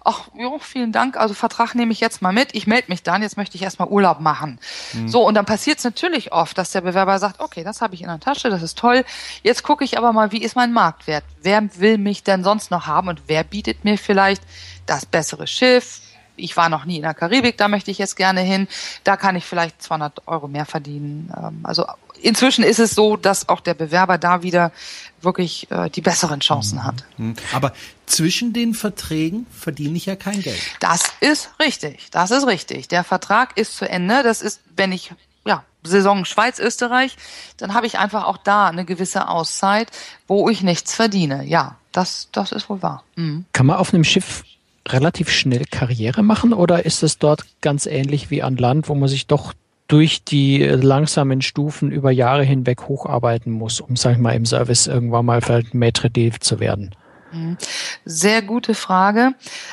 ach, 0.05 0.29
jo, 0.35 0.59
vielen 0.59 0.93
Dank, 0.93 1.17
also 1.17 1.33
Vertrag 1.33 1.75
nehme 1.75 1.93
ich 1.93 2.01
jetzt 2.01 2.21
mal 2.21 2.35
mit, 2.35 2.55
ich 2.55 2.67
melde 2.67 2.89
mich 2.89 3.03
dann, 3.03 3.23
jetzt 3.23 3.39
möchte 3.39 3.57
ich 3.57 3.63
erstmal 3.63 3.89
Urlaub 3.89 4.21
machen. 4.21 4.59
Mhm. 4.93 5.09
So, 5.09 5.27
und 5.27 5.33
dann 5.33 5.47
passiert 5.47 5.79
es 5.79 5.85
natürlich 5.85 6.31
oft, 6.31 6.59
dass 6.59 6.73
der 6.73 6.83
Bewerber 6.83 7.19
sagt, 7.19 7.41
okay, 7.41 7.65
das 7.65 7.81
habe 7.81 7.95
ich 7.95 8.03
in 8.03 8.09
der 8.09 8.21
Tasche, 8.21 8.51
das 8.51 8.63
ist 8.63 8.77
toll, 8.77 9.03
jetzt 9.43 9.63
gucke 9.63 9.83
ich 9.83 9.97
aber 9.97 10.13
mal, 10.13 10.31
wie 10.31 10.43
ist 10.43 10.57
mein 10.57 10.75
Marktwert? 10.75 11.25
Wer 11.41 11.67
will 11.79 11.97
mich 11.97 12.23
denn 12.23 12.45
sonst 12.45 12.71
noch 12.71 12.87
haben 12.87 13.09
und 13.09 13.23
wer 13.29 13.45
bietet 13.45 13.87
mir 13.87 13.97
vielleicht 13.97 14.43
das 14.85 15.07
bessere 15.07 15.47
Schiff, 15.47 16.03
ich 16.37 16.57
war 16.57 16.69
noch 16.69 16.85
nie 16.85 16.97
in 16.97 17.03
der 17.03 17.15
Karibik, 17.15 17.57
da 17.57 17.69
möchte 17.69 17.91
ich 17.91 17.97
jetzt 17.97 18.17
gerne 18.17 18.43
hin, 18.43 18.69
da 19.05 19.17
kann 19.17 19.37
ich 19.37 19.47
vielleicht 19.47 19.83
200 19.83 20.29
Euro 20.29 20.49
mehr 20.49 20.67
verdienen. 20.67 21.33
Ähm, 21.35 21.61
also 21.63 21.87
inzwischen 22.23 22.65
ist 22.65 22.79
es 22.79 22.93
so, 22.93 23.17
dass 23.17 23.49
auch 23.49 23.61
der 23.61 23.75
Bewerber 23.75 24.19
da 24.19 24.43
wieder 24.43 24.73
wirklich 25.21 25.71
äh, 25.71 25.91
die 25.91 26.01
besseren 26.01 26.41
Chancen 26.41 26.85
hat. 26.85 27.05
Mhm. 27.17 27.35
Aber 27.53 27.73
zwischen 28.07 28.53
den 28.53 28.75
Verträgen 28.75 29.47
verdiene 29.51 29.97
ich 29.97 30.07
ja 30.07 30.17
kein 30.17 30.41
Geld. 30.41 30.61
Das 30.81 31.13
ist 31.21 31.51
richtig, 31.61 32.09
das 32.11 32.31
ist 32.31 32.47
richtig. 32.47 32.89
Der 32.89 33.05
Vertrag 33.05 33.57
ist 33.57 33.77
zu 33.77 33.89
Ende, 33.89 34.23
das 34.23 34.43
ist, 34.43 34.61
wenn 34.77 34.93
ich 34.93 35.13
ja, 35.45 35.65
Saison 35.83 36.25
Schweiz, 36.25 36.59
Österreich, 36.59 37.17
dann 37.57 37.75
habe 37.75 37.87
ich 37.87 37.99
einfach 37.99 38.25
auch 38.25 38.39
da 38.39 38.69
eine 38.69 38.85
gewisse 38.85 39.29
Auszeit, 39.29 39.91
wo 40.27 40.49
ich 40.49 40.63
nichts 40.63 40.95
verdiene. 40.95 41.45
Ja, 41.45 41.77
das, 41.93 42.29
das 42.33 42.53
ist 42.53 42.69
wohl 42.69 42.83
wahr. 42.83 43.05
Mhm. 43.17 43.45
Kann 43.53 43.67
man 43.67 43.77
auf 43.77 43.95
einem 43.95 44.05
Schiff 44.05 44.45
relativ 44.89 45.31
schnell 45.31 45.65
Karriere 45.65 46.23
machen 46.23 46.53
oder 46.53 46.85
ist 46.85 47.03
es 47.03 47.19
dort 47.19 47.45
ganz 47.61 47.87
ähnlich 47.87 48.31
wie 48.31 48.43
an 48.43 48.57
Land, 48.57 48.89
wo 48.89 48.95
man 48.95 49.09
sich 49.09 49.27
doch 49.27 49.53
durch 49.89 50.25
die 50.25 50.59
langsamen 50.59 51.43
Stufen 51.43 51.91
über 51.93 52.11
Jahre 52.11 52.43
hinweg 52.43 52.83
hocharbeiten 52.89 53.53
muss, 53.53 53.81
um, 53.81 53.97
sag 53.97 54.13
ich 54.13 54.19
mal, 54.19 54.35
im 54.35 54.47
Service 54.47 54.87
irgendwann 54.87 55.27
mal 55.27 55.41
vielleicht 55.41 55.75
Maitre 55.75 56.11
d' 56.11 56.33
zu 56.41 56.61
werden? 56.61 56.95
Mhm. 57.33 57.57
Sehr 58.05 58.43
gute 58.43 58.75
Frage. 58.75 59.33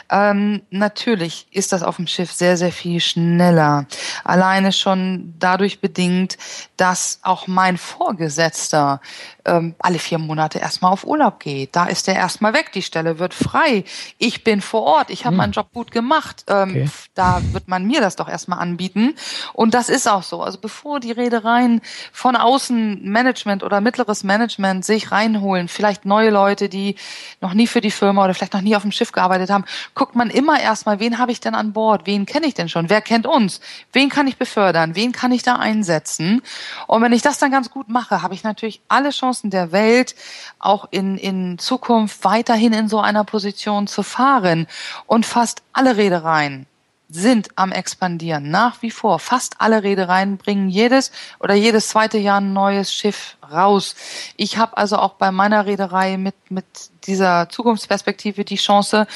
Ähm, 0.10 0.64
natürlich 0.70 1.48
ist 1.52 1.72
das 1.72 1.84
auf 1.84 1.98
dem 1.98 2.08
Schiff 2.08 2.32
sehr, 2.32 2.58
sehr 2.58 2.72
viel 2.72 3.00
schneller. 3.00 3.86
Alleine 4.24 4.72
schon 4.72 5.34
dadurch 5.40 5.80
bedingt, 5.80 6.38
dass 6.78 7.20
auch 7.22 7.48
mein 7.48 7.78
Vorgesetzter 7.78 9.02
ähm, 9.46 9.76
alle 9.80 10.00
vier 10.00 10.18
Monate 10.18 10.60
erstmal 10.60 10.92
auf 10.92 11.06
Urlaub 11.06 11.40
geht. 11.40 11.76
Da 11.76 11.86
ist 11.86 12.08
er 12.08 12.16
erstmal 12.16 12.54
weg, 12.54 12.72
die 12.74 12.82
Stelle 12.82 13.20
wird 13.20 13.34
frei. 13.34 13.84
Ich 14.18 14.44
bin 14.44 14.62
vor 14.62 14.84
Ort, 14.84 15.10
ich 15.10 15.26
habe 15.26 15.34
hm. 15.34 15.38
meinen 15.38 15.52
Job 15.52 15.68
gut 15.74 15.92
gemacht. 15.92 16.46
Ähm, 16.48 16.70
okay. 16.70 16.90
Da 17.14 17.42
wird 17.52 17.68
man 17.68 17.86
mir 17.86 18.02
das 18.02 18.16
doch 18.16 18.30
erstmal 18.30 18.60
anbieten. 18.60 19.16
Und 19.54 19.74
das 19.74 19.90
ist 19.90 20.08
auch 20.08 20.24
so. 20.24 20.42
Also 20.42 20.60
bevor 20.60 21.00
die 21.00 21.12
Reedereien 21.12 21.82
von 22.12 22.36
außen 22.36 23.04
Management 23.04 23.64
oder 23.64 23.82
mittleres 23.82 24.24
Management 24.24 24.86
sich 24.86 25.12
reinholen, 25.12 25.68
vielleicht 25.68 26.06
neue 26.06 26.30
Leute, 26.30 26.70
die 26.70 26.96
noch 27.42 27.54
nie 27.54 27.68
für 27.68 27.82
die 27.82 27.92
Firma 27.92 28.24
oder 28.24 28.34
vielleicht 28.34 28.54
noch 28.54 28.62
nie 28.62 28.76
auf 28.76 28.84
dem 28.84 28.92
Schiff 28.92 29.12
gearbeitet 29.12 29.50
haben, 29.50 29.66
guckt 29.94 30.16
man 30.16 30.30
immer 30.30 30.60
erstmal, 30.60 31.00
wen 31.00 31.18
habe 31.18 31.32
ich 31.32 31.40
denn 31.40 31.56
an 31.56 31.74
Bord? 31.74 32.06
Wen 32.06 32.26
kenne 32.26 32.48
ich 32.48 32.54
denn 32.54 32.70
schon? 32.70 32.90
Wer 32.90 33.02
kennt 33.02 33.28
uns? 33.28 33.60
Wen 33.92 34.10
kann 34.10 34.28
ich 34.28 34.38
befördern? 34.38 34.96
Wen 34.96 35.12
kann 35.12 35.32
ich 35.32 35.44
da 35.44 35.58
einsetzen? 35.58 36.42
Und 36.88 37.02
wenn 37.02 37.14
ich 37.14 37.22
das 37.22 37.40
dann 37.40 37.52
ganz 37.52 37.70
gut 37.70 37.90
mache, 37.90 38.22
habe 38.22 38.34
ich 38.34 38.44
natürlich 38.44 38.82
alle 38.88 39.10
Chancen, 39.10 39.33
Chancen 39.34 39.50
der 39.50 39.72
Welt, 39.72 40.16
auch 40.60 40.86
in, 40.92 41.18
in 41.18 41.58
Zukunft 41.58 42.24
weiterhin 42.24 42.72
in 42.72 42.88
so 42.88 43.00
einer 43.00 43.24
Position 43.24 43.88
zu 43.88 44.04
fahren. 44.04 44.68
Und 45.08 45.26
fast 45.26 45.64
alle 45.74 45.98
Reedereien 45.98 46.68
sind 47.10 47.50
am 47.56 47.72
expandieren, 47.72 48.52
nach 48.52 48.82
wie 48.82 48.92
vor. 48.92 49.18
Fast 49.20 49.56
alle 49.60 49.82
Reedereien 49.84 50.38
bringen 50.38 50.70
jedes 50.70 51.12
oder 51.40 51.56
jedes 51.56 51.88
zweite 51.90 52.18
Jahr 52.18 52.42
ein 52.42 52.54
neues 52.54 52.94
Schiff 52.94 53.38
raus. 53.52 53.96
Ich 54.38 54.58
habe 54.58 54.78
also 54.78 54.98
auch 54.98 55.14
bei 55.16 55.32
meiner 55.32 55.66
Reederei 55.66 56.18
mit, 56.18 56.36
mit 56.50 56.66
dieser 57.06 57.50
Zukunftsperspektive 57.50 58.46
die 58.46 58.56
Chance, 58.56 59.08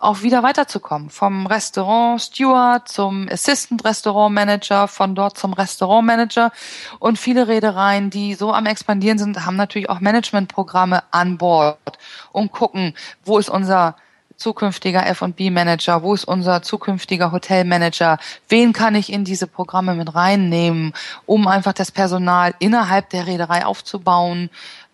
auch 0.00 0.22
wieder 0.22 0.42
weiterzukommen. 0.42 1.10
Vom 1.10 1.46
Restaurant 1.46 2.20
Steward 2.20 2.88
zum 2.88 3.28
Assistant 3.30 3.84
Restaurant 3.84 4.34
Manager, 4.34 4.88
von 4.88 5.14
dort 5.14 5.38
zum 5.38 5.52
Restaurant 5.52 6.06
Manager. 6.06 6.52
Und 6.98 7.18
viele 7.18 7.48
Reedereien, 7.48 8.10
die 8.10 8.34
so 8.34 8.52
am 8.52 8.66
expandieren 8.66 9.18
sind, 9.18 9.44
haben 9.44 9.56
natürlich 9.56 9.90
auch 9.90 10.00
Managementprogramme 10.00 11.02
an 11.10 11.38
Bord 11.38 11.98
und 12.32 12.52
gucken, 12.52 12.94
wo 13.24 13.38
ist 13.38 13.50
unser 13.50 13.96
zukünftiger 14.36 15.04
F&B 15.06 15.50
Manager, 15.50 16.02
wo 16.02 16.14
ist 16.14 16.24
unser 16.24 16.62
zukünftiger 16.62 17.32
Hotelmanager, 17.32 18.18
wen 18.48 18.72
kann 18.72 18.94
ich 18.94 19.12
in 19.12 19.24
diese 19.24 19.48
Programme 19.48 19.94
mit 19.94 20.14
reinnehmen, 20.14 20.94
um 21.26 21.48
einfach 21.48 21.72
das 21.72 21.90
Personal 21.90 22.54
innerhalb 22.60 23.10
der 23.10 23.26
Reederei 23.26 23.66
aufzubauen, 23.66 24.48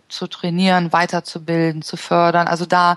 zu 0.09 0.27
trainieren, 0.27 0.93
weiterzubilden, 0.93 1.83
zu 1.83 1.97
fördern. 1.97 2.49
Also 2.49 2.65
da 2.67 2.97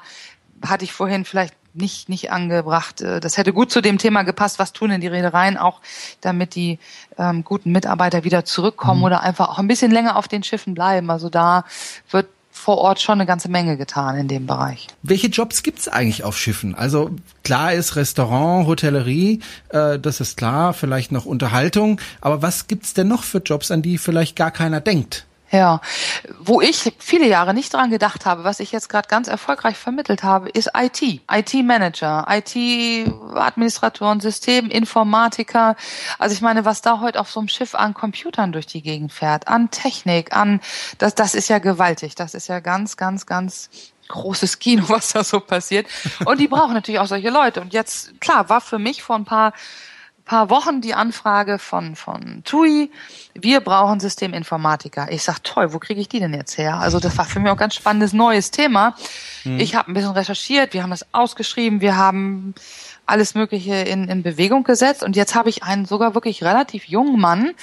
hatte 0.65 0.85
ich 0.85 0.93
vorhin 0.93 1.25
vielleicht 1.25 1.53
nicht, 1.77 2.09
nicht 2.09 2.31
angebracht. 2.31 3.01
Äh, 3.01 3.19
das 3.19 3.37
hätte 3.37 3.53
gut 3.53 3.71
zu 3.71 3.81
dem 3.81 3.97
Thema 3.97 4.23
gepasst, 4.23 4.59
was 4.59 4.73
tun 4.73 4.89
denn 4.89 5.01
die 5.01 5.07
Reedereien 5.07 5.57
auch, 5.57 5.81
damit 6.21 6.55
die 6.55 6.79
ähm, 7.17 7.43
guten 7.43 7.71
Mitarbeiter 7.71 8.23
wieder 8.23 8.45
zurückkommen 8.45 8.99
mhm. 8.99 9.05
oder 9.05 9.21
einfach 9.21 9.49
auch 9.49 9.59
ein 9.59 9.67
bisschen 9.67 9.91
länger 9.91 10.15
auf 10.15 10.27
den 10.27 10.43
Schiffen 10.43 10.73
bleiben. 10.73 11.09
Also 11.09 11.29
da 11.29 11.65
wird 12.11 12.27
vor 12.57 12.79
Ort 12.79 12.99
schon 12.99 13.13
eine 13.13 13.25
ganze 13.25 13.49
Menge 13.49 13.77
getan 13.77 14.17
in 14.17 14.27
dem 14.27 14.47
Bereich. 14.47 14.87
Welche 15.03 15.27
Jobs 15.27 15.63
gibt's 15.63 15.87
eigentlich 15.87 16.23
auf 16.23 16.37
Schiffen? 16.37 16.75
Also 16.75 17.11
klar 17.43 17.73
ist 17.73 17.95
Restaurant, 17.95 18.67
Hotellerie, 18.67 19.41
äh, 19.69 19.99
das 19.99 20.19
ist 20.19 20.37
klar, 20.37 20.73
vielleicht 20.73 21.11
noch 21.11 21.25
Unterhaltung, 21.25 22.01
aber 22.19 22.41
was 22.41 22.67
gibt's 22.67 22.93
denn 22.93 23.07
noch 23.07 23.23
für 23.23 23.37
Jobs, 23.37 23.71
an 23.71 23.81
die 23.81 23.97
vielleicht 23.97 24.35
gar 24.35 24.51
keiner 24.51 24.81
denkt? 24.81 25.26
Ja, 25.49 25.79
wo 26.39 26.59
ich 26.59 26.93
viele 26.99 27.25
Jahre 27.25 27.53
nicht 27.53 27.73
dran 27.73 27.89
gedacht 27.89 28.25
habe, 28.25 28.43
was 28.43 28.59
ich 28.59 28.73
jetzt 28.73 28.89
gerade 28.89 29.07
ganz 29.07 29.29
erfolgreich 29.29 29.77
vermittelt 29.77 30.21
habe, 30.23 30.49
ist 30.49 30.71
IT, 30.75 31.01
IT-Manager, 31.31 32.25
IT-Administratoren, 32.29 34.19
Systeminformatiker. 34.19 35.77
Also 36.19 36.33
ich 36.33 36.41
meine, 36.41 36.65
was 36.65 36.81
da 36.81 36.99
heute 36.99 37.21
auf 37.21 37.31
so 37.31 37.39
einem 37.39 37.47
Schiff 37.47 37.75
an 37.75 37.93
Computern 37.93 38.51
durch 38.51 38.65
die 38.65 38.81
Gegend 38.81 39.13
fährt, 39.13 39.47
an 39.47 39.71
Technik, 39.71 40.35
an 40.35 40.59
das, 40.97 41.15
das 41.15 41.33
ist 41.33 41.47
ja 41.47 41.59
gewaltig. 41.59 42.15
Das 42.15 42.33
ist 42.33 42.47
ja 42.47 42.59
ganz, 42.59 42.97
ganz, 42.97 43.25
ganz 43.25 43.69
großes 44.09 44.59
Kino, 44.59 44.83
was 44.89 45.13
da 45.13 45.23
so 45.23 45.39
passiert. 45.39 45.87
Und 46.25 46.39
die 46.39 46.47
brauchen 46.47 46.73
natürlich 46.73 46.99
auch 46.99 47.07
solche 47.07 47.29
Leute. 47.29 47.61
Und 47.61 47.73
jetzt, 47.73 48.19
klar, 48.19 48.49
war 48.49 48.59
für 48.59 48.79
mich 48.79 49.01
vor 49.01 49.15
ein 49.15 49.25
paar 49.25 49.53
paar 50.27 50.49
Wochen 50.49 50.81
die 50.81 50.93
Anfrage 50.93 51.57
von, 51.57 51.95
von 51.95 52.43
TUI, 52.43 52.91
wir 53.33 53.61
brauchen 53.61 53.99
Systeminformatiker. 53.99 55.11
Ich 55.11 55.23
sag, 55.23 55.43
toll, 55.43 55.73
wo 55.73 55.79
kriege 55.79 56.01
ich 56.01 56.09
die 56.09 56.19
denn 56.19 56.33
jetzt 56.33 56.57
her? 56.57 56.75
Also 56.75 56.99
das 56.99 57.17
war 57.17 57.25
für 57.25 57.39
mich 57.39 57.49
auch 57.49 57.55
ein 57.55 57.59
ganz 57.59 57.75
spannendes 57.75 58.13
neues 58.13 58.51
Thema. 58.51 58.95
Mhm. 59.45 59.59
Ich 59.59 59.75
habe 59.75 59.89
ein 59.89 59.93
bisschen 59.93 60.11
recherchiert, 60.11 60.73
wir 60.73 60.83
haben 60.83 60.91
das 60.91 61.05
ausgeschrieben, 61.13 61.81
wir 61.81 61.95
haben 61.95 62.53
alles 63.07 63.35
Mögliche 63.35 63.73
in, 63.73 64.07
in 64.07 64.21
Bewegung 64.21 64.63
gesetzt 64.63 65.01
und 65.01 65.15
jetzt 65.15 65.33
habe 65.33 65.49
ich 65.49 65.63
einen 65.63 65.85
sogar 65.85 66.13
wirklich 66.13 66.43
relativ 66.43 66.85
jungen 66.85 67.19
Mann, 67.19 67.53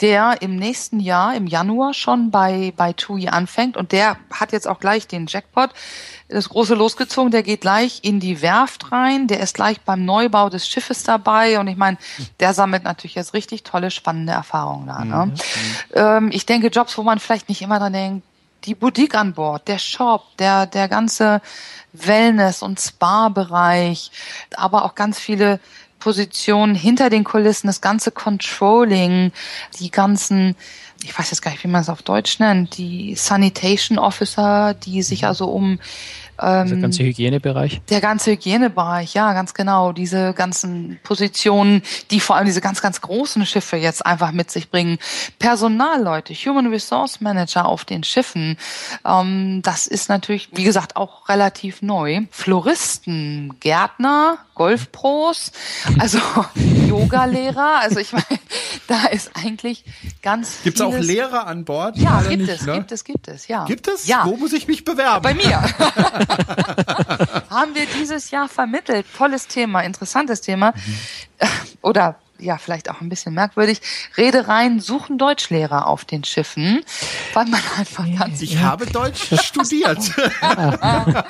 der 0.00 0.42
im 0.42 0.56
nächsten 0.56 1.00
Jahr, 1.00 1.34
im 1.34 1.46
Januar 1.46 1.94
schon 1.94 2.30
bei, 2.30 2.72
bei 2.76 2.92
TUI 2.92 3.28
anfängt 3.28 3.76
und 3.76 3.92
der 3.92 4.16
hat 4.30 4.52
jetzt 4.52 4.68
auch 4.68 4.80
gleich 4.80 5.06
den 5.06 5.26
Jackpot 5.26 5.70
das 6.28 6.48
große 6.50 6.74
losgezogen, 6.74 7.30
der 7.30 7.42
geht 7.42 7.62
gleich 7.62 8.00
in 8.02 8.20
die 8.20 8.42
Werft 8.42 8.92
rein, 8.92 9.28
der 9.28 9.40
ist 9.40 9.54
gleich 9.54 9.80
beim 9.80 10.04
Neubau 10.04 10.50
des 10.50 10.68
Schiffes 10.68 11.02
dabei 11.02 11.58
und 11.58 11.68
ich 11.68 11.76
meine, 11.76 11.96
der 12.40 12.52
sammelt 12.52 12.84
natürlich 12.84 13.14
jetzt 13.14 13.34
richtig 13.34 13.62
tolle, 13.62 13.90
spannende 13.90 14.32
Erfahrungen 14.32 14.86
da. 14.88 15.04
Ne? 15.04 15.26
Mhm. 15.26 15.34
Ähm, 15.94 16.30
ich 16.32 16.44
denke, 16.44 16.68
Jobs, 16.68 16.98
wo 16.98 17.02
man 17.02 17.18
vielleicht 17.18 17.48
nicht 17.48 17.62
immer 17.62 17.78
dran 17.78 17.92
denkt, 17.92 18.26
die 18.64 18.74
Boutique 18.74 19.14
an 19.14 19.34
Bord, 19.34 19.68
der 19.68 19.78
Shop, 19.78 20.24
der, 20.38 20.66
der 20.66 20.88
ganze 20.88 21.40
Wellness- 21.92 22.62
und 22.62 22.80
Spa-Bereich, 22.80 24.10
aber 24.54 24.84
auch 24.84 24.94
ganz 24.94 25.18
viele 25.18 25.60
Positionen 25.98 26.74
hinter 26.74 27.10
den 27.10 27.24
Kulissen, 27.24 27.66
das 27.66 27.80
ganze 27.80 28.10
Controlling, 28.10 29.32
die 29.80 29.90
ganzen 29.90 30.54
ich 31.04 31.16
weiß 31.16 31.30
jetzt 31.30 31.42
gar 31.42 31.50
nicht, 31.50 31.62
wie 31.62 31.68
man 31.68 31.82
es 31.82 31.88
auf 31.88 32.02
Deutsch 32.02 32.38
nennt, 32.40 32.76
die 32.76 33.14
Sanitation 33.14 33.98
Officer, 33.98 34.74
die 34.74 35.02
sich 35.02 35.22
mhm. 35.22 35.28
also 35.28 35.46
um 35.46 35.78
der 36.40 36.64
ganze 36.64 37.02
Hygienebereich? 37.02 37.80
Der 37.90 38.00
ganze 38.00 38.32
Hygienebereich, 38.32 39.14
ja, 39.14 39.32
ganz 39.32 39.54
genau. 39.54 39.92
Diese 39.92 40.32
ganzen 40.34 40.98
Positionen, 41.02 41.82
die 42.10 42.20
vor 42.20 42.36
allem 42.36 42.46
diese 42.46 42.60
ganz, 42.60 42.80
ganz 42.80 43.00
großen 43.00 43.44
Schiffe 43.46 43.76
jetzt 43.76 44.06
einfach 44.06 44.32
mit 44.32 44.50
sich 44.50 44.70
bringen. 44.70 44.98
Personalleute, 45.38 46.34
Human 46.34 46.68
Resource 46.68 47.20
Manager 47.20 47.66
auf 47.66 47.84
den 47.84 48.04
Schiffen, 48.04 48.56
ähm, 49.04 49.60
das 49.62 49.86
ist 49.86 50.08
natürlich, 50.08 50.48
wie 50.52 50.64
gesagt, 50.64 50.96
auch 50.96 51.28
relativ 51.28 51.82
neu. 51.82 52.22
Floristen, 52.30 53.54
Gärtner, 53.60 54.38
Golfpros, 54.58 55.52
also 55.98 56.18
Yogalehrer, 56.88 57.78
also 57.80 58.00
ich 58.00 58.12
meine, 58.12 58.26
da 58.88 59.06
ist 59.06 59.30
eigentlich 59.34 59.84
ganz 60.20 60.58
Gibt's 60.64 60.80
auch 60.80 60.98
Lehrer 60.98 61.46
an 61.46 61.64
Bord? 61.64 61.96
Ja, 61.96 62.22
gibt 62.22 62.42
nicht, 62.42 62.50
es, 62.50 62.66
ne? 62.66 62.74
gibt 62.74 62.92
es, 62.92 63.04
gibt 63.04 63.28
es, 63.28 63.46
ja. 63.46 63.64
Gibt 63.66 63.86
es? 63.86 64.08
Ja. 64.08 64.26
Wo 64.26 64.36
muss 64.36 64.52
ich 64.52 64.66
mich 64.66 64.84
bewerben? 64.84 65.22
Bei 65.22 65.32
mir. 65.32 65.62
haben 67.50 67.74
wir 67.74 67.86
dieses 68.00 68.32
Jahr 68.32 68.48
vermittelt. 68.48 69.06
Tolles 69.16 69.46
Thema, 69.46 69.82
interessantes 69.82 70.40
Thema. 70.40 70.72
Mhm. 70.74 71.48
Oder 71.82 72.16
ja 72.38 72.58
vielleicht 72.58 72.90
auch 72.90 73.00
ein 73.00 73.08
bisschen 73.08 73.34
merkwürdig. 73.34 73.80
Reedereien 74.16 74.80
suchen 74.80 75.18
Deutschlehrer 75.18 75.86
auf 75.86 76.04
den 76.04 76.24
Schiffen, 76.24 76.84
weil 77.34 77.46
man 77.46 77.60
einfach 77.76 78.04
ganz 78.18 78.40
Ich 78.42 78.58
habe 78.58 78.86
Deutsch 78.86 79.34
studiert. 79.42 79.98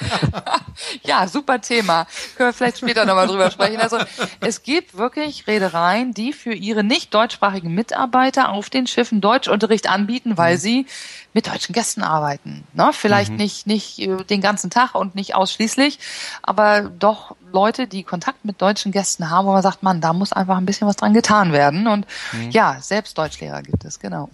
ja, 1.02 1.26
super 1.28 1.60
Thema. 1.60 2.06
Können 2.36 2.50
wir 2.50 2.52
vielleicht 2.52 2.78
später 2.78 3.04
nochmal 3.04 3.26
drüber 3.26 3.50
sprechen. 3.50 3.80
Also 3.80 3.98
es 4.40 4.62
gibt 4.62 4.96
wirklich 4.96 5.46
Reedereien, 5.46 6.14
die 6.14 6.32
für 6.32 6.52
ihre 6.52 6.84
nicht 6.84 7.14
deutschsprachigen 7.14 7.74
Mitarbeiter 7.74 8.50
auf 8.50 8.70
den 8.70 8.86
Schiffen 8.86 9.20
Deutschunterricht 9.20 9.88
anbieten, 9.88 10.36
weil 10.36 10.54
mhm. 10.54 10.60
sie 10.60 10.86
mit 11.34 11.46
deutschen 11.46 11.72
Gästen 11.72 12.02
arbeiten. 12.02 12.64
Ne? 12.72 12.90
Vielleicht 12.92 13.30
mhm. 13.30 13.36
nicht, 13.36 13.66
nicht 13.66 13.98
äh, 14.00 14.24
den 14.24 14.40
ganzen 14.40 14.70
Tag 14.70 14.94
und 14.94 15.14
nicht 15.14 15.34
ausschließlich, 15.34 15.98
aber 16.42 16.82
doch 16.82 17.36
Leute, 17.52 17.86
die 17.86 18.02
Kontakt 18.02 18.44
mit 18.44 18.60
deutschen 18.60 18.92
Gästen 18.92 19.30
haben, 19.30 19.46
wo 19.46 19.52
man 19.52 19.62
sagt, 19.62 19.82
man, 19.82 20.00
da 20.00 20.12
muss 20.12 20.32
einfach 20.32 20.56
ein 20.56 20.66
bisschen 20.66 20.86
was 20.86 20.96
dran 20.96 21.14
getan 21.14 21.52
werden. 21.52 21.86
Und 21.86 22.06
mhm. 22.32 22.50
ja, 22.50 22.76
selbst 22.80 23.16
Deutschlehrer 23.18 23.62
gibt 23.62 23.84
es, 23.84 23.98
genau. 23.98 24.28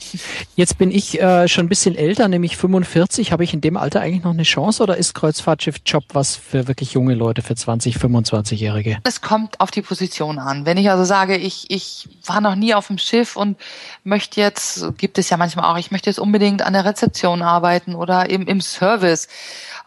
Jetzt 0.57 0.79
bin 0.79 0.91
ich 0.91 1.21
äh, 1.21 1.49
schon 1.49 1.67
ein 1.67 1.69
bisschen 1.69 1.95
älter, 1.95 2.29
nämlich 2.29 2.57
45. 2.57 3.33
Habe 3.33 3.45
ich 3.45 3.55
in 3.55 3.61
dem 3.61 3.77
Alter 3.77 4.01
eigentlich 4.01 4.25
noch 4.25 4.33
eine 4.33 4.43
Chance 4.43 4.83
oder 4.83 4.97
ist 4.97 5.15
Kreuzfahrtschiff-Job 5.15 6.05
was 6.12 6.37
für 6.37 6.69
wirklich 6.69 6.93
junge 6.93 7.15
Leute, 7.15 7.43
für 7.43 7.55
20, 7.55 7.97
25-Jährige? 7.97 8.99
Es 9.05 9.21
kommt 9.21 9.61
auf 9.61 9.71
die 9.71 9.83
Position 9.83 10.39
an. 10.39 10.67
Wenn 10.67 10.77
ich 10.77 10.91
also 10.91 11.05
sage, 11.05 11.37
ich, 11.37 11.71
ich 11.71 12.09
war 12.27 12.41
noch 12.41 12.55
nie 12.55 12.75
auf 12.75 12.89
dem 12.89 12.99
Schiff 12.99 13.37
und 13.37 13.57
möchte 14.03 14.41
jetzt, 14.41 14.97
gibt 14.99 15.19
es 15.19 15.31
ja 15.31 15.37
manchmal 15.37 15.73
auch, 15.73 15.79
ich 15.79 15.91
möchte 15.91 16.11
jetzt 16.11 16.19
unbedingt 16.19 16.62
an 16.62 16.73
der 16.73 16.85
Rezeption 16.85 17.43
arbeiten 17.43 17.95
oder 17.95 18.29
im, 18.31 18.47
im 18.47 18.61
Service 18.61 19.29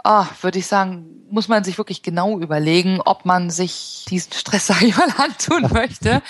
oh, 0.08 0.26
würde 0.42 0.60
ich 0.60 0.68
sagen, 0.68 1.06
muss 1.30 1.48
man 1.50 1.64
sich 1.64 1.78
wirklich 1.78 2.02
genau 2.02 2.40
überlegen, 2.40 3.02
ob 3.04 3.17
man 3.26 3.50
sich 3.50 4.06
diesen 4.10 4.34
Stress, 4.34 4.68
sag 4.68 4.82
ich 4.82 4.96
mal, 4.96 5.10
antun 5.18 5.70
möchte. 5.72 6.22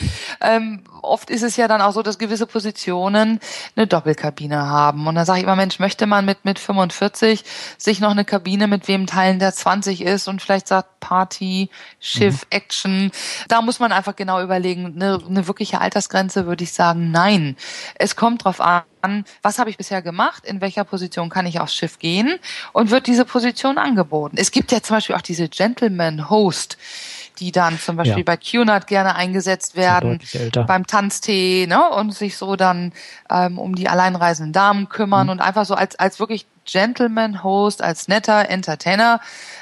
Ähm, 0.42 0.84
oft 1.02 1.30
ist 1.30 1.44
es 1.44 1.58
ja 1.58 1.68
dann 1.68 1.82
auch 1.82 1.94
so, 1.94 2.04
dass 2.04 2.18
gewisse 2.18 2.46
Positionen 2.46 3.40
eine 3.76 3.88
Doppelkabine 3.88 4.68
haben. 4.68 5.08
Und 5.08 5.16
dann 5.16 5.26
sage 5.26 5.40
ich 5.40 5.44
immer, 5.44 5.56
Mensch, 5.56 5.80
möchte 5.80 6.06
man 6.06 6.26
mit, 6.26 6.46
mit 6.46 6.60
45 6.60 7.44
sich 7.78 8.00
noch 8.00 8.12
eine 8.12 8.26
Kabine 8.26 8.68
mit 8.68 8.88
wem 8.88 9.08
teilen, 9.08 9.40
der 9.40 9.54
20 9.54 10.02
ist 10.02 10.28
und 10.28 10.42
vielleicht 10.42 10.68
sagt 10.68 11.00
Party, 11.00 11.70
Schiff, 12.00 12.42
mhm. 12.42 12.48
Action. 12.50 13.12
Da 13.48 13.62
muss 13.62 13.80
man 13.80 13.92
einfach 13.92 14.16
genau 14.16 14.42
überlegen, 14.42 14.94
eine, 14.96 15.20
eine 15.26 15.48
wirkliche 15.48 15.82
Altersgrenze 15.82 16.46
würde 16.46 16.64
ich 16.64 16.74
sagen, 16.74 17.12
nein. 17.12 17.56
Es 17.96 18.16
kommt 18.16 18.44
drauf 18.44 18.62
an, 18.62 18.84
was 19.42 19.60
habe 19.60 19.70
ich 19.70 19.78
bisher 19.78 20.02
gemacht, 20.02 20.46
in 20.46 20.62
welcher 20.62 20.84
Position 20.84 21.30
kann 21.30 21.46
ich 21.46 21.60
aufs 21.60 21.76
Schiff 21.76 22.00
gehen 22.00 22.40
und 22.74 22.92
wird 22.92 23.08
diese 23.08 23.26
Position 23.26 23.78
angeboten. 23.78 24.38
Es 24.38 24.52
gibt 24.52 24.72
ja 24.72 24.82
zum 24.82 24.98
Beispiel 24.98 25.16
auch 25.16 25.22
diese 25.22 25.50
Gentleman 25.50 26.30
Host, 26.30 26.78
die 27.40 27.52
dann 27.52 27.80
zum 27.80 27.98
Beispiel 27.98 28.20
ja. 28.20 28.24
bei 28.24 28.38
QNAT 28.38 28.88
gerne 28.88 29.16
eingesetzt 29.16 29.76
werden, 29.76 30.20
beim 30.66 30.88
Tanztee, 30.88 31.68
ne, 31.68 31.90
und 31.90 32.14
sich 32.14 32.38
so 32.38 32.56
dann 32.56 32.94
ähm, 33.30 33.60
um 33.60 33.76
die 33.76 33.88
alleinreisenden 33.88 34.54
Damen 34.54 34.90
kümmern 34.90 35.28
mhm. 35.28 35.32
und 35.32 35.42
einfach 35.42 35.66
so 35.66 35.76
als, 35.76 35.96
als 35.98 36.20
wirklich 36.20 36.46
Gentleman 36.66 37.44
Host, 37.44 37.82
als 37.82 38.08
netter 38.08 38.50
Entertainer 38.50 39.22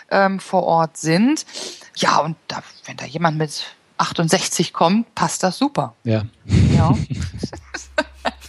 ähm, 0.09 0.39
vor 0.39 0.63
Ort 0.63 0.97
sind. 0.97 1.45
Ja, 1.97 2.17
und 2.19 2.35
da, 2.47 2.63
wenn 2.85 2.97
da 2.97 3.05
jemand 3.05 3.37
mit 3.37 3.65
68 3.97 4.73
kommt, 4.73 5.13
passt 5.15 5.43
das 5.43 5.57
super. 5.57 5.93
Ja. 6.03 6.23
ja. 6.45 6.97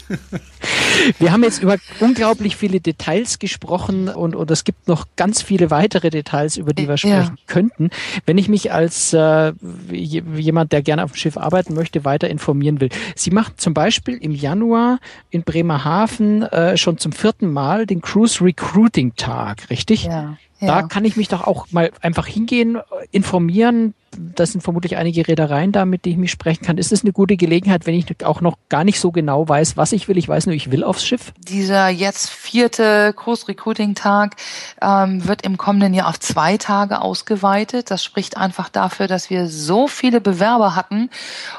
Wir 1.18 1.32
haben 1.32 1.42
jetzt 1.42 1.62
über 1.62 1.76
unglaublich 2.00 2.56
viele 2.56 2.80
Details 2.80 3.38
gesprochen 3.38 4.08
und, 4.08 4.34
und 4.34 4.50
es 4.50 4.64
gibt 4.64 4.88
noch 4.88 5.06
ganz 5.16 5.42
viele 5.42 5.70
weitere 5.70 6.10
Details, 6.10 6.56
über 6.56 6.72
die 6.72 6.88
wir 6.88 6.96
sprechen 6.96 7.36
ja. 7.36 7.42
könnten. 7.46 7.90
Wenn 8.24 8.38
ich 8.38 8.48
mich 8.48 8.72
als 8.72 9.12
äh, 9.12 9.52
jemand, 9.90 10.72
der 10.72 10.82
gerne 10.82 11.04
auf 11.04 11.12
dem 11.12 11.16
Schiff 11.16 11.36
arbeiten 11.36 11.74
möchte, 11.74 12.04
weiter 12.04 12.28
informieren 12.28 12.80
will. 12.80 12.88
Sie 13.14 13.30
machen 13.30 13.54
zum 13.56 13.74
Beispiel 13.74 14.16
im 14.16 14.32
Januar 14.32 14.98
in 15.30 15.42
Bremerhaven 15.42 16.42
äh, 16.42 16.76
schon 16.76 16.98
zum 16.98 17.12
vierten 17.12 17.52
Mal 17.52 17.86
den 17.86 18.00
Cruise 18.00 18.42
Recruiting 18.42 19.14
Tag, 19.16 19.70
richtig? 19.70 20.04
Ja. 20.04 20.36
Da 20.60 20.82
kann 20.82 21.04
ich 21.04 21.16
mich 21.16 21.28
doch 21.28 21.46
auch 21.46 21.66
mal 21.70 21.90
einfach 22.00 22.26
hingehen, 22.26 22.78
informieren. 23.10 23.94
Das 24.18 24.52
sind 24.52 24.60
vermutlich 24.60 24.96
einige 24.96 25.26
Reedereien 25.28 25.72
da, 25.72 25.84
mit 25.84 26.04
denen 26.04 26.14
ich 26.14 26.18
mich 26.18 26.30
sprechen 26.30 26.64
kann. 26.64 26.78
Ist 26.78 26.92
es 26.92 27.02
eine 27.02 27.12
gute 27.12 27.36
Gelegenheit, 27.36 27.86
wenn 27.86 27.94
ich 27.94 28.24
auch 28.24 28.40
noch 28.40 28.58
gar 28.68 28.84
nicht 28.84 28.98
so 28.98 29.12
genau 29.12 29.48
weiß, 29.48 29.76
was 29.76 29.92
ich 29.92 30.08
will? 30.08 30.16
Ich 30.16 30.28
weiß 30.28 30.46
nur, 30.46 30.54
ich 30.54 30.70
will 30.70 30.82
aufs 30.82 31.04
Schiff. 31.04 31.32
Dieser 31.38 31.88
jetzt 31.88 32.30
vierte 32.30 33.12
Kurs 33.14 33.48
Recruiting 33.48 33.94
Tag 33.94 34.36
ähm, 34.80 35.26
wird 35.26 35.42
im 35.42 35.56
kommenden 35.56 35.94
Jahr 35.94 36.08
auf 36.08 36.18
zwei 36.18 36.56
Tage 36.56 37.00
ausgeweitet. 37.00 37.90
Das 37.90 38.02
spricht 38.02 38.36
einfach 38.36 38.68
dafür, 38.68 39.06
dass 39.06 39.30
wir 39.30 39.46
so 39.48 39.88
viele 39.88 40.20
Bewerber 40.20 40.74
hatten 40.74 41.10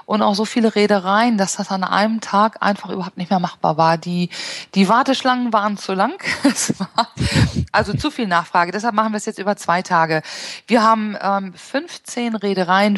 und 0.05 0.21
auch 0.21 0.35
so 0.35 0.45
viele 0.45 0.75
Reedereien, 0.75 1.37
dass 1.37 1.55
das 1.55 1.69
an 1.69 1.83
einem 1.83 2.21
Tag 2.21 2.57
einfach 2.61 2.89
überhaupt 2.89 3.17
nicht 3.17 3.29
mehr 3.29 3.39
machbar 3.39 3.77
war. 3.77 3.97
Die, 3.97 4.29
die 4.75 4.89
Warteschlangen 4.89 5.53
waren 5.53 5.77
zu 5.77 5.93
lang. 5.93 6.13
es 6.43 6.77
war 6.79 7.07
also 7.71 7.93
zu 7.93 8.11
viel 8.11 8.27
Nachfrage. 8.27 8.71
Deshalb 8.71 8.93
machen 8.93 9.13
wir 9.13 9.17
es 9.17 9.25
jetzt 9.25 9.39
über 9.39 9.55
zwei 9.55 9.81
Tage. 9.81 10.21
Wir 10.67 10.83
haben 10.83 11.15
ähm, 11.21 11.53
15 11.53 12.35
Reedereien 12.35 12.46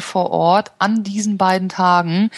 vor 0.00 0.30
Ort 0.30 0.72
an 0.78 1.02
diesen 1.02 1.36
beiden 1.38 1.68
Tagen. 1.68 2.30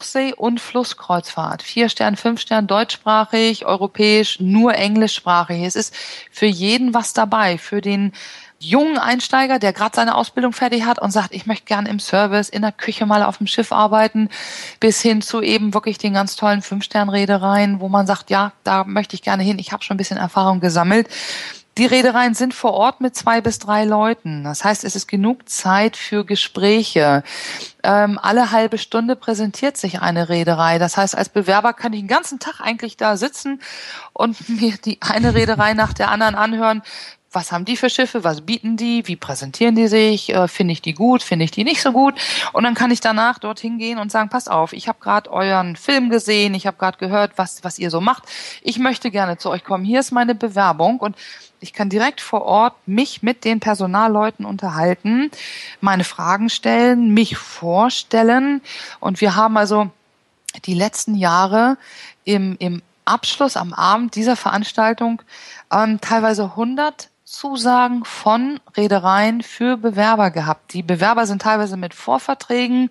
See- 0.00 0.34
und 0.34 0.60
Flusskreuzfahrt. 0.60 1.62
Vier 1.62 1.88
Stern, 1.88 2.16
fünf 2.16 2.40
Stern, 2.40 2.66
deutschsprachig, 2.66 3.66
europäisch, 3.66 4.40
nur 4.40 4.74
englischsprachig. 4.74 5.62
Es 5.62 5.76
ist 5.76 5.94
für 6.30 6.46
jeden 6.46 6.94
was 6.94 7.12
dabei. 7.12 7.58
Für 7.58 7.80
den 7.80 8.12
jungen 8.58 8.98
Einsteiger, 8.98 9.58
der 9.58 9.72
gerade 9.72 9.94
seine 9.94 10.14
Ausbildung 10.14 10.52
fertig 10.52 10.84
hat 10.84 10.98
und 11.00 11.10
sagt, 11.10 11.34
ich 11.34 11.46
möchte 11.46 11.66
gern 11.66 11.86
im 11.86 12.00
Service, 12.00 12.48
in 12.48 12.62
der 12.62 12.72
Küche 12.72 13.06
mal 13.06 13.22
auf 13.22 13.38
dem 13.38 13.46
Schiff 13.46 13.72
arbeiten, 13.72 14.28
bis 14.80 15.00
hin 15.00 15.22
zu 15.22 15.42
eben 15.42 15.74
wirklich 15.74 15.98
den 15.98 16.14
ganz 16.14 16.36
tollen 16.36 16.62
Fünf-Stern-Reedereien, 16.62 17.80
wo 17.80 17.88
man 17.88 18.06
sagt, 18.06 18.30
ja, 18.30 18.52
da 18.64 18.84
möchte 18.84 19.14
ich 19.14 19.22
gerne 19.22 19.42
hin, 19.42 19.58
ich 19.58 19.72
habe 19.72 19.82
schon 19.82 19.94
ein 19.94 19.98
bisschen 19.98 20.16
Erfahrung 20.16 20.60
gesammelt. 20.60 21.08
Die 21.76 21.86
Reedereien 21.86 22.34
sind 22.34 22.54
vor 22.54 22.72
Ort 22.74 23.00
mit 23.00 23.16
zwei 23.16 23.40
bis 23.40 23.58
drei 23.58 23.84
Leuten. 23.84 24.44
Das 24.44 24.62
heißt, 24.62 24.84
es 24.84 24.94
ist 24.94 25.08
genug 25.08 25.48
Zeit 25.48 25.96
für 25.96 26.24
Gespräche. 26.24 27.24
Ähm, 27.82 28.18
alle 28.22 28.52
halbe 28.52 28.78
Stunde 28.78 29.16
präsentiert 29.16 29.76
sich 29.76 30.00
eine 30.00 30.28
Reederei. 30.28 30.78
Das 30.78 30.96
heißt, 30.96 31.16
als 31.16 31.30
Bewerber 31.30 31.72
kann 31.72 31.92
ich 31.92 32.00
den 32.00 32.08
ganzen 32.08 32.38
Tag 32.38 32.60
eigentlich 32.60 32.96
da 32.96 33.16
sitzen 33.16 33.60
und 34.12 34.48
mir 34.60 34.76
die 34.84 34.98
eine 35.00 35.34
Reederei 35.34 35.74
nach 35.74 35.92
der 35.92 36.10
anderen 36.10 36.36
anhören. 36.36 36.82
Was 37.34 37.52
haben 37.52 37.64
die 37.64 37.76
für 37.76 37.90
Schiffe? 37.90 38.24
Was 38.24 38.40
bieten 38.40 38.76
die? 38.76 39.06
Wie 39.06 39.16
präsentieren 39.16 39.74
die 39.74 39.88
sich? 39.88 40.32
Äh, 40.32 40.48
finde 40.48 40.72
ich 40.72 40.82
die 40.82 40.94
gut? 40.94 41.22
Finde 41.22 41.44
ich 41.44 41.50
die 41.50 41.64
nicht 41.64 41.82
so 41.82 41.92
gut? 41.92 42.14
Und 42.52 42.64
dann 42.64 42.74
kann 42.74 42.90
ich 42.90 43.00
danach 43.00 43.38
dorthin 43.38 43.78
gehen 43.78 43.98
und 43.98 44.12
sagen, 44.12 44.28
passt 44.28 44.50
auf, 44.50 44.72
ich 44.72 44.88
habe 44.88 45.00
gerade 45.00 45.30
euren 45.30 45.76
Film 45.76 46.10
gesehen, 46.10 46.54
ich 46.54 46.66
habe 46.66 46.76
gerade 46.76 46.98
gehört, 46.98 47.32
was, 47.36 47.64
was 47.64 47.78
ihr 47.78 47.90
so 47.90 48.00
macht. 48.00 48.24
Ich 48.62 48.78
möchte 48.78 49.10
gerne 49.10 49.36
zu 49.36 49.50
euch 49.50 49.64
kommen. 49.64 49.84
Hier 49.84 50.00
ist 50.00 50.12
meine 50.12 50.34
Bewerbung. 50.34 50.98
Und 50.98 51.16
ich 51.60 51.72
kann 51.72 51.88
direkt 51.88 52.20
vor 52.20 52.42
Ort 52.42 52.74
mich 52.86 53.22
mit 53.22 53.44
den 53.44 53.58
Personalleuten 53.58 54.44
unterhalten, 54.44 55.30
meine 55.80 56.04
Fragen 56.04 56.50
stellen, 56.50 57.14
mich 57.14 57.36
vorstellen. 57.36 58.60
Und 59.00 59.20
wir 59.20 59.34
haben 59.34 59.56
also 59.56 59.90
die 60.66 60.74
letzten 60.74 61.14
Jahre 61.14 61.78
im, 62.24 62.56
im 62.58 62.82
Abschluss 63.04 63.56
am 63.56 63.72
Abend 63.72 64.14
dieser 64.14 64.36
Veranstaltung 64.36 65.22
ähm, 65.72 66.00
teilweise 66.00 66.44
100 66.44 67.08
Zusagen 67.24 68.04
von 68.04 68.60
Reedereien 68.76 69.42
für 69.42 69.78
Bewerber 69.78 70.30
gehabt. 70.30 70.74
Die 70.74 70.82
Bewerber 70.82 71.26
sind 71.26 71.42
teilweise 71.42 71.76
mit 71.76 71.94
Vorverträgen 71.94 72.90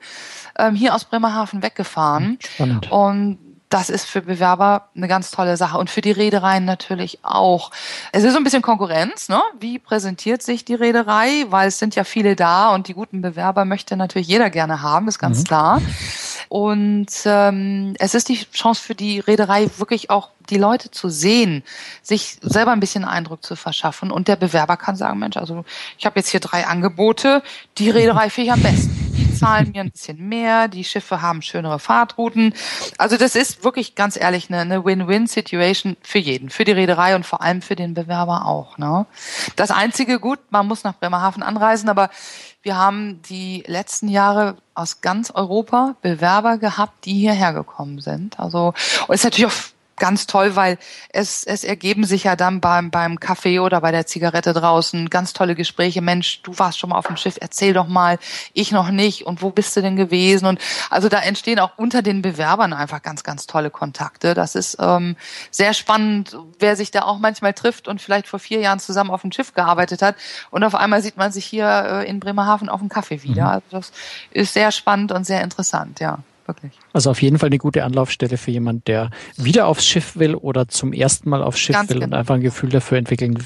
ähm, 0.58 0.74
hier 0.74 0.96
aus 0.96 1.06
Bremerhaven 1.06 1.62
weggefahren. 1.62 2.40
Spannend. 2.42 2.92
Und 2.92 3.38
das 3.74 3.90
ist 3.90 4.06
für 4.06 4.22
Bewerber 4.22 4.90
eine 4.96 5.08
ganz 5.08 5.32
tolle 5.32 5.58
Sache 5.58 5.80
und 5.80 5.90
für 5.90 6.02
die 6.02 6.12
Reedereien 6.12 6.64
natürlich 6.64 7.20
auch. 7.24 7.72
Es 8.12 8.24
ist 8.24 8.34
so 8.34 8.38
ein 8.38 8.44
bisschen 8.44 8.62
Konkurrenz, 8.62 9.30
ne? 9.30 9.42
Wie 9.60 9.80
präsentiert 9.80 10.44
sich 10.44 10.64
die 10.64 10.76
Reederei? 10.76 11.46
Weil 11.50 11.70
es 11.70 11.80
sind 11.80 11.96
ja 11.96 12.04
viele 12.04 12.36
da 12.36 12.70
und 12.70 12.88
die 12.88 12.94
guten 12.94 13.22
Bewerber 13.22 13.66
möchte 13.66 13.98
natürlich 13.98 14.28
jeder 14.28 14.52
gerne 14.52 14.84
haben, 14.84 15.08
ist 15.08 15.18
ganz 15.18 15.40
mhm. 15.40 15.44
klar. 15.46 15.82
Und 16.54 17.08
ähm, 17.26 17.96
es 17.98 18.14
ist 18.14 18.30
die 18.30 18.36
Chance 18.52 18.80
für 18.80 18.94
die 18.94 19.20
Reederei 19.20 19.72
wirklich 19.78 20.12
auch 20.12 20.30
die 20.52 20.60
Leute 20.60 20.92
zu 20.92 21.10
sehen, 21.10 21.64
sich 22.04 22.38
selber 22.44 22.74
ein 22.74 22.80
bisschen 22.80 23.06
Eindruck 23.06 23.44
zu 23.44 23.56
verschaffen. 23.56 24.12
Und 24.12 24.28
der 24.28 24.36
Bewerber 24.36 24.78
kann 24.78 24.96
sagen, 24.96 25.18
Mensch, 25.18 25.36
also 25.36 25.66
ich 25.98 26.06
habe 26.06 26.20
jetzt 26.20 26.30
hier 26.30 26.42
drei 26.42 26.68
Angebote, 26.68 27.42
die 27.80 27.90
Reederei 27.90 28.30
finde 28.30 28.50
ich 28.50 28.54
am 28.54 28.62
besten 28.62 29.04
zahlen 29.44 29.72
mir 29.74 29.82
ein 29.82 29.92
bisschen 29.92 30.30
mehr, 30.30 30.68
die 30.70 30.84
Schiffe 30.84 31.22
haben 31.22 31.42
schönere 31.42 31.80
Fahrtrouten. 31.80 32.54
Also 32.98 33.18
das 33.18 33.36
ist 33.36 33.64
wirklich 33.64 33.96
ganz 33.96 34.16
ehrlich 34.16 34.50
eine, 34.50 34.62
eine 34.62 34.86
Win-Win-Situation 34.86 35.98
für 36.02 36.20
jeden, 36.20 36.50
für 36.50 36.64
die 36.64 36.72
Reederei 36.72 37.16
und 37.16 37.26
vor 37.26 37.42
allem 37.42 37.62
für 37.62 37.76
den 37.76 37.94
Bewerber 37.94 38.46
auch. 38.46 38.78
Ne? 38.78 39.06
Das 39.56 39.72
einzige 39.72 40.20
gut, 40.20 40.40
man 40.50 40.68
muss 40.68 40.84
nach 40.84 40.96
Bremerhaven 40.98 41.44
anreisen, 41.44 41.90
aber 41.90 42.10
wir 42.64 42.78
haben 42.78 43.22
die 43.24 43.64
letzten 43.68 44.08
Jahre 44.08 44.56
aus 44.74 45.02
ganz 45.02 45.32
Europa 45.32 45.96
Bewerber 46.02 46.58
gehabt, 46.58 47.06
die 47.06 47.14
hierher 47.14 47.54
gekommen 47.54 48.00
sind. 48.00 48.40
Also 48.40 48.74
und 49.08 49.14
ist 49.14 49.26
natürlich 49.26 49.52
auch 49.52 49.73
ganz 49.98 50.28
toll, 50.28 50.56
weil 50.56 50.78
es, 51.10 51.44
es 51.44 51.64
ergeben 51.64 52.04
sich 52.04 52.24
ja 52.24 52.36
dann 52.36 52.62
beim, 52.62 52.90
beim 52.90 53.20
Kaffee 53.20 53.60
oder 53.60 53.82
bei 53.82 53.92
der 53.92 54.06
Zigarette 54.06 54.54
draußen 54.54 55.10
ganz 55.10 55.34
tolle 55.34 55.56
Gespräche. 55.56 56.02
Mensch, 56.02 56.42
du 56.42 56.58
warst 56.58 56.80
schon 56.80 56.90
mal 56.90 56.98
auf 56.98 57.08
dem 57.08 57.18
Schiff, 57.18 57.38
erzähl 57.40 57.74
doch 57.74 57.88
mal, 57.88 58.18
ich 58.54 58.72
noch 58.72 58.90
nicht 58.90 59.26
und 59.26 59.42
wo 59.42 59.50
bist 59.50 59.76
du 59.76 59.82
denn 59.82 59.96
gewesen? 59.96 60.46
Und 60.46 60.60
also 60.90 61.10
da 61.10 61.20
entstehen 61.20 61.60
auch 61.60 61.78
unter 61.78 62.02
den 62.02 62.22
Bewerbern 62.22 62.74
einfach 62.74 63.02
ganz, 63.02 63.24
ganz 63.24 63.46
tolle 63.46 63.70
Kontakte. 63.70 64.34
Das 64.34 64.56
ist 64.56 64.78
ähm, 64.80 65.16
sehr 65.52 65.74
spannend, 65.74 66.36
wer 66.60 66.76
sich 66.76 66.92
da 66.92 67.04
auch 67.04 67.20
manchmal 67.20 67.54
trifft 67.54 67.88
und 67.88 68.02
vielleicht 68.02 68.28
vor 68.28 68.40
vier 68.40 68.60
Jahren 68.60 68.80
zusammen 68.80 69.12
auf 69.12 69.22
dem 69.22 69.32
Schiff 69.32 69.54
gearbeitet 69.54 70.02
hat 70.02 70.16
und 70.50 70.64
auf 70.64 70.76
einmal 70.76 71.02
sieht 71.02 71.18
man 71.18 71.32
sich 71.32 71.46
hier 71.46 71.68
äh, 71.68 72.10
in 72.10 72.20
Bremerhaven 72.20 72.70
auf 72.70 72.80
dem 72.80 72.90
Kaffee 72.90 73.24
wieder. 73.24 73.44
Mhm. 73.44 73.50
Also 73.50 73.66
das 73.70 73.92
ist 74.32 74.54
sehr 74.54 74.72
spannend 74.72 75.12
und 75.12 75.26
sehr 75.26 75.42
interessant, 75.44 76.00
ja 76.00 76.20
wirklich. 76.46 76.74
Also 76.94 77.12
auf 77.12 77.22
jeden 77.22 77.40
Fall 77.40 77.48
eine 77.48 77.58
gute 77.58 77.84
Anlaufstelle 77.84 78.38
für 78.38 78.52
jemand, 78.52 78.88
der 78.88 79.10
wieder 79.38 79.68
aufs 79.68 79.86
Schiff 79.86 80.16
will 80.16 80.36
oder 80.36 80.68
zum 80.68 80.94
ersten 80.94 81.30
Mal 81.30 81.44
aufs 81.44 81.60
Schiff 81.60 81.76
Ganz 81.76 81.90
will 81.90 82.00
genau. 82.00 82.08
und 82.08 82.14
einfach 82.14 82.36
ein 82.36 82.42
Gefühl 82.42 82.70
dafür 82.70 82.98
entwickeln 82.98 83.38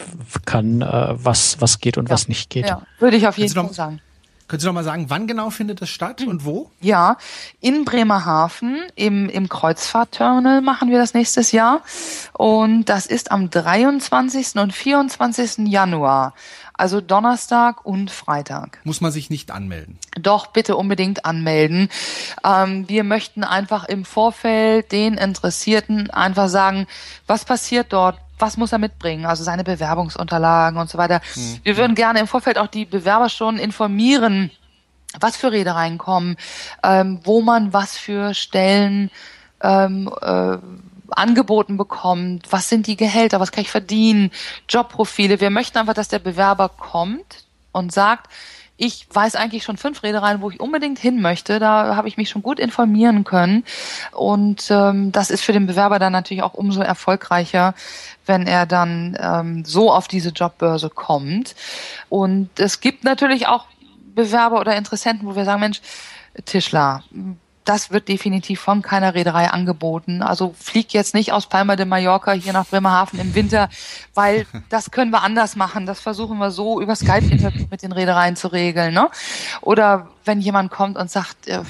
kann, 0.46 0.82
äh, 0.82 1.10
was, 1.14 1.62
was 1.62 1.80
geht 1.80 1.98
und 1.98 2.10
ja. 2.10 2.14
was 2.14 2.28
nicht 2.28 2.50
geht. 2.50 2.68
Ja, 2.68 2.82
würde 3.00 3.18
ich 3.18 3.28
auf 3.28 3.38
jeden 3.38 3.54
Fall 3.54 3.74
sagen. 3.74 4.02
Können 4.48 4.62
Sie 4.62 4.66
noch 4.66 4.74
mal 4.74 4.84
sagen, 4.86 5.10
wann 5.10 5.28
genau 5.28 5.50
findet 5.50 5.82
das 5.82 5.90
statt 5.90 6.22
und 6.26 6.46
wo? 6.46 6.72
Ja, 6.80 7.18
in 7.60 7.84
Bremerhaven 7.84 8.78
im, 8.96 9.28
im 9.28 9.50
Kreuzfahrtterminal 9.50 10.62
machen 10.62 10.90
wir 10.90 11.00
das 11.00 11.14
nächstes 11.14 11.52
Jahr. 11.52 11.82
Und 12.32 12.86
das 12.86 13.08
ist 13.08 13.30
am 13.30 13.50
23. 13.50 14.56
und 14.56 14.72
24. 14.72 15.68
Januar. 15.68 16.34
Also 16.78 17.02
Donnerstag 17.02 17.86
und 17.86 18.12
Freitag. 18.12 18.80
Muss 18.84 19.02
man 19.02 19.12
sich 19.12 19.32
nicht 19.32 19.50
anmelden? 19.52 19.98
Doch, 20.20 20.48
bitte 20.48 20.78
unbedingt 20.78 21.26
anmelden. 21.26 21.90
Ähm, 22.46 22.88
wir 22.88 23.04
möchten 23.04 23.44
einfach 23.44 23.86
im 23.86 24.06
Vorfeld 24.06 24.92
den 24.92 25.16
Interessierten 25.16 26.12
einfach 26.12 26.48
sagen, 26.50 26.88
was 27.26 27.46
passiert 27.46 27.92
dort, 27.94 28.20
was 28.38 28.58
muss 28.58 28.72
er 28.72 28.78
mitbringen, 28.78 29.26
also 29.26 29.44
seine 29.44 29.64
Bewerbungsunterlagen 29.64 30.80
und 30.80 30.90
so 30.90 31.00
weiter. 31.00 31.22
Mhm. 31.36 31.60
Wir 31.64 31.78
würden 31.78 31.96
gerne 31.96 32.20
im 32.20 32.28
Vorfeld 32.28 32.60
auch 32.60 32.68
die 32.68 32.86
Bewerber 32.86 33.30
schon 33.30 33.58
informieren, 33.58 34.52
was 35.20 35.36
für 35.36 35.52
Reedereien 35.52 35.98
kommen, 35.98 36.38
ähm, 36.84 37.20
wo 37.24 37.42
man 37.42 37.74
was 37.74 37.98
für 37.98 38.34
Stellen 38.36 39.10
ähm, 39.62 40.12
äh, 40.22 40.58
angeboten 41.10 41.78
bekommt, 41.78 42.52
was 42.52 42.70
sind 42.70 42.88
die 42.88 42.98
Gehälter, 42.98 43.40
was 43.40 43.52
kann 43.52 43.64
ich 43.64 43.72
verdienen, 43.72 44.32
Jobprofile. 44.70 45.40
Wir 45.40 45.50
möchten 45.50 45.78
einfach, 45.78 45.94
dass 45.94 46.08
der 46.08 46.20
Bewerber 46.20 46.70
kommt 46.70 47.46
und 47.72 47.92
sagt, 47.92 48.30
ich 48.78 49.08
weiß 49.12 49.36
eigentlich 49.36 49.64
schon 49.64 49.78
fünf 49.78 50.04
Reedereien, 50.04 50.42
wo 50.42 50.52
ich 50.52 50.60
unbedingt 50.60 51.00
hin 51.00 51.20
möchte. 51.20 51.60
Da 51.60 51.96
habe 51.96 52.08
ich 52.08 52.16
mich 52.16 52.30
schon 52.30 52.44
gut 52.44 52.60
informieren 52.60 53.24
können. 53.24 53.64
Und 54.12 54.68
ähm, 54.70 55.12
das 55.12 55.32
ist 55.32 55.42
für 55.42 55.52
den 55.52 55.66
Bewerber 55.66 55.98
dann 55.98 56.14
natürlich 56.14 56.44
auch 56.44 56.54
umso 56.54 56.82
erfolgreicher, 56.82 57.74
wenn 58.28 58.46
er 58.46 58.68
dann 58.68 59.18
ähm, 59.20 59.66
so 59.66 59.92
auf 59.92 60.08
diese 60.08 60.30
Jobbörse 60.30 60.92
kommt. 60.92 61.56
Und 62.08 62.50
es 62.60 62.80
gibt 62.80 63.04
natürlich 63.04 63.48
auch 63.48 63.66
Bewerber 64.14 64.60
oder 64.60 64.76
Interessenten, 64.76 65.28
wo 65.28 65.36
wir 65.36 65.46
sagen, 65.46 65.62
Mensch, 65.62 65.82
Tischler, 66.46 67.04
das 67.68 67.92
wird 67.92 68.08
definitiv 68.08 68.62
von 68.62 68.82
keiner 68.82 69.14
Reederei 69.14 69.50
angeboten. 69.50 70.22
Also 70.22 70.56
fliegt 70.58 70.94
jetzt 70.94 71.14
nicht 71.14 71.34
aus 71.34 71.48
Palma 71.48 71.76
de 71.76 71.86
Mallorca 71.86 72.32
hier 72.32 72.54
nach 72.54 72.66
Bremerhaven 72.66 73.20
im 73.20 73.36
Winter, 73.36 73.70
weil 74.14 74.46
das 74.70 74.90
können 74.92 75.12
wir 75.12 75.22
anders 75.22 75.58
machen. 75.58 75.86
Das 75.86 76.00
versuchen 76.00 76.38
wir 76.38 76.52
so 76.52 76.82
über 76.82 76.96
Skype-Interview 76.96 77.66
mit 77.70 77.84
den 77.84 77.92
Reedereien 77.92 78.38
zu 78.38 78.48
regeln. 78.48 78.94
Ne? 78.94 79.10
Oder 79.62 80.08
wenn 80.24 80.40
jemand 80.40 80.72
kommt 80.72 80.98
und 80.98 81.12
sagt, 81.12 81.48
äh, 81.48 81.62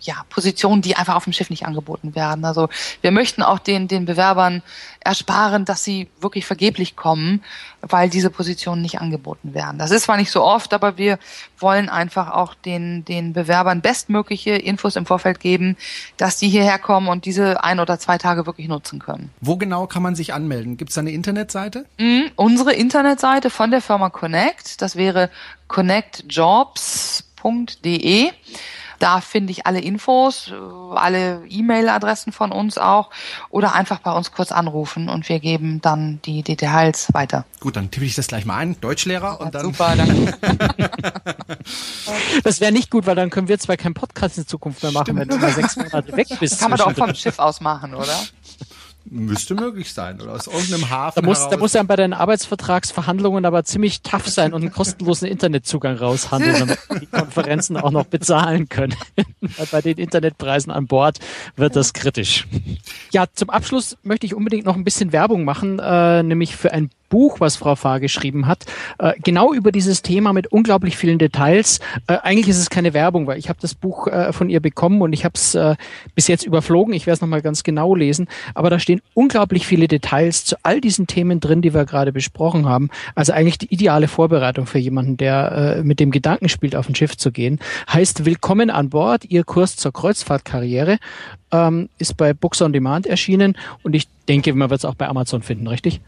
ja, 0.00 0.24
Positionen, 0.28 0.82
die 0.82 0.96
einfach 0.96 1.16
auf 1.16 1.24
dem 1.24 1.32
Schiff 1.32 1.50
nicht 1.50 1.66
angeboten 1.66 2.14
werden. 2.14 2.44
Also 2.44 2.68
wir 3.00 3.10
möchten 3.10 3.42
auch 3.42 3.58
den, 3.58 3.88
den 3.88 4.04
Bewerbern 4.04 4.62
ersparen, 5.00 5.64
dass 5.64 5.84
sie 5.84 6.08
wirklich 6.20 6.46
vergeblich 6.46 6.96
kommen, 6.96 7.42
weil 7.80 8.10
diese 8.10 8.30
Positionen 8.30 8.82
nicht 8.82 9.00
angeboten 9.00 9.54
werden. 9.54 9.78
Das 9.78 9.90
ist 9.90 10.04
zwar 10.04 10.16
nicht 10.16 10.30
so 10.30 10.42
oft, 10.42 10.74
aber 10.74 10.98
wir 10.98 11.18
wollen 11.58 11.88
einfach 11.88 12.30
auch 12.30 12.54
den, 12.54 13.04
den 13.04 13.32
Bewerbern 13.32 13.80
bestmögliche 13.80 14.50
Infos 14.50 14.96
im 14.96 15.06
Vorfeld 15.06 15.40
geben, 15.40 15.76
dass 16.16 16.36
die 16.36 16.48
hierher 16.48 16.78
kommen 16.78 17.08
und 17.08 17.24
diese 17.24 17.64
ein 17.64 17.80
oder 17.80 17.98
zwei 17.98 18.18
Tage 18.18 18.46
wirklich 18.46 18.68
nutzen 18.68 18.98
können. 18.98 19.30
Wo 19.40 19.56
genau 19.56 19.86
kann 19.86 20.02
man 20.02 20.14
sich 20.14 20.34
anmelden? 20.34 20.76
Gibt 20.76 20.90
es 20.90 20.98
eine 20.98 21.10
Internetseite? 21.10 21.86
Mhm, 21.98 22.30
unsere 22.36 22.74
Internetseite 22.74 23.50
von 23.50 23.70
der 23.70 23.80
Firma 23.80 24.10
Connect, 24.10 24.82
das 24.82 24.96
wäre 24.96 25.30
connectjobs.de. 25.68 28.30
Da 28.98 29.20
finde 29.20 29.52
ich 29.52 29.66
alle 29.66 29.80
Infos, 29.80 30.48
äh, 30.50 30.96
alle 30.96 31.44
E-Mail-Adressen 31.48 32.32
von 32.32 32.52
uns 32.52 32.78
auch 32.78 33.10
oder 33.50 33.74
einfach 33.74 34.00
bei 34.00 34.12
uns 34.12 34.32
kurz 34.32 34.52
anrufen 34.52 35.08
und 35.08 35.28
wir 35.28 35.40
geben 35.40 35.80
dann 35.80 36.20
die 36.24 36.42
Details 36.42 37.08
weiter. 37.12 37.44
Gut, 37.60 37.76
dann 37.76 37.90
tippe 37.90 38.06
ich 38.06 38.14
das 38.14 38.28
gleich 38.28 38.44
mal 38.44 38.56
ein. 38.56 38.80
Deutschlehrer 38.80 39.40
und 39.40 39.54
dann. 39.54 39.62
Super, 39.62 39.94
danke. 39.96 40.36
das 42.44 42.60
wäre 42.60 42.72
nicht 42.72 42.90
gut, 42.90 43.06
weil 43.06 43.14
dann 43.14 43.30
können 43.30 43.48
wir 43.48 43.58
zwei 43.58 43.76
keinen 43.76 43.94
Podcast 43.94 44.38
in 44.38 44.46
Zukunft 44.46 44.82
mehr 44.82 44.92
machen, 44.92 45.04
Stimmt. 45.06 45.20
wenn 45.20 45.28
du 45.28 45.38
mal 45.38 45.52
sechs 45.52 45.76
Monate 45.76 46.16
weg 46.16 46.28
bist. 46.40 46.54
Das 46.54 46.60
kann 46.60 46.70
man 46.70 46.78
doch 46.78 46.92
vom 46.92 47.14
Schiff 47.14 47.38
aus 47.38 47.60
machen, 47.60 47.94
oder? 47.94 48.18
Müsste 49.10 49.54
möglich 49.54 49.92
sein 49.92 50.20
oder 50.20 50.34
aus 50.34 50.46
irgendeinem 50.46 50.90
Hafen. 50.90 51.22
Da 51.22 51.26
muss, 51.26 51.48
da 51.48 51.56
muss 51.56 51.74
er 51.74 51.84
bei 51.84 51.96
den 51.96 52.12
Arbeitsvertragsverhandlungen 52.12 53.44
aber 53.44 53.64
ziemlich 53.64 54.02
tough 54.02 54.28
sein 54.28 54.52
und 54.52 54.62
einen 54.62 54.72
kostenlosen 54.72 55.28
Internetzugang 55.28 55.96
raushandeln, 55.96 56.58
damit 56.58 56.78
die 57.00 57.06
Konferenzen 57.06 57.76
auch 57.76 57.90
noch 57.90 58.06
bezahlen 58.06 58.68
können. 58.68 58.94
bei 59.70 59.80
den 59.80 59.98
Internetpreisen 59.98 60.72
an 60.72 60.86
Bord 60.86 61.18
wird 61.56 61.76
das 61.76 61.92
kritisch. 61.92 62.46
Ja, 63.12 63.26
zum 63.32 63.50
Abschluss 63.50 63.96
möchte 64.02 64.26
ich 64.26 64.34
unbedingt 64.34 64.66
noch 64.66 64.76
ein 64.76 64.84
bisschen 64.84 65.12
Werbung 65.12 65.44
machen, 65.44 65.78
äh, 65.78 66.22
nämlich 66.22 66.56
für 66.56 66.72
ein 66.72 66.90
Buch, 67.08 67.40
was 67.40 67.56
Frau 67.56 67.74
Fahr 67.74 68.00
geschrieben 68.00 68.46
hat, 68.46 68.64
äh, 68.98 69.12
genau 69.22 69.52
über 69.52 69.72
dieses 69.72 70.02
Thema 70.02 70.32
mit 70.32 70.48
unglaublich 70.48 70.96
vielen 70.96 71.18
Details. 71.18 71.80
Äh, 72.06 72.18
eigentlich 72.22 72.48
ist 72.48 72.58
es 72.58 72.70
keine 72.70 72.94
Werbung, 72.94 73.26
weil 73.26 73.38
ich 73.38 73.48
habe 73.48 73.58
das 73.60 73.74
Buch 73.74 74.06
äh, 74.06 74.32
von 74.32 74.50
ihr 74.50 74.60
bekommen 74.60 75.00
und 75.02 75.12
ich 75.12 75.24
habe 75.24 75.34
es 75.34 75.54
äh, 75.54 75.76
bis 76.14 76.28
jetzt 76.28 76.44
überflogen. 76.44 76.92
Ich 76.94 77.06
werde 77.06 77.14
es 77.14 77.20
nochmal 77.20 77.42
ganz 77.42 77.62
genau 77.62 77.94
lesen. 77.94 78.28
Aber 78.54 78.70
da 78.70 78.78
stehen 78.78 79.00
unglaublich 79.14 79.66
viele 79.66 79.88
Details 79.88 80.44
zu 80.44 80.56
all 80.62 80.80
diesen 80.80 81.06
Themen 81.06 81.40
drin, 81.40 81.62
die 81.62 81.74
wir 81.74 81.84
gerade 81.84 82.12
besprochen 82.12 82.66
haben. 82.66 82.90
Also 83.14 83.32
eigentlich 83.32 83.58
die 83.58 83.72
ideale 83.72 84.08
Vorbereitung 84.08 84.66
für 84.66 84.78
jemanden, 84.78 85.16
der 85.16 85.76
äh, 85.78 85.82
mit 85.82 86.00
dem 86.00 86.10
Gedanken 86.10 86.48
spielt, 86.48 86.76
auf 86.76 86.88
ein 86.88 86.94
Schiff 86.94 87.16
zu 87.16 87.32
gehen. 87.32 87.58
Heißt 87.92 88.24
Willkommen 88.24 88.70
an 88.70 88.90
Bord, 88.90 89.24
Ihr 89.24 89.44
Kurs 89.44 89.76
zur 89.76 89.92
Kreuzfahrtkarriere. 89.92 90.98
Ähm, 91.50 91.88
ist 91.98 92.16
bei 92.16 92.34
Books 92.34 92.60
on 92.60 92.72
Demand 92.72 93.06
erschienen 93.06 93.56
und 93.82 93.94
ich 93.94 94.06
denke, 94.28 94.52
man 94.52 94.68
wird 94.68 94.80
es 94.80 94.84
auch 94.84 94.94
bei 94.94 95.08
Amazon 95.08 95.42
finden, 95.42 95.66
richtig? 95.66 96.02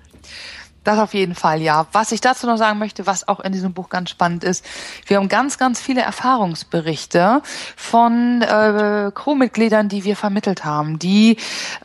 Das 0.83 0.99
auf 0.99 1.13
jeden 1.13 1.35
Fall, 1.35 1.61
ja. 1.61 1.87
Was 1.93 2.11
ich 2.11 2.23
dazu 2.23 2.47
noch 2.47 2.57
sagen 2.57 2.79
möchte, 2.79 3.07
was 3.07 3.29
auch 3.29 3.41
in 3.41 3.53
diesem 3.53 3.75
Buch 3.75 3.91
ganz 3.91 4.09
spannend 4.09 4.45
ist, 4.45 4.65
wir 5.07 5.19
haben 5.19 5.29
ganz, 5.29 5.59
ganz 5.59 5.79
viele 5.79 6.01
Erfahrungsberichte 6.01 7.43
von 7.77 8.41
äh, 8.41 9.11
Crewmitgliedern, 9.15 9.91
die 9.91 10.05
wir 10.05 10.17
vermittelt 10.17 10.65
haben, 10.65 10.99
die 10.99 11.37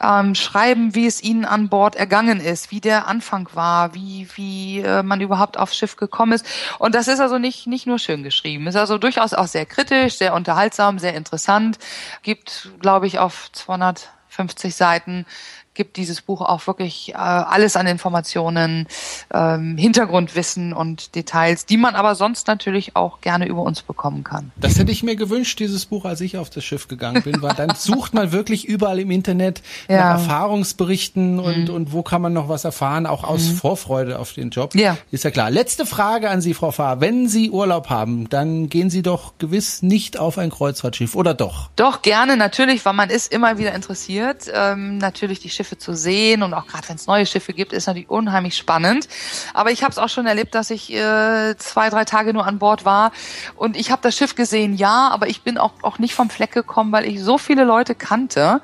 ähm, 0.01 0.33
schreiben, 0.33 0.95
wie 0.95 1.07
es 1.07 1.21
ihnen 1.21 1.43
an 1.43 1.67
Bord 1.67 1.97
ergangen 1.97 2.39
ist, 2.39 2.71
wie 2.71 2.79
der 2.79 3.07
Anfang 3.07 3.49
war, 3.53 3.93
wie, 3.93 4.29
wie 4.35 4.79
äh, 4.79 5.03
man 5.03 5.19
überhaupt 5.19 5.59
aufs 5.59 5.75
Schiff 5.75 5.97
gekommen 5.97 6.31
ist. 6.31 6.45
Und 6.79 6.95
das 6.95 7.09
ist 7.09 7.19
also 7.19 7.37
nicht, 7.37 7.67
nicht 7.67 7.87
nur 7.87 7.99
schön 7.99 8.23
geschrieben, 8.23 8.65
ist 8.67 8.77
also 8.77 8.97
durchaus 8.97 9.33
auch 9.33 9.47
sehr 9.47 9.65
kritisch, 9.65 10.17
sehr 10.17 10.33
unterhaltsam, 10.33 10.99
sehr 10.99 11.15
interessant, 11.15 11.79
gibt, 12.23 12.71
glaube 12.79 13.07
ich, 13.07 13.19
auf 13.19 13.49
250 13.51 14.73
Seiten 14.73 15.25
gibt 15.75 15.97
dieses 15.97 16.21
Buch 16.21 16.41
auch 16.41 16.65
wirklich 16.67 17.09
äh, 17.09 17.17
alles 17.17 17.75
an 17.75 17.85
Informationen, 17.85 18.87
ähm, 19.33 19.77
Hintergrundwissen 19.77 20.73
und 20.73 21.15
Details, 21.15 21.65
die 21.65 21.77
man 21.77 21.95
aber 21.95 22.15
sonst 22.15 22.47
natürlich 22.47 22.95
auch 22.95 23.21
gerne 23.21 23.47
über 23.47 23.61
uns 23.61 23.81
bekommen 23.81 24.23
kann. 24.23 24.51
Das 24.55 24.79
hätte 24.79 24.91
ich 24.91 25.03
mir 25.03 25.15
gewünscht, 25.15 25.59
dieses 25.59 25.85
Buch, 25.85 26.05
als 26.05 26.21
ich 26.21 26.37
auf 26.37 26.49
das 26.49 26.63
Schiff 26.63 26.87
gegangen 26.87 27.21
bin, 27.21 27.41
weil 27.41 27.53
dann 27.53 27.75
sucht 27.75 28.13
man 28.13 28.31
wirklich 28.31 28.65
überall 28.65 28.99
im 28.99 29.11
Internet 29.11 29.61
ja. 29.87 29.97
nach 29.97 30.21
Erfahrungsberichten 30.21 31.39
und, 31.39 31.67
mhm. 31.67 31.73
und 31.73 31.91
wo 31.91 32.01
kann 32.01 32.21
man 32.21 32.33
noch 32.33 32.49
was 32.49 32.63
erfahren, 32.63 33.05
auch 33.05 33.23
aus 33.23 33.49
mhm. 33.49 33.55
Vorfreude 33.57 34.17
auf 34.17 34.33
den 34.33 34.49
Job. 34.49 34.73
Ja. 34.75 34.97
Ist 35.11 35.23
ja 35.23 35.31
klar. 35.31 35.51
Letzte 35.51 35.85
Frage 35.85 36.29
an 36.29 36.41
Sie, 36.41 36.53
Frau 36.53 36.71
Fahr. 36.71 37.01
Wenn 37.01 37.27
Sie 37.27 37.51
Urlaub 37.51 37.89
haben, 37.89 38.29
dann 38.29 38.69
gehen 38.69 38.89
Sie 38.89 39.01
doch 39.01 39.33
gewiss 39.37 39.81
nicht 39.81 40.17
auf 40.17 40.37
ein 40.37 40.49
Kreuzfahrtschiff, 40.49 41.15
oder 41.15 41.33
doch? 41.33 41.69
Doch, 41.75 42.01
gerne, 42.01 42.37
natürlich, 42.37 42.85
weil 42.85 42.93
man 42.93 43.09
ist 43.09 43.31
immer 43.31 43.57
wieder 43.57 43.73
interessiert. 43.73 44.49
Ähm, 44.53 44.97
natürlich 44.97 45.39
die 45.39 45.49
Schiffe 45.49 45.64
Schiffe 45.65 45.77
zu 45.79 45.95
sehen 45.95 46.43
und 46.43 46.53
auch 46.53 46.67
gerade 46.67 46.87
wenn 46.89 46.95
es 46.95 47.07
neue 47.07 47.25
Schiffe 47.25 47.51
gibt, 47.51 47.73
ist 47.73 47.87
natürlich 47.87 48.09
unheimlich 48.09 48.55
spannend. 48.55 49.07
Aber 49.55 49.71
ich 49.71 49.81
habe 49.81 49.91
es 49.91 49.97
auch 49.97 50.09
schon 50.09 50.27
erlebt, 50.27 50.53
dass 50.53 50.69
ich 50.69 50.93
äh, 50.93 51.55
zwei, 51.57 51.89
drei 51.89 52.05
Tage 52.05 52.33
nur 52.33 52.45
an 52.45 52.59
Bord 52.59 52.85
war 52.85 53.11
und 53.55 53.75
ich 53.75 53.89
habe 53.89 54.03
das 54.03 54.15
Schiff 54.15 54.35
gesehen, 54.35 54.75
ja, 54.75 55.09
aber 55.09 55.27
ich 55.27 55.41
bin 55.41 55.57
auch, 55.57 55.71
auch 55.81 55.97
nicht 55.97 56.13
vom 56.13 56.29
Fleck 56.29 56.51
gekommen, 56.51 56.91
weil 56.91 57.05
ich 57.05 57.19
so 57.19 57.39
viele 57.39 57.63
Leute 57.63 57.95
kannte, 57.95 58.61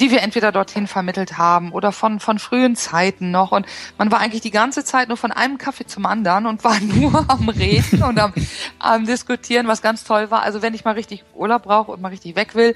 die 0.00 0.10
wir 0.10 0.20
entweder 0.20 0.52
dorthin 0.52 0.86
vermittelt 0.86 1.38
haben 1.38 1.72
oder 1.72 1.92
von, 1.92 2.20
von 2.20 2.38
frühen 2.38 2.76
Zeiten 2.76 3.30
noch. 3.30 3.52
Und 3.52 3.66
man 3.96 4.12
war 4.12 4.20
eigentlich 4.20 4.42
die 4.42 4.50
ganze 4.50 4.84
Zeit 4.84 5.08
nur 5.08 5.16
von 5.16 5.32
einem 5.32 5.56
Kaffee 5.56 5.86
zum 5.86 6.04
anderen 6.04 6.44
und 6.44 6.62
war 6.62 6.78
nur 6.80 7.24
am 7.28 7.48
Reden 7.48 8.02
und 8.02 8.18
am, 8.18 8.34
am 8.78 9.06
Diskutieren, 9.06 9.66
was 9.66 9.80
ganz 9.80 10.04
toll 10.04 10.30
war. 10.30 10.42
Also 10.42 10.60
wenn 10.60 10.74
ich 10.74 10.84
mal 10.84 10.92
richtig 10.92 11.24
Urlaub 11.34 11.62
brauche 11.62 11.92
und 11.92 12.02
mal 12.02 12.08
richtig 12.08 12.36
weg 12.36 12.54
will, 12.54 12.74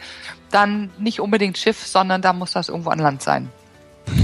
dann 0.51 0.91
nicht 0.99 1.21
unbedingt 1.21 1.59
Schiff, 1.59 1.87
sondern 1.87 2.23
da 2.23 2.33
muss 2.33 2.53
das 2.53 2.69
irgendwo 2.69 2.91
an 2.91 2.99
Land 2.99 3.23
sein. 3.23 3.51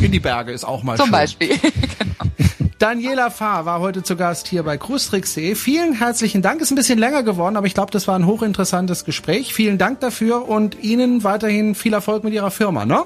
In 0.03 0.13
die 0.13 0.21
Berge 0.21 0.53
ist 0.53 0.65
auch 0.65 0.83
mal 0.83 0.97
Zum 0.97 1.07
schön. 1.07 1.13
Beispiel. 1.13 1.49
genau. 1.99 2.33
Daniela 2.79 3.31
Fahr 3.31 3.65
war 3.65 3.81
heute 3.81 4.03
zu 4.03 4.17
Gast 4.17 4.47
hier 4.49 4.63
bei 4.63 4.77
Cruistricks.de. 4.77 5.55
Vielen 5.55 5.95
herzlichen 5.95 6.43
Dank. 6.43 6.61
Ist 6.61 6.71
ein 6.71 6.75
bisschen 6.75 6.99
länger 6.99 7.23
geworden, 7.23 7.57
aber 7.57 7.67
ich 7.67 7.75
glaube, 7.75 7.91
das 7.93 8.09
war 8.09 8.19
ein 8.19 8.27
hochinteressantes 8.27 9.05
Gespräch. 9.05 9.55
Vielen 9.55 9.79
Dank 9.79 10.01
dafür 10.01 10.49
und 10.49 10.83
Ihnen 10.83 11.25
weiterhin 11.25 11.75
viel 11.75 11.95
Erfolg 11.95 12.25
mit 12.25 12.35
Ihrer 12.35 12.51
Firma, 12.51 12.85
ne? 12.85 13.05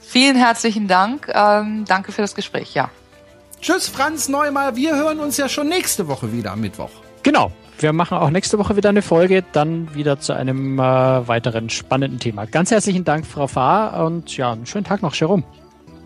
Vielen 0.00 0.36
herzlichen 0.36 0.88
Dank. 0.88 1.28
Ähm, 1.32 1.84
danke 1.86 2.10
für 2.12 2.22
das 2.22 2.34
Gespräch, 2.34 2.74
ja. 2.74 2.90
Tschüss, 3.60 3.88
Franz 3.88 4.28
Neumal. 4.28 4.76
Wir 4.76 4.96
hören 4.96 5.20
uns 5.20 5.36
ja 5.36 5.48
schon 5.48 5.68
nächste 5.68 6.08
Woche 6.08 6.32
wieder 6.32 6.52
am 6.52 6.60
Mittwoch. 6.60 6.90
Genau. 7.22 7.52
Wir 7.78 7.92
machen 7.92 8.16
auch 8.16 8.30
nächste 8.30 8.58
Woche 8.58 8.76
wieder 8.76 8.88
eine 8.88 9.02
Folge, 9.02 9.44
dann 9.52 9.94
wieder 9.94 10.18
zu 10.18 10.32
einem 10.32 10.78
äh, 10.78 10.82
weiteren 10.82 11.68
spannenden 11.68 12.18
Thema. 12.18 12.46
Ganz 12.46 12.70
herzlichen 12.70 13.04
Dank, 13.04 13.26
Frau 13.26 13.46
Fahr, 13.46 14.04
und 14.06 14.34
ja, 14.36 14.52
einen 14.52 14.64
schönen 14.64 14.84
Tag 14.84 15.02
noch, 15.02 15.14
Jerome. 15.14 15.42